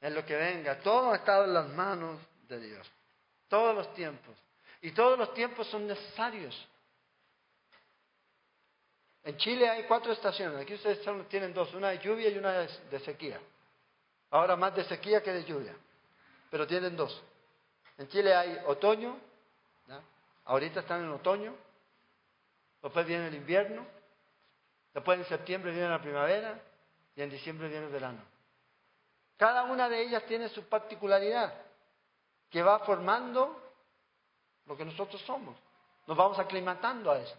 en 0.00 0.14
lo 0.14 0.24
que 0.24 0.36
venga. 0.36 0.78
Todo 0.80 1.12
ha 1.12 1.16
estado 1.16 1.44
en 1.44 1.54
las 1.54 1.68
manos 1.70 2.20
de 2.48 2.60
Dios. 2.60 2.90
Todos 3.48 3.74
los 3.74 3.92
tiempos. 3.94 4.36
Y 4.80 4.92
todos 4.92 5.18
los 5.18 5.32
tiempos 5.34 5.66
son 5.68 5.86
necesarios. 5.86 6.68
En 9.24 9.36
Chile 9.36 9.68
hay 9.68 9.84
cuatro 9.84 10.12
estaciones. 10.12 10.60
Aquí 10.60 10.74
ustedes 10.74 11.00
tienen 11.28 11.54
dos, 11.54 11.72
una 11.74 11.90
de 11.90 11.98
lluvia 11.98 12.28
y 12.28 12.38
una 12.38 12.52
de 12.52 13.00
sequía. 13.00 13.40
Ahora 14.30 14.56
más 14.56 14.74
de 14.74 14.84
sequía 14.84 15.22
que 15.22 15.30
de 15.30 15.44
lluvia, 15.44 15.74
pero 16.50 16.66
tienen 16.66 16.96
dos. 16.96 17.22
En 17.98 18.08
Chile 18.08 18.34
hay 18.34 18.58
otoño, 18.66 19.16
ahorita 20.46 20.80
están 20.80 21.04
en 21.04 21.10
otoño, 21.10 21.54
después 22.82 23.06
viene 23.06 23.28
el 23.28 23.34
invierno, 23.34 23.86
después 24.94 25.18
en 25.18 25.26
septiembre 25.26 25.70
viene 25.70 25.88
la 25.88 26.00
primavera 26.00 26.58
y 27.14 27.20
en 27.20 27.28
diciembre 27.28 27.68
viene 27.68 27.86
el 27.86 27.92
verano. 27.92 28.22
Cada 29.36 29.64
una 29.64 29.88
de 29.88 30.00
ellas 30.00 30.24
tiene 30.24 30.48
su 30.48 30.64
particularidad 30.64 31.52
que 32.52 32.62
va 32.62 32.78
formando 32.80 33.58
lo 34.66 34.76
que 34.76 34.84
nosotros 34.84 35.20
somos. 35.22 35.56
nos 36.06 36.16
vamos 36.16 36.38
aclimatando 36.38 37.10
a 37.10 37.18
esto. 37.18 37.38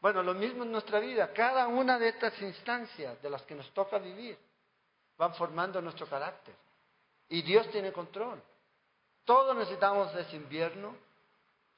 Bueno, 0.00 0.22
lo 0.22 0.34
mismo 0.34 0.62
en 0.62 0.72
nuestra 0.72 1.00
vida. 1.00 1.32
Cada 1.32 1.66
una 1.66 1.98
de 1.98 2.08
estas 2.08 2.40
instancias 2.40 3.20
de 3.20 3.30
las 3.30 3.42
que 3.42 3.54
nos 3.54 3.68
toca 3.74 3.98
vivir 3.98 4.38
van 5.18 5.34
formando 5.34 5.82
nuestro 5.82 6.06
carácter. 6.06 6.54
Y 7.28 7.42
Dios 7.42 7.68
tiene 7.70 7.92
control. 7.92 8.40
Todos 9.24 9.56
necesitamos 9.56 10.14
ese 10.14 10.36
invierno, 10.36 10.94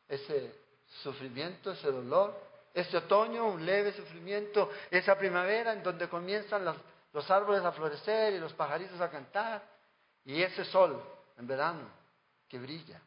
ese 0.09 0.55
sufrimiento, 1.03 1.73
ese 1.73 1.91
dolor, 1.91 2.39
ese 2.75 2.97
otoño, 2.97 3.47
un 3.47 3.65
leve 3.65 3.93
sufrimiento, 3.93 4.71
esa 4.91 5.17
primavera 5.17 5.73
en 5.73 5.83
donde 5.83 6.09
comienzan 6.09 6.65
los 7.13 7.31
árboles 7.31 7.65
a 7.65 7.73
florecer 7.73 8.35
y 8.35 8.39
los 8.39 8.53
pajaritos 8.53 9.01
a 9.01 9.11
cantar, 9.11 9.63
y 10.25 10.43
ese 10.43 10.65
sol 10.65 11.01
en 11.39 11.47
verano 11.47 12.04
que 12.49 12.59
brilla. 12.59 13.01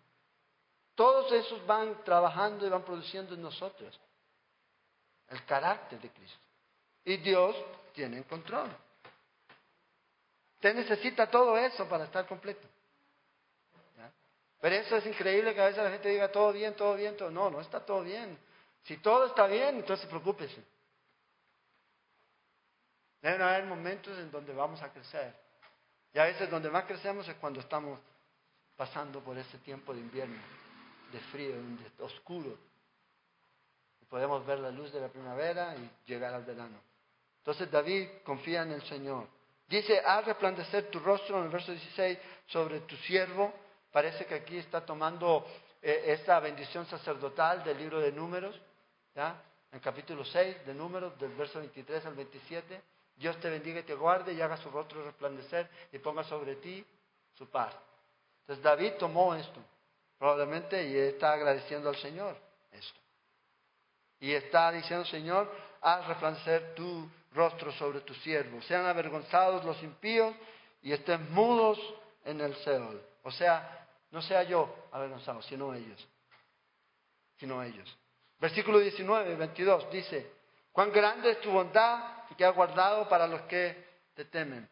Todos 0.95 1.31
esos 1.31 1.65
van 1.65 2.03
trabajando 2.03 2.65
y 2.65 2.69
van 2.69 2.83
produciendo 2.83 3.35
en 3.35 3.41
nosotros 3.41 3.99
el 5.29 5.45
carácter 5.45 5.99
de 5.99 6.09
Cristo. 6.09 6.39
Y 7.05 7.17
Dios 7.17 7.55
tiene 7.93 8.23
control. 8.23 8.69
Usted 10.55 10.73
necesita 10.73 11.29
todo 11.29 11.57
eso 11.57 11.87
para 11.87 12.05
estar 12.05 12.25
completo. 12.25 12.67
Pero 14.59 14.75
eso 14.75 14.97
es 14.97 15.05
increíble 15.05 15.53
que 15.53 15.61
a 15.61 15.65
veces 15.65 15.83
la 15.83 15.91
gente 15.91 16.09
diga 16.09 16.31
todo 16.31 16.51
bien, 16.51 16.73
todo 16.75 16.95
bien, 16.95 17.15
todo. 17.15 17.29
No, 17.29 17.49
no 17.49 17.61
está 17.61 17.85
todo 17.85 18.01
bien. 18.01 18.37
Si 18.83 18.97
todo 18.97 19.27
está 19.27 19.45
bien, 19.45 19.75
entonces 19.75 20.07
preocúpese. 20.07 20.63
Deben 23.21 23.41
haber 23.41 23.65
momentos 23.65 24.17
en 24.17 24.31
donde 24.31 24.53
vamos 24.53 24.81
a 24.81 24.91
crecer. 24.91 25.33
Y 26.13 26.19
a 26.19 26.23
veces 26.23 26.49
donde 26.49 26.69
más 26.69 26.85
crecemos 26.85 27.27
es 27.27 27.35
cuando 27.35 27.59
estamos 27.59 27.99
pasando 28.77 29.19
por 29.21 29.37
ese 29.37 29.57
tiempo 29.57 29.93
de 29.93 29.99
invierno, 29.99 30.39
de 31.11 31.19
frío, 31.31 31.55
de 31.55 32.03
oscuro. 32.03 32.55
Podemos 34.07 34.45
ver 34.45 34.59
la 34.59 34.71
luz 34.71 34.93
de 34.93 35.01
la 35.01 35.09
primavera 35.09 35.75
y 35.75 35.89
llegar 36.05 36.33
al 36.33 36.45
verano. 36.45 36.79
Entonces 37.39 37.69
David 37.69 38.07
confía 38.23 38.61
en 38.61 38.71
el 38.71 38.81
Señor. 38.83 39.27
Dice, 39.67 39.99
haz 39.99 40.23
resplandecer 40.25 40.89
tu 40.89 40.99
rostro 40.99 41.39
en 41.39 41.45
el 41.45 41.49
verso 41.49 41.71
16 41.71 42.17
sobre 42.45 42.79
tu 42.81 42.95
siervo. 42.97 43.53
Parece 43.91 44.25
que 44.25 44.35
aquí 44.35 44.57
está 44.57 44.85
tomando 44.85 45.45
eh, 45.81 46.03
esa 46.07 46.39
bendición 46.39 46.85
sacerdotal 46.85 47.63
del 47.63 47.77
libro 47.77 47.99
de 47.99 48.11
números, 48.11 48.57
en 49.71 49.79
capítulo 49.79 50.23
6 50.23 50.65
de 50.65 50.73
números, 50.73 51.19
del 51.19 51.31
verso 51.33 51.59
23 51.59 52.05
al 52.05 52.15
27. 52.15 52.81
Dios 53.17 53.37
te 53.39 53.49
bendiga 53.49 53.79
y 53.79 53.83
te 53.83 53.95
guarde 53.95 54.31
y 54.31 54.41
haga 54.41 54.57
su 54.57 54.69
rostro 54.69 55.03
resplandecer 55.03 55.69
y 55.91 55.99
ponga 55.99 56.23
sobre 56.23 56.55
ti 56.57 56.85
su 57.33 57.49
paz. 57.49 57.75
Entonces 58.47 58.63
David 58.63 58.93
tomó 58.93 59.35
esto, 59.35 59.59
probablemente, 60.17 60.87
y 60.87 60.95
está 60.95 61.33
agradeciendo 61.33 61.89
al 61.89 61.97
Señor 61.97 62.37
esto. 62.71 62.99
Y 64.21 64.31
está 64.31 64.71
diciendo, 64.71 65.03
Señor, 65.05 65.51
haz 65.81 66.07
resplandecer 66.07 66.73
tu 66.73 67.09
rostro 67.33 67.73
sobre 67.73 67.99
tu 68.01 68.13
siervo. 68.13 68.61
Sean 68.61 68.85
avergonzados 68.85 69.65
los 69.65 69.83
impíos 69.83 70.33
y 70.81 70.93
estén 70.93 71.29
mudos 71.33 71.77
en 72.23 72.39
el 72.39 72.55
Seol. 72.63 73.01
O 73.23 73.31
sea, 73.31 73.85
no 74.11 74.21
sea 74.21 74.43
yo 74.43 74.73
avergonzado, 74.93 75.41
sino 75.41 75.73
ellos. 75.73 76.07
Sino 77.35 77.61
ellos. 77.61 77.97
Versículo 78.39 78.79
19, 78.79 79.35
22 79.35 79.91
dice, 79.91 80.31
cuán 80.71 80.89
grande 80.93 81.31
es 81.31 81.41
tu 81.41 81.51
bondad 81.51 82.25
que 82.37 82.45
has 82.45 82.55
guardado 82.55 83.09
para 83.09 83.27
los 83.27 83.41
que 83.41 83.85
te 84.13 84.23
temen. 84.23 84.69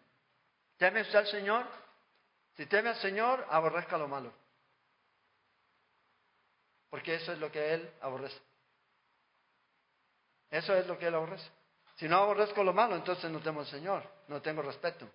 ¿Temes 0.77 1.13
al 1.13 1.27
Señor? 1.27 1.65
Si 2.55 2.65
teme 2.67 2.89
al 2.89 2.95
Señor, 2.97 3.45
aborrezca 3.49 3.97
lo 3.97 4.07
malo. 4.07 4.31
Porque 6.89 7.15
eso 7.15 7.33
es 7.33 7.39
lo 7.39 7.51
que 7.51 7.73
Él 7.73 7.93
aborrece. 8.01 8.39
Eso 10.49 10.73
es 10.75 10.87
lo 10.87 10.97
que 10.97 11.07
Él 11.07 11.15
aborrece. 11.15 11.49
Si 11.97 12.07
no 12.07 12.17
aborrezco 12.17 12.63
lo 12.63 12.73
malo, 12.73 12.95
entonces 12.95 13.29
no 13.29 13.41
temo 13.41 13.61
al 13.61 13.67
Señor, 13.67 14.03
no 14.27 14.41
tengo 14.41 14.61
respeto. 14.61 15.09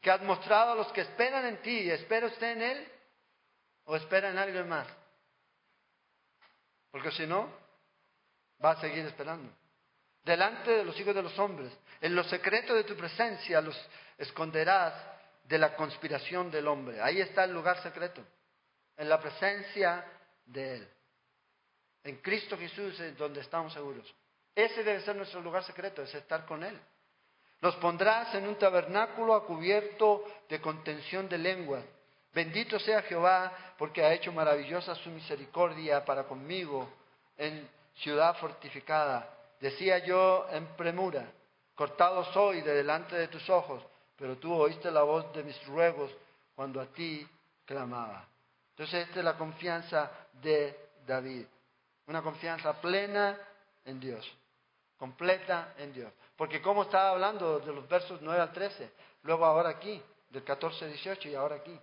Que 0.00 0.10
has 0.10 0.22
mostrado 0.22 0.72
a 0.72 0.74
los 0.74 0.92
que 0.92 1.02
esperan 1.02 1.44
en 1.46 1.62
ti, 1.62 1.90
¿espera 1.90 2.26
usted 2.26 2.52
en 2.52 2.62
Él 2.62 2.92
o 3.84 3.96
espera 3.96 4.30
en 4.30 4.38
alguien 4.38 4.68
más? 4.68 4.86
Porque 6.90 7.10
si 7.10 7.26
no, 7.26 7.50
va 8.64 8.72
a 8.72 8.80
seguir 8.80 9.04
esperando. 9.04 9.52
Delante 10.24 10.70
de 10.70 10.84
los 10.84 10.98
hijos 10.98 11.14
de 11.14 11.22
los 11.22 11.38
hombres, 11.38 11.72
en 12.00 12.14
lo 12.14 12.24
secreto 12.24 12.74
de 12.74 12.84
tu 12.84 12.96
presencia 12.96 13.60
los 13.60 13.76
esconderás 14.18 14.94
de 15.48 15.58
la 15.58 15.74
conspiración 15.76 16.50
del 16.50 16.66
hombre. 16.66 17.00
Ahí 17.00 17.20
está 17.20 17.44
el 17.44 17.52
lugar 17.52 17.82
secreto, 17.82 18.22
en 18.96 19.08
la 19.08 19.20
presencia 19.20 20.04
de 20.44 20.76
Él. 20.76 20.88
En 22.04 22.16
Cristo 22.16 22.56
Jesús 22.56 22.98
es 23.00 23.16
donde 23.16 23.40
estamos 23.40 23.72
seguros. 23.72 24.12
Ese 24.54 24.82
debe 24.82 25.00
ser 25.00 25.16
nuestro 25.16 25.40
lugar 25.40 25.64
secreto, 25.64 26.02
es 26.02 26.14
estar 26.14 26.46
con 26.46 26.62
Él. 26.62 26.78
Los 27.60 27.76
pondrás 27.76 28.34
en 28.34 28.46
un 28.46 28.56
tabernáculo 28.56 29.34
a 29.34 29.46
cubierto 29.46 30.24
de 30.48 30.60
contención 30.60 31.28
de 31.28 31.38
lengua. 31.38 31.82
Bendito 32.32 32.78
sea 32.78 33.02
Jehová, 33.02 33.52
porque 33.78 34.02
ha 34.02 34.12
hecho 34.12 34.32
maravillosa 34.32 34.94
su 34.94 35.10
misericordia 35.10 36.04
para 36.04 36.24
conmigo 36.24 36.88
en 37.36 37.68
ciudad 37.96 38.36
fortificada. 38.36 39.30
Decía 39.60 39.98
yo 39.98 40.46
en 40.50 40.66
premura, 40.76 41.24
cortado 41.74 42.24
soy 42.32 42.60
de 42.60 42.74
delante 42.74 43.16
de 43.16 43.28
tus 43.28 43.48
ojos, 43.48 43.82
pero 44.16 44.36
tú 44.38 44.52
oíste 44.54 44.90
la 44.90 45.02
voz 45.02 45.32
de 45.32 45.42
mis 45.42 45.66
ruegos 45.66 46.10
cuando 46.54 46.80
a 46.80 46.86
ti 46.86 47.26
clamaba. 47.64 48.26
Entonces 48.70 49.06
esta 49.06 49.20
es 49.20 49.24
la 49.24 49.36
confianza 49.36 50.10
de 50.42 50.90
David, 51.06 51.46
una 52.06 52.22
confianza 52.22 52.80
plena 52.80 53.38
en 53.84 54.00
Dios 54.00 54.36
completa 54.96 55.74
en 55.78 55.92
Dios. 55.92 56.12
Porque 56.36 56.60
como 56.60 56.82
estaba 56.82 57.10
hablando 57.10 57.58
de 57.60 57.72
los 57.72 57.88
versos 57.88 58.20
9 58.20 58.40
al 58.40 58.52
13, 58.52 58.90
luego 59.22 59.44
ahora 59.44 59.70
aquí, 59.70 60.02
del 60.30 60.44
14 60.44 60.84
al 60.84 60.92
18 60.92 61.28
y 61.28 61.34
ahora 61.34 61.56
aquí. 61.56 61.78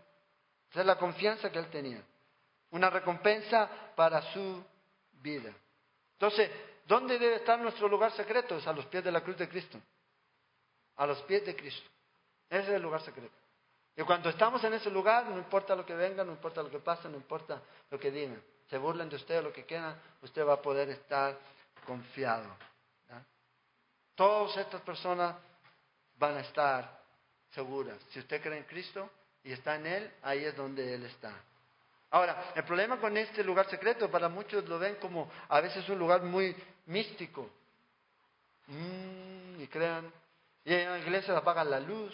Esa 0.69 0.81
es 0.81 0.85
la 0.85 0.97
confianza 0.97 1.51
que 1.51 1.59
él 1.59 1.69
tenía. 1.69 2.01
Una 2.71 2.89
recompensa 2.89 3.69
para 3.95 4.21
su 4.33 4.63
vida. 5.21 5.51
Entonces, 6.13 6.49
¿dónde 6.85 7.19
debe 7.19 7.35
estar 7.35 7.59
nuestro 7.59 7.87
lugar 7.87 8.11
secreto? 8.13 8.57
Es 8.57 8.67
a 8.67 8.73
los 8.73 8.85
pies 8.87 9.03
de 9.03 9.11
la 9.11 9.21
cruz 9.21 9.37
de 9.37 9.47
Cristo. 9.47 9.79
A 10.95 11.05
los 11.05 11.21
pies 11.23 11.45
de 11.45 11.55
Cristo. 11.55 11.89
Ese 12.49 12.63
es 12.63 12.69
el 12.69 12.81
lugar 12.81 13.01
secreto. 13.01 13.33
Y 13.95 14.01
cuando 14.03 14.29
estamos 14.29 14.63
en 14.63 14.73
ese 14.73 14.89
lugar, 14.89 15.25
no 15.25 15.37
importa 15.37 15.75
lo 15.75 15.85
que 15.85 15.95
venga, 15.95 16.23
no 16.23 16.31
importa 16.31 16.63
lo 16.63 16.69
que 16.69 16.79
pase, 16.79 17.07
no 17.09 17.15
importa 17.15 17.61
lo 17.91 17.99
que 17.99 18.11
digan. 18.11 18.41
Se 18.69 18.77
burlen 18.77 19.09
de 19.09 19.17
usted 19.17 19.39
o 19.39 19.43
lo 19.43 19.53
que 19.53 19.65
quieran, 19.65 19.95
usted 20.21 20.45
va 20.45 20.53
a 20.53 20.61
poder 20.61 20.89
estar 20.89 21.37
confiado. 21.85 22.47
Todas 24.15 24.57
estas 24.57 24.81
personas 24.81 25.35
van 26.17 26.37
a 26.37 26.41
estar 26.41 27.01
seguras. 27.51 27.97
Si 28.11 28.19
usted 28.19 28.41
cree 28.41 28.57
en 28.57 28.63
Cristo 28.63 29.09
y 29.43 29.51
está 29.51 29.75
en 29.75 29.85
Él, 29.85 30.11
ahí 30.21 30.43
es 30.43 30.55
donde 30.55 30.93
Él 30.93 31.05
está. 31.05 31.33
Ahora, 32.11 32.51
el 32.55 32.63
problema 32.63 32.99
con 32.99 33.17
este 33.17 33.43
lugar 33.43 33.67
secreto, 33.69 34.09
para 34.09 34.29
muchos 34.29 34.67
lo 34.69 34.77
ven 34.77 34.95
como 34.95 35.31
a 35.49 35.59
veces 35.61 35.87
un 35.89 35.97
lugar 35.97 36.21
muy 36.21 36.55
místico. 36.85 37.49
Mm, 38.67 39.61
y 39.61 39.67
crean, 39.67 40.11
y 40.63 40.73
en 40.73 40.91
la 40.91 40.99
iglesia 40.99 41.35
apagan 41.35 41.69
la 41.69 41.79
luz 41.79 42.13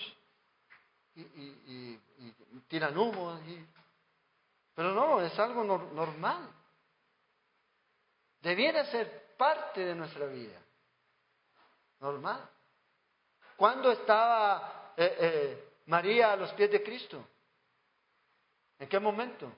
y, 1.20 2.00
tiran 2.68 2.98
humo. 2.98 3.40
pero 4.74 4.94
no, 4.94 5.22
es 5.22 5.38
algo 5.40 5.64
normal. 5.64 6.50
Debiera 8.42 8.86
ser 8.86 9.36
parte 9.38 9.84
de 9.84 9.96
nuestra 9.96 10.26
vida 10.28 10.60
normal. 12.00 12.48
¿Cuándo 13.56 13.92
estaba 13.92 14.94
eh, 14.96 15.18
eh, 15.20 15.74
María 15.88 16.34
a 16.34 16.36
los 16.36 16.52
pies 16.54 16.72
de 16.72 16.84
Cristo? 16.84 17.26
¿En 18.80 18.88
qué 18.88 19.00
momento? 19.00 19.52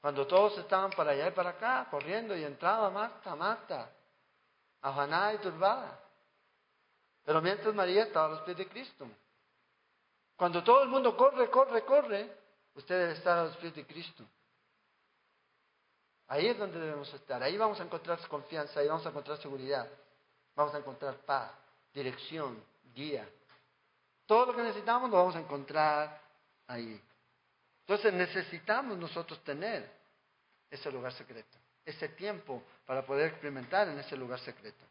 Cuando 0.00 0.26
todos 0.26 0.56
estaban 0.58 0.90
para 0.92 1.10
allá 1.10 1.28
y 1.28 1.32
para 1.32 1.50
acá, 1.50 1.86
corriendo 1.90 2.34
y 2.34 2.42
entraba 2.42 2.88
Marta, 2.90 3.36
Marta, 3.36 3.90
afanada 4.80 5.34
y 5.34 5.38
turbada. 5.38 6.00
Pero 7.22 7.42
mientras 7.42 7.74
María 7.74 8.04
estaba 8.04 8.26
a 8.26 8.30
los 8.30 8.40
pies 8.40 8.56
de 8.56 8.68
Cristo. 8.68 9.06
Cuando 10.40 10.64
todo 10.64 10.82
el 10.84 10.88
mundo 10.88 11.14
corre, 11.18 11.50
corre, 11.50 11.84
corre, 11.84 12.34
usted 12.72 12.98
debe 12.98 13.12
estar 13.12 13.36
a 13.36 13.44
los 13.44 13.58
pies 13.58 13.74
de 13.74 13.86
Cristo. 13.86 14.24
Ahí 16.28 16.46
es 16.46 16.56
donde 16.56 16.80
debemos 16.80 17.12
estar. 17.12 17.42
Ahí 17.42 17.58
vamos 17.58 17.78
a 17.78 17.82
encontrar 17.82 18.18
confianza, 18.26 18.80
ahí 18.80 18.88
vamos 18.88 19.04
a 19.04 19.10
encontrar 19.10 19.36
seguridad. 19.36 19.86
Vamos 20.56 20.74
a 20.74 20.78
encontrar 20.78 21.18
paz, 21.26 21.52
dirección, 21.92 22.58
guía. 22.94 23.28
Todo 24.24 24.46
lo 24.46 24.56
que 24.56 24.62
necesitamos 24.62 25.10
lo 25.10 25.18
vamos 25.18 25.36
a 25.36 25.40
encontrar 25.40 26.18
ahí. 26.68 26.98
Entonces 27.80 28.10
necesitamos 28.14 28.96
nosotros 28.96 29.44
tener 29.44 29.92
ese 30.70 30.90
lugar 30.90 31.12
secreto, 31.12 31.58
ese 31.84 32.08
tiempo 32.08 32.62
para 32.86 33.04
poder 33.04 33.28
experimentar 33.28 33.90
en 33.90 33.98
ese 33.98 34.16
lugar 34.16 34.40
secreto. 34.40 34.86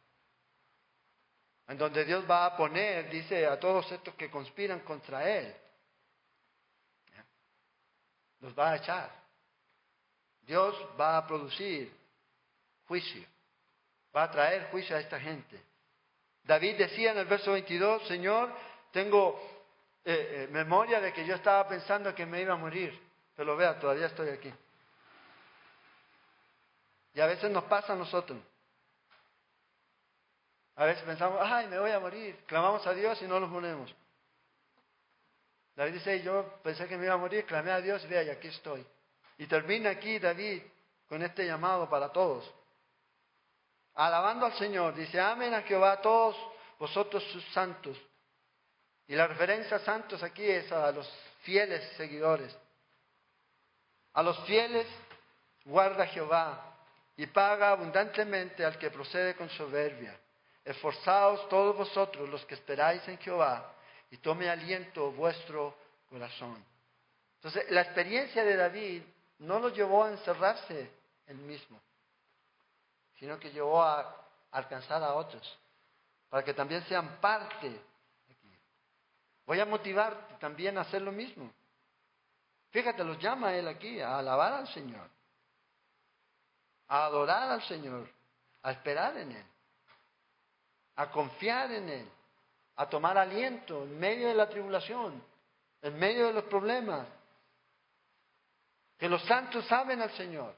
En 1.70 1.78
donde 1.78 2.04
Dios 2.04 2.26
va 2.30 2.48
a 2.48 2.58
poner, 2.58 3.12
dice, 3.12 3.46
a 3.46 3.60
todos 3.60 3.92
estos 3.92 4.16
que 4.16 4.30
conspiran 4.30 4.80
contra 4.80 5.30
Él, 5.30 5.56
los 8.40 8.58
va 8.58 8.72
a 8.72 8.78
echar. 8.78 9.12
Dios 10.42 10.76
va 11.00 11.18
a 11.18 11.28
producir 11.28 11.94
juicio. 12.88 13.24
Va 14.16 14.24
a 14.24 14.32
traer 14.32 14.72
juicio 14.72 14.96
a 14.96 15.00
esta 15.00 15.20
gente. 15.20 15.62
David 16.44 16.76
decía 16.76 17.12
en 17.12 17.20
el 17.20 17.28
verso 17.28 17.52
22, 17.52 18.08
Señor, 18.08 18.52
tengo 18.92 19.40
eh, 20.04 20.46
eh, 20.46 20.48
memoria 20.50 21.00
de 21.00 21.14
que 21.14 21.24
yo 21.24 21.36
estaba 21.36 21.68
pensando 21.68 22.16
que 22.16 22.26
me 22.26 22.42
iba 22.42 22.56
a 22.56 22.58
morir, 22.58 23.00
pero 23.36 23.56
vea, 23.56 23.80
todavía 23.80 24.08
estoy 24.08 24.30
aquí. 24.30 24.52
Y 27.14 27.22
a 27.22 27.28
veces 27.28 27.52
nos 27.52 27.66
pasa 27.66 27.94
a 27.94 27.96
nosotros. 27.96 28.40
A 30.80 30.86
veces 30.86 31.04
pensamos, 31.04 31.42
ay, 31.44 31.68
me 31.68 31.78
voy 31.78 31.92
a 31.92 32.00
morir. 32.00 32.38
Clamamos 32.46 32.88
a 32.88 32.94
Dios 32.94 33.22
y 33.22 33.26
no 33.26 33.38
nos 33.38 33.52
ponemos. 33.52 33.94
David 35.76 35.96
dice, 35.96 36.24
yo 36.24 36.58
pensé 36.64 36.88
que 36.88 36.96
me 36.96 37.04
iba 37.04 37.16
a 37.16 37.18
morir, 37.18 37.46
clamé 37.46 37.72
a 37.72 37.82
Dios 37.82 38.02
y 38.06 38.08
vea, 38.08 38.24
y 38.24 38.30
aquí 38.30 38.48
estoy. 38.48 38.88
Y 39.38 39.46
termina 39.46 39.90
aquí 39.90 40.20
David 40.20 40.62
con 41.10 41.22
este 41.22 41.46
llamado 41.46 41.90
para 41.90 42.14
todos. 42.14 42.50
Alabando 43.96 44.46
al 44.46 44.54
Señor, 44.54 44.96
dice, 44.96 45.20
amen 45.20 45.54
a 45.54 45.64
Jehová 45.64 46.02
todos 46.02 46.38
vosotros 46.80 47.26
sus 47.34 47.44
santos. 47.52 47.98
Y 49.06 49.16
la 49.16 49.28
referencia 49.28 49.76
a 49.76 49.82
santos 49.82 50.24
aquí 50.24 50.50
es 50.50 50.72
a 50.72 50.94
los 50.94 51.10
fieles 51.42 51.84
seguidores. 51.98 52.58
A 54.14 54.24
los 54.24 54.40
fieles 54.46 54.88
guarda 55.66 56.08
Jehová 56.08 56.74
y 57.18 57.28
paga 57.28 57.72
abundantemente 57.72 58.64
al 58.64 58.78
que 58.78 58.90
procede 58.90 59.36
con 59.36 59.50
soberbia. 59.50 60.18
Esforzaos 60.72 61.48
todos 61.50 61.76
vosotros 61.76 62.30
los 62.30 62.46
que 62.46 62.56
esperáis 62.56 63.08
en 63.08 63.18
Jehová 63.18 63.74
y 64.12 64.18
tome 64.18 64.50
aliento 64.50 65.12
vuestro 65.12 65.76
corazón. 66.10 66.64
Entonces, 67.36 67.70
la 67.72 67.82
experiencia 67.82 68.44
de 68.44 68.56
David 68.56 69.04
no 69.40 69.60
lo 69.60 69.70
llevó 69.70 70.04
a 70.04 70.12
encerrarse 70.12 70.92
él 71.28 71.38
mismo, 71.38 71.80
sino 73.18 73.40
que 73.40 73.52
llevó 73.52 73.82
a 73.82 74.16
alcanzar 74.52 75.02
a 75.04 75.14
otros, 75.14 75.58
para 76.30 76.44
que 76.44 76.54
también 76.54 76.84
sean 76.86 77.20
parte. 77.22 77.80
Voy 79.46 79.60
a 79.60 79.66
motivarte 79.66 80.36
también 80.36 80.78
a 80.78 80.82
hacer 80.82 81.02
lo 81.02 81.12
mismo. 81.12 81.52
Fíjate, 82.72 83.04
los 83.04 83.18
llama 83.20 83.56
él 83.56 83.68
aquí 83.68 84.00
a 84.00 84.20
alabar 84.20 84.54
al 84.54 84.68
Señor 84.68 85.10
a 86.90 87.06
adorar 87.06 87.52
al 87.52 87.62
Señor, 87.64 88.10
a 88.64 88.72
esperar 88.72 89.16
en 89.18 89.32
Él, 89.32 89.46
a 91.00 91.10
confiar 91.10 91.72
en 91.72 91.88
Él, 91.88 92.12
a 92.76 92.90
tomar 92.90 93.18
aliento 93.18 93.84
en 93.84 93.98
medio 93.98 94.28
de 94.28 94.34
la 94.34 94.50
tribulación, 94.50 95.24
en 95.82 95.98
medio 95.98 96.28
de 96.28 96.34
los 96.34 96.44
problemas. 96.44 97.08
Que 98.98 99.08
los 99.08 99.24
santos 99.24 99.66
saben 99.66 100.02
al 100.02 100.12
Señor. 100.12 100.54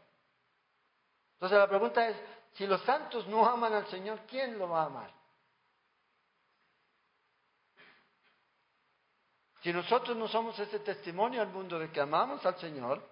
Entonces 1.34 1.60
la 1.60 1.68
pregunta 1.68 2.10
es, 2.10 2.18
si 2.54 2.66
los 2.66 2.82
santos 2.82 3.28
no 3.28 3.46
aman 3.48 3.72
al 3.72 3.86
Señor, 3.90 4.22
¿quién 4.28 4.58
lo 4.58 4.68
va 4.68 4.82
a 4.82 4.86
amar? 4.88 5.14
Si 9.62 9.72
nosotros 9.72 10.18
no 10.18 10.28
somos 10.28 10.58
ese 10.58 10.80
testimonio 10.80 11.40
al 11.40 11.50
mundo 11.50 11.78
de 11.78 11.92
que 11.92 12.02
amamos 12.02 12.44
al 12.48 12.58
Señor, 12.58 13.08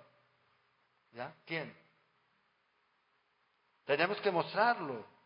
¿ya? 1.12 1.32
¿Quién? 1.46 1.78
Tenemos 3.86 4.20
que 4.20 4.32
mostrarlo. 4.32 5.19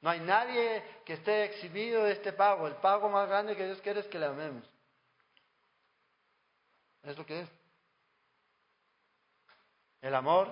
No 0.00 0.10
hay 0.10 0.20
nadie 0.20 0.82
que 1.04 1.14
esté 1.14 1.44
exhibido 1.44 2.04
de 2.04 2.12
este 2.12 2.32
pago. 2.32 2.66
El 2.66 2.76
pago 2.76 3.08
más 3.08 3.28
grande 3.28 3.56
que 3.56 3.66
Dios 3.66 3.80
quiere 3.80 4.00
es 4.00 4.06
que 4.06 4.18
le 4.18 4.26
amemos. 4.26 4.64
Es 7.02 7.16
lo 7.16 7.26
que 7.26 7.40
es. 7.40 7.48
El 10.00 10.14
amor 10.14 10.48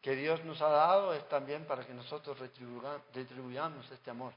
que 0.00 0.16
Dios 0.16 0.44
nos 0.44 0.60
ha 0.60 0.68
dado 0.68 1.14
es 1.14 1.28
también 1.28 1.64
para 1.64 1.86
que 1.86 1.94
nosotros 1.94 2.36
retribuyamos 2.38 3.88
este 3.90 4.10
amor 4.10 4.34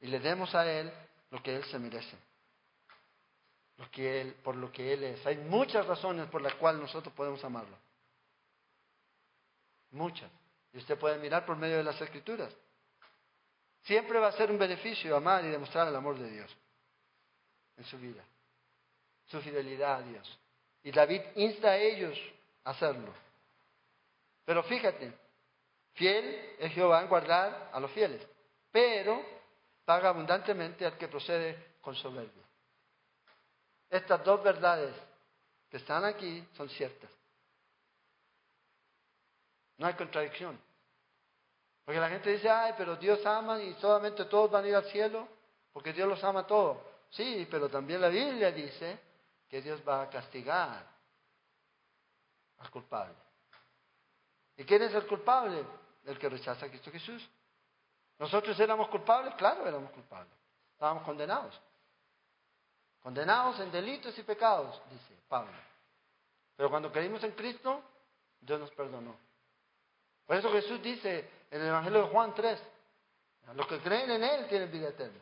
y 0.00 0.06
le 0.06 0.20
demos 0.20 0.54
a 0.54 0.70
Él 0.70 0.92
lo 1.30 1.42
que 1.42 1.56
Él 1.56 1.64
se 1.64 1.78
merece, 1.78 2.16
lo 3.78 3.90
que 3.90 4.20
él, 4.20 4.34
por 4.44 4.54
lo 4.54 4.70
que 4.70 4.92
Él 4.92 5.02
es. 5.02 5.26
Hay 5.26 5.38
muchas 5.38 5.86
razones 5.86 6.28
por 6.28 6.40
las 6.40 6.54
cuales 6.54 6.80
nosotros 6.80 7.12
podemos 7.14 7.42
amarlo. 7.44 7.76
Muchas. 9.90 10.30
Y 10.72 10.78
usted 10.78 10.98
puede 10.98 11.18
mirar 11.18 11.44
por 11.44 11.56
medio 11.56 11.78
de 11.78 11.84
las 11.84 12.00
escrituras. 12.00 12.54
Siempre 13.86 14.18
va 14.18 14.28
a 14.28 14.32
ser 14.32 14.50
un 14.50 14.58
beneficio 14.58 15.16
amar 15.16 15.44
y 15.44 15.48
demostrar 15.48 15.86
el 15.86 15.94
amor 15.94 16.18
de 16.18 16.28
Dios 16.28 16.56
en 17.76 17.84
su 17.84 17.96
vida, 17.98 18.24
su 19.26 19.40
fidelidad 19.40 20.00
a 20.00 20.02
Dios. 20.02 20.38
Y 20.82 20.90
David 20.90 21.22
insta 21.36 21.68
a 21.68 21.76
ellos 21.76 22.18
a 22.64 22.70
hacerlo. 22.70 23.14
Pero 24.44 24.64
fíjate, 24.64 25.12
fiel 25.94 26.56
es 26.58 26.72
Jehová 26.72 27.00
en 27.00 27.08
guardar 27.08 27.70
a 27.72 27.78
los 27.78 27.92
fieles, 27.92 28.26
pero 28.72 29.24
paga 29.84 30.08
abundantemente 30.08 30.84
al 30.84 30.98
que 30.98 31.06
procede 31.06 31.76
con 31.80 31.94
soberbia. 31.94 32.42
Estas 33.88 34.24
dos 34.24 34.42
verdades 34.42 34.96
que 35.70 35.76
están 35.76 36.04
aquí 36.04 36.44
son 36.56 36.68
ciertas. 36.70 37.10
No 39.78 39.86
hay 39.86 39.94
contradicción. 39.94 40.60
Porque 41.86 42.00
la 42.00 42.08
gente 42.08 42.32
dice, 42.32 42.50
ay, 42.50 42.74
pero 42.76 42.96
Dios 42.96 43.24
ama 43.24 43.62
y 43.62 43.72
solamente 43.74 44.24
todos 44.24 44.50
van 44.50 44.64
a 44.64 44.68
ir 44.68 44.74
al 44.74 44.84
cielo 44.86 45.28
porque 45.72 45.92
Dios 45.92 46.08
los 46.08 46.22
ama 46.24 46.40
a 46.40 46.46
todos. 46.46 46.78
Sí, 47.10 47.46
pero 47.48 47.68
también 47.68 48.00
la 48.00 48.08
Biblia 48.08 48.50
dice 48.50 48.98
que 49.48 49.62
Dios 49.62 49.80
va 49.88 50.02
a 50.02 50.10
castigar 50.10 50.84
al 52.58 52.70
culpable. 52.72 53.14
¿Y 54.56 54.64
quién 54.64 54.82
es 54.82 54.94
el 54.94 55.06
culpable? 55.06 55.64
El 56.04 56.18
que 56.18 56.28
rechaza 56.28 56.66
a 56.66 56.68
Cristo 56.68 56.90
Jesús. 56.90 57.30
¿Nosotros 58.18 58.58
éramos 58.58 58.88
culpables? 58.88 59.34
Claro, 59.36 59.64
éramos 59.64 59.92
culpables. 59.92 60.32
Estábamos 60.72 61.04
condenados. 61.04 61.60
Condenados 63.00 63.60
en 63.60 63.70
delitos 63.70 64.18
y 64.18 64.24
pecados, 64.24 64.82
dice 64.90 65.14
Pablo. 65.28 65.52
Pero 66.56 66.68
cuando 66.68 66.90
creímos 66.90 67.22
en 67.22 67.30
Cristo, 67.30 67.80
Dios 68.40 68.58
nos 68.58 68.72
perdonó. 68.72 69.16
Por 70.26 70.36
eso 70.36 70.50
Jesús 70.50 70.82
dice 70.82 71.35
en 71.50 71.60
el 71.60 71.68
Evangelio 71.68 72.02
de 72.02 72.08
Juan 72.08 72.34
3, 72.34 72.62
los 73.54 73.66
que 73.66 73.78
creen 73.78 74.10
en 74.10 74.24
Él 74.24 74.46
tienen 74.48 74.70
vida 74.70 74.88
eterna. 74.88 75.20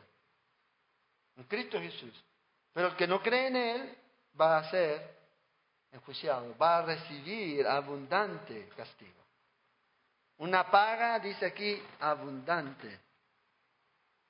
En 1.37 1.43
Cristo 1.43 1.79
Jesús. 1.79 2.23
Pero 2.73 2.87
el 2.87 2.95
que 2.95 3.07
no 3.07 3.21
cree 3.21 3.47
en 3.47 3.55
Él 3.55 3.97
va 4.39 4.57
a 4.57 4.69
ser 4.69 5.15
enjuiciado, 5.91 6.57
va 6.57 6.79
a 6.79 6.81
recibir 6.81 7.65
abundante 7.67 8.69
castigo. 8.75 9.23
Una 10.37 10.69
paga, 10.69 11.19
dice 11.19 11.45
aquí, 11.45 11.81
abundante. 11.99 12.99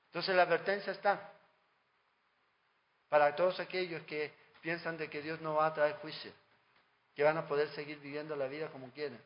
Entonces 0.07 0.35
la 0.35 0.43
advertencia 0.43 0.91
está 0.91 1.31
para 3.09 3.35
todos 3.35 3.59
aquellos 3.59 4.03
que 4.03 4.33
piensan 4.61 4.97
de 4.97 5.09
que 5.09 5.21
Dios 5.21 5.41
no 5.41 5.55
va 5.55 5.67
a 5.67 5.73
traer 5.73 5.95
juicio, 5.97 6.31
que 7.15 7.23
van 7.23 7.37
a 7.37 7.47
poder 7.47 7.69
seguir 7.69 7.99
viviendo 7.99 8.35
la 8.35 8.47
vida 8.47 8.69
como 8.69 8.91
quieren. 8.91 9.19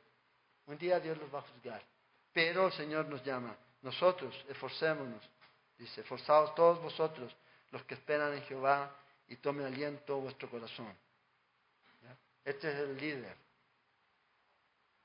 Un 0.67 0.77
día 0.77 0.99
Dios 0.99 1.17
los 1.17 1.33
va 1.33 1.39
a 1.39 1.43
juzgar. 1.43 1.81
Pero 2.33 2.67
el 2.67 2.73
Señor 2.73 3.07
nos 3.07 3.23
llama. 3.23 3.55
Nosotros, 3.81 4.35
esforcémonos. 4.49 5.21
Dice, 5.77 6.01
esforzados 6.01 6.53
todos 6.55 6.81
vosotros, 6.81 7.35
los 7.71 7.83
que 7.83 7.93
esperan 7.93 8.33
en 8.33 8.43
Jehová, 8.43 8.95
y 9.27 9.37
tome 9.37 9.63
aliento 9.63 10.19
vuestro 10.19 10.49
corazón. 10.49 10.91
Este 12.43 12.71
es 12.71 12.79
el 12.79 12.97
líder. 12.97 13.35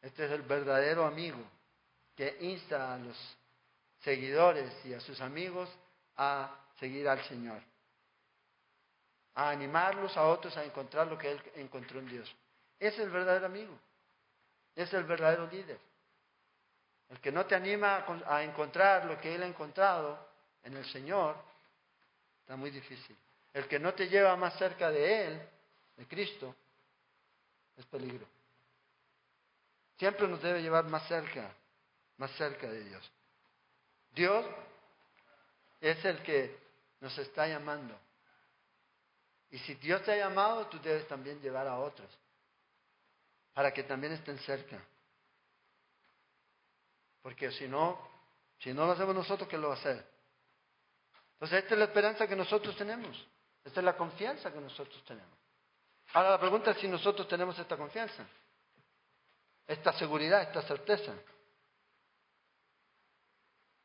Este 0.01 0.25
es 0.25 0.33
el 0.33 0.43
verdadero 0.43 1.05
amigo 1.05 1.43
que 2.17 2.39
insta 2.41 2.95
a 2.95 2.99
los 2.99 3.37
seguidores 4.01 4.73
y 4.85 4.95
a 4.95 5.01
sus 5.01 5.21
amigos 5.21 5.69
a 6.17 6.59
seguir 6.79 7.07
al 7.09 7.23
Señor. 7.25 7.61
A 9.35 9.51
animarlos 9.51 10.17
a 10.17 10.27
otros 10.27 10.57
a 10.57 10.65
encontrar 10.65 11.07
lo 11.07 11.19
que 11.19 11.31
Él 11.31 11.43
encontró 11.57 11.99
en 11.99 12.09
Dios. 12.09 12.35
Es 12.79 12.99
el 12.99 13.11
verdadero 13.11 13.47
amigo 13.47 13.79
es 14.75 14.93
el 14.93 15.05
verdadero 15.05 15.47
líder. 15.47 15.79
El 17.11 17.21
que 17.21 17.31
no 17.31 17.47
te 17.47 17.55
anima 17.55 18.05
a 18.27 18.43
encontrar 18.43 19.05
lo 19.05 19.21
que 19.21 19.35
él 19.35 19.43
ha 19.43 19.47
encontrado 19.47 20.19
en 20.63 20.77
el 20.77 20.85
Señor, 20.87 21.37
está 22.41 22.57
muy 22.57 22.71
difícil. 22.71 23.17
El 23.53 23.69
que 23.69 23.79
no 23.79 23.95
te 23.95 24.09
lleva 24.09 24.35
más 24.37 24.59
cerca 24.59 24.91
de 24.91 25.27
Él, 25.27 25.49
de 25.97 26.09
Cristo, 26.09 26.55
es 27.77 27.85
peligro. 27.87 28.27
Siempre 29.99 30.27
nos 30.27 30.43
debe 30.43 30.61
llevar 30.61 30.85
más 30.87 31.07
cerca, 31.07 31.55
más 32.17 32.31
cerca 32.33 32.69
de 32.69 32.83
Dios. 32.83 33.11
Dios 34.13 34.45
es 35.81 36.05
el 36.05 36.23
que 36.23 36.59
nos 37.01 37.17
está 37.19 37.47
llamando. 37.47 37.97
Y 39.51 39.59
si 39.59 39.75
Dios 39.75 40.03
te 40.03 40.13
ha 40.13 40.17
llamado, 40.17 40.67
tú 40.67 40.81
debes 40.81 41.07
también 41.07 41.41
llevar 41.41 41.69
a 41.69 41.79
otros 41.79 42.11
para 43.53 43.73
que 43.73 43.85
también 43.85 44.15
estén 44.15 44.39
cerca. 44.41 44.81
Porque 47.25 47.51
si 47.53 47.67
no, 47.67 47.99
si 48.59 48.75
no 48.75 48.85
lo 48.85 48.93
hacemos 48.93 49.15
nosotros, 49.15 49.49
¿qué 49.49 49.57
lo 49.57 49.69
va 49.69 49.77
a 49.77 49.79
hacer? 49.79 50.07
Entonces, 51.33 51.63
esta 51.63 51.73
es 51.73 51.79
la 51.79 51.87
esperanza 51.87 52.29
que 52.29 52.37
nosotros 52.37 52.77
tenemos. 52.77 53.17
Esta 53.65 53.81
es 53.81 53.85
la 53.85 53.97
confianza 53.97 54.53
que 54.53 54.61
nosotros 54.61 55.03
tenemos. 55.05 55.33
Ahora 56.13 56.33
la 56.33 56.39
pregunta 56.39 56.73
es 56.73 56.77
si 56.77 56.87
nosotros 56.87 57.27
tenemos 57.27 57.59
esta 57.59 57.79
confianza, 57.79 58.27
esta 59.67 59.95
seguridad, 59.95 60.43
esta 60.43 60.61
certeza. 60.69 61.15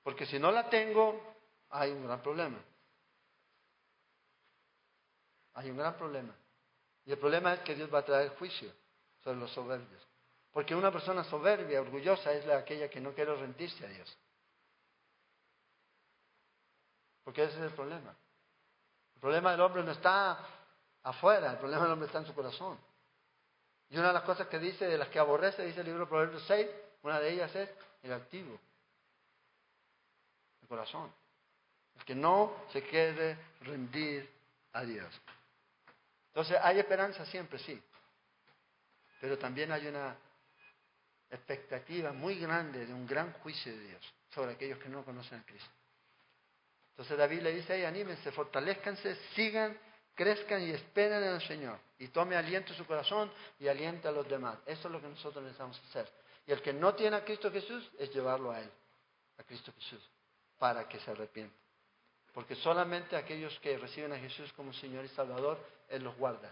Porque 0.04 0.26
si 0.26 0.38
no 0.38 0.52
la 0.52 0.70
tengo, 0.70 1.38
hay 1.70 1.92
un 1.92 2.06
gran 2.06 2.22
problema. 2.22 2.60
Hay 5.54 5.70
un 5.70 5.78
gran 5.78 5.96
problema. 5.96 6.36
Y 7.06 7.14
el 7.14 7.18
problema 7.18 7.54
es 7.54 7.62
que 7.62 7.74
Dios 7.74 7.90
va 7.92 8.00
a 8.00 8.06
traer 8.06 8.36
juicio 8.36 8.70
sobre 9.24 9.38
los 9.38 9.50
soberbios. 9.52 10.09
Porque 10.52 10.76
una 10.76 10.92
persona 10.92 11.24
soberbia, 11.24 11.82
orgullosa, 11.82 12.32
es 12.34 12.46
la, 12.46 12.58
aquella 12.58 12.90
que 12.90 13.00
no 13.00 13.14
quiere 13.14 13.36
rendirse 13.36 13.86
a 13.86 13.90
Dios. 13.90 14.18
Porque 17.24 17.44
ese 17.44 17.58
es 17.58 17.64
el 17.64 17.74
problema. 17.74 18.16
El 19.16 19.22
problema 19.22 19.52
del 19.52 19.62
hombre 19.62 19.84
no 19.84 19.92
está 19.92 20.40
afuera, 21.04 21.52
el 21.52 21.58
problema 21.58 21.84
del 21.84 21.92
hombre 21.92 22.08
está 22.08 22.20
en 22.20 22.26
su 22.26 22.34
corazón. 22.34 22.80
Y 23.90 23.98
una 23.98 24.08
de 24.08 24.14
las 24.14 24.24
cosas 24.24 24.48
que 24.48 24.60
dice, 24.60 24.86
de 24.86 24.98
las 24.98 25.10
que 25.10 25.20
aborrece, 25.20 25.66
dice 25.66 25.82
el 25.82 25.88
libro 25.88 26.02
de 26.02 26.10
Proverbios 26.10 26.44
6, 26.48 26.68
una 27.04 27.20
de 27.20 27.32
ellas 27.32 27.56
es 27.56 27.70
el 28.04 28.14
activo, 28.14 28.60
el 30.62 30.68
corazón. 30.68 31.12
El 31.98 32.06
que 32.06 32.16
no 32.16 32.54
se 32.72 32.82
quiere 32.84 33.38
rendir 33.62 34.30
a 34.74 34.84
Dios. 34.84 35.22
Entonces, 36.28 36.58
hay 36.62 36.80
esperanza 36.80 37.26
siempre, 37.26 37.60
sí. 37.60 37.82
Pero 39.20 39.38
también 39.38 39.72
hay 39.72 39.88
una 39.88 40.16
expectativa 41.30 42.12
muy 42.12 42.40
grande 42.40 42.86
de 42.86 42.94
un 42.94 43.06
gran 43.06 43.34
juicio 43.34 43.72
de 43.72 43.88
Dios 43.88 44.14
sobre 44.34 44.54
aquellos 44.54 44.80
que 44.80 44.90
no 44.90 45.04
conocen 45.04 45.40
a 45.40 45.44
Cristo. 45.44 45.70
Entonces 46.92 47.18
David 47.18 47.42
le 47.42 47.54
dice, 47.54 47.74
ahí, 47.74 47.86
anímense, 47.86 48.32
fortalezcanse, 48.32 49.16
sigan, 49.34 49.78
crezcan 50.16 50.62
y 50.64 50.72
esperen 50.72 51.24
en 51.24 51.34
el 51.36 51.42
Señor. 51.42 51.80
Y 51.98 52.10
tome 52.10 52.36
aliento 52.36 52.74
en 52.74 52.78
su 52.78 52.86
corazón 52.86 53.32
y 53.58 53.68
aliente 53.68 54.08
a 54.08 54.12
los 54.12 54.28
demás. 54.28 54.58
Eso 54.66 54.88
es 54.88 54.92
lo 54.92 55.00
que 55.00 55.08
nosotros 55.08 55.42
necesitamos 55.44 55.80
hacer. 55.90 56.10
Y 56.46 56.52
el 56.52 56.62
que 56.62 56.74
no 56.74 56.94
tiene 56.96 57.16
a 57.16 57.24
Cristo 57.24 57.52
Jesús 57.52 57.90
es 57.98 58.14
llevarlo 58.14 58.52
a 58.52 58.60
Él, 58.60 58.70
a 59.38 59.44
Cristo 59.44 59.72
Jesús, 59.74 60.02
para 60.58 60.88
que 60.90 61.00
se 61.00 61.12
arrepienta. 61.12 61.56
Porque 62.34 62.56
solamente 62.56 63.16
aquellos 63.16 63.58
que 63.60 63.78
reciben 63.78 64.12
a 64.14 64.18
Jesús 64.18 64.52
como 64.54 64.74
Señor 64.74 65.06
y 65.06 65.10
Salvador, 65.10 65.58
Él 65.88 66.04
los 66.04 66.18
guarda. 66.18 66.52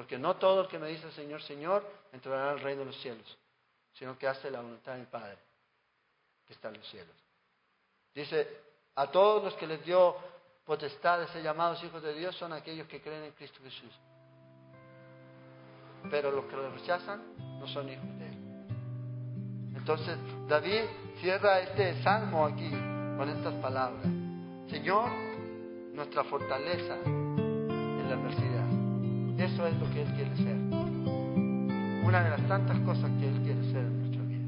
Porque 0.00 0.18
no 0.18 0.36
todo 0.36 0.62
el 0.62 0.68
que 0.68 0.78
me 0.78 0.88
dice 0.88 1.12
Señor, 1.12 1.42
Señor, 1.42 1.86
entrará 2.10 2.52
al 2.52 2.60
reino 2.60 2.80
de 2.80 2.86
los 2.86 3.00
cielos, 3.02 3.36
sino 3.92 4.16
que 4.16 4.26
hace 4.26 4.50
la 4.50 4.62
voluntad 4.62 4.94
del 4.94 5.06
Padre, 5.06 5.36
que 6.46 6.54
está 6.54 6.68
en 6.68 6.78
los 6.78 6.88
cielos. 6.88 7.14
Dice, 8.14 8.48
a 8.94 9.08
todos 9.08 9.44
los 9.44 9.52
que 9.56 9.66
les 9.66 9.84
dio 9.84 10.16
potestad 10.64 11.20
de 11.20 11.28
ser 11.28 11.42
llamados 11.42 11.84
hijos 11.84 12.02
de 12.02 12.14
Dios 12.14 12.34
son 12.36 12.54
aquellos 12.54 12.88
que 12.88 13.02
creen 13.02 13.24
en 13.24 13.32
Cristo 13.32 13.60
Jesús. 13.62 13.92
Pero 16.10 16.30
los 16.30 16.46
que 16.46 16.56
lo 16.56 16.70
rechazan 16.70 17.58
no 17.60 17.68
son 17.68 17.90
hijos 17.90 18.18
de 18.18 18.26
Él. 18.26 18.38
Entonces, 19.76 20.16
David 20.48 20.80
cierra 21.20 21.60
este 21.60 22.02
salmo 22.02 22.46
aquí 22.46 22.70
con 22.70 23.28
estas 23.28 23.52
palabras. 23.56 24.06
Señor, 24.70 25.10
nuestra 25.92 26.24
fortaleza 26.24 26.96
en 27.04 28.08
la 28.08 28.14
adversidad. 28.14 28.59
Eso 29.40 29.66
es 29.66 29.74
lo 29.80 29.90
que 29.90 30.02
Él 30.02 30.08
quiere 30.14 30.36
ser. 30.36 30.54
Una 32.06 32.22
de 32.22 32.28
las 32.28 32.46
tantas 32.46 32.78
cosas 32.80 33.10
que 33.18 33.26
Él 33.26 33.40
quiere 33.42 33.64
ser 33.72 33.86
en 33.86 33.98
nuestra 33.98 34.22
vida. 34.22 34.44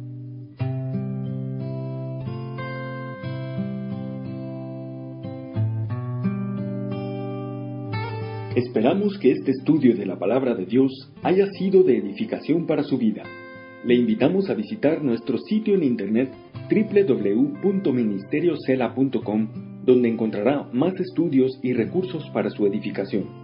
Esperamos 8.55 9.19
que 9.19 9.31
este 9.31 9.53
estudio 9.53 9.97
de 9.97 10.05
la 10.05 10.19
palabra 10.19 10.55
de 10.55 10.67
Dios 10.67 11.11
haya 11.23 11.47
sido 11.53 11.85
de 11.85 11.97
edificación 11.97 12.67
para 12.67 12.83
su 12.83 12.99
vida. 12.99 13.23
Le 13.85 13.95
invitamos 13.95 14.51
a 14.51 14.55
visitar 14.55 15.03
nuestro 15.03 15.39
sitio 15.39 15.75
en 15.75 15.85
internet 15.85 16.31
www.ministeriocela.com, 16.71 19.49
donde 19.87 20.11
encontrará 20.11 20.69
más 20.75 20.93
estudios 21.01 21.59
y 21.63 21.73
recursos 21.73 22.29
para 22.35 22.51
su 22.51 22.67
edificación. 22.67 23.42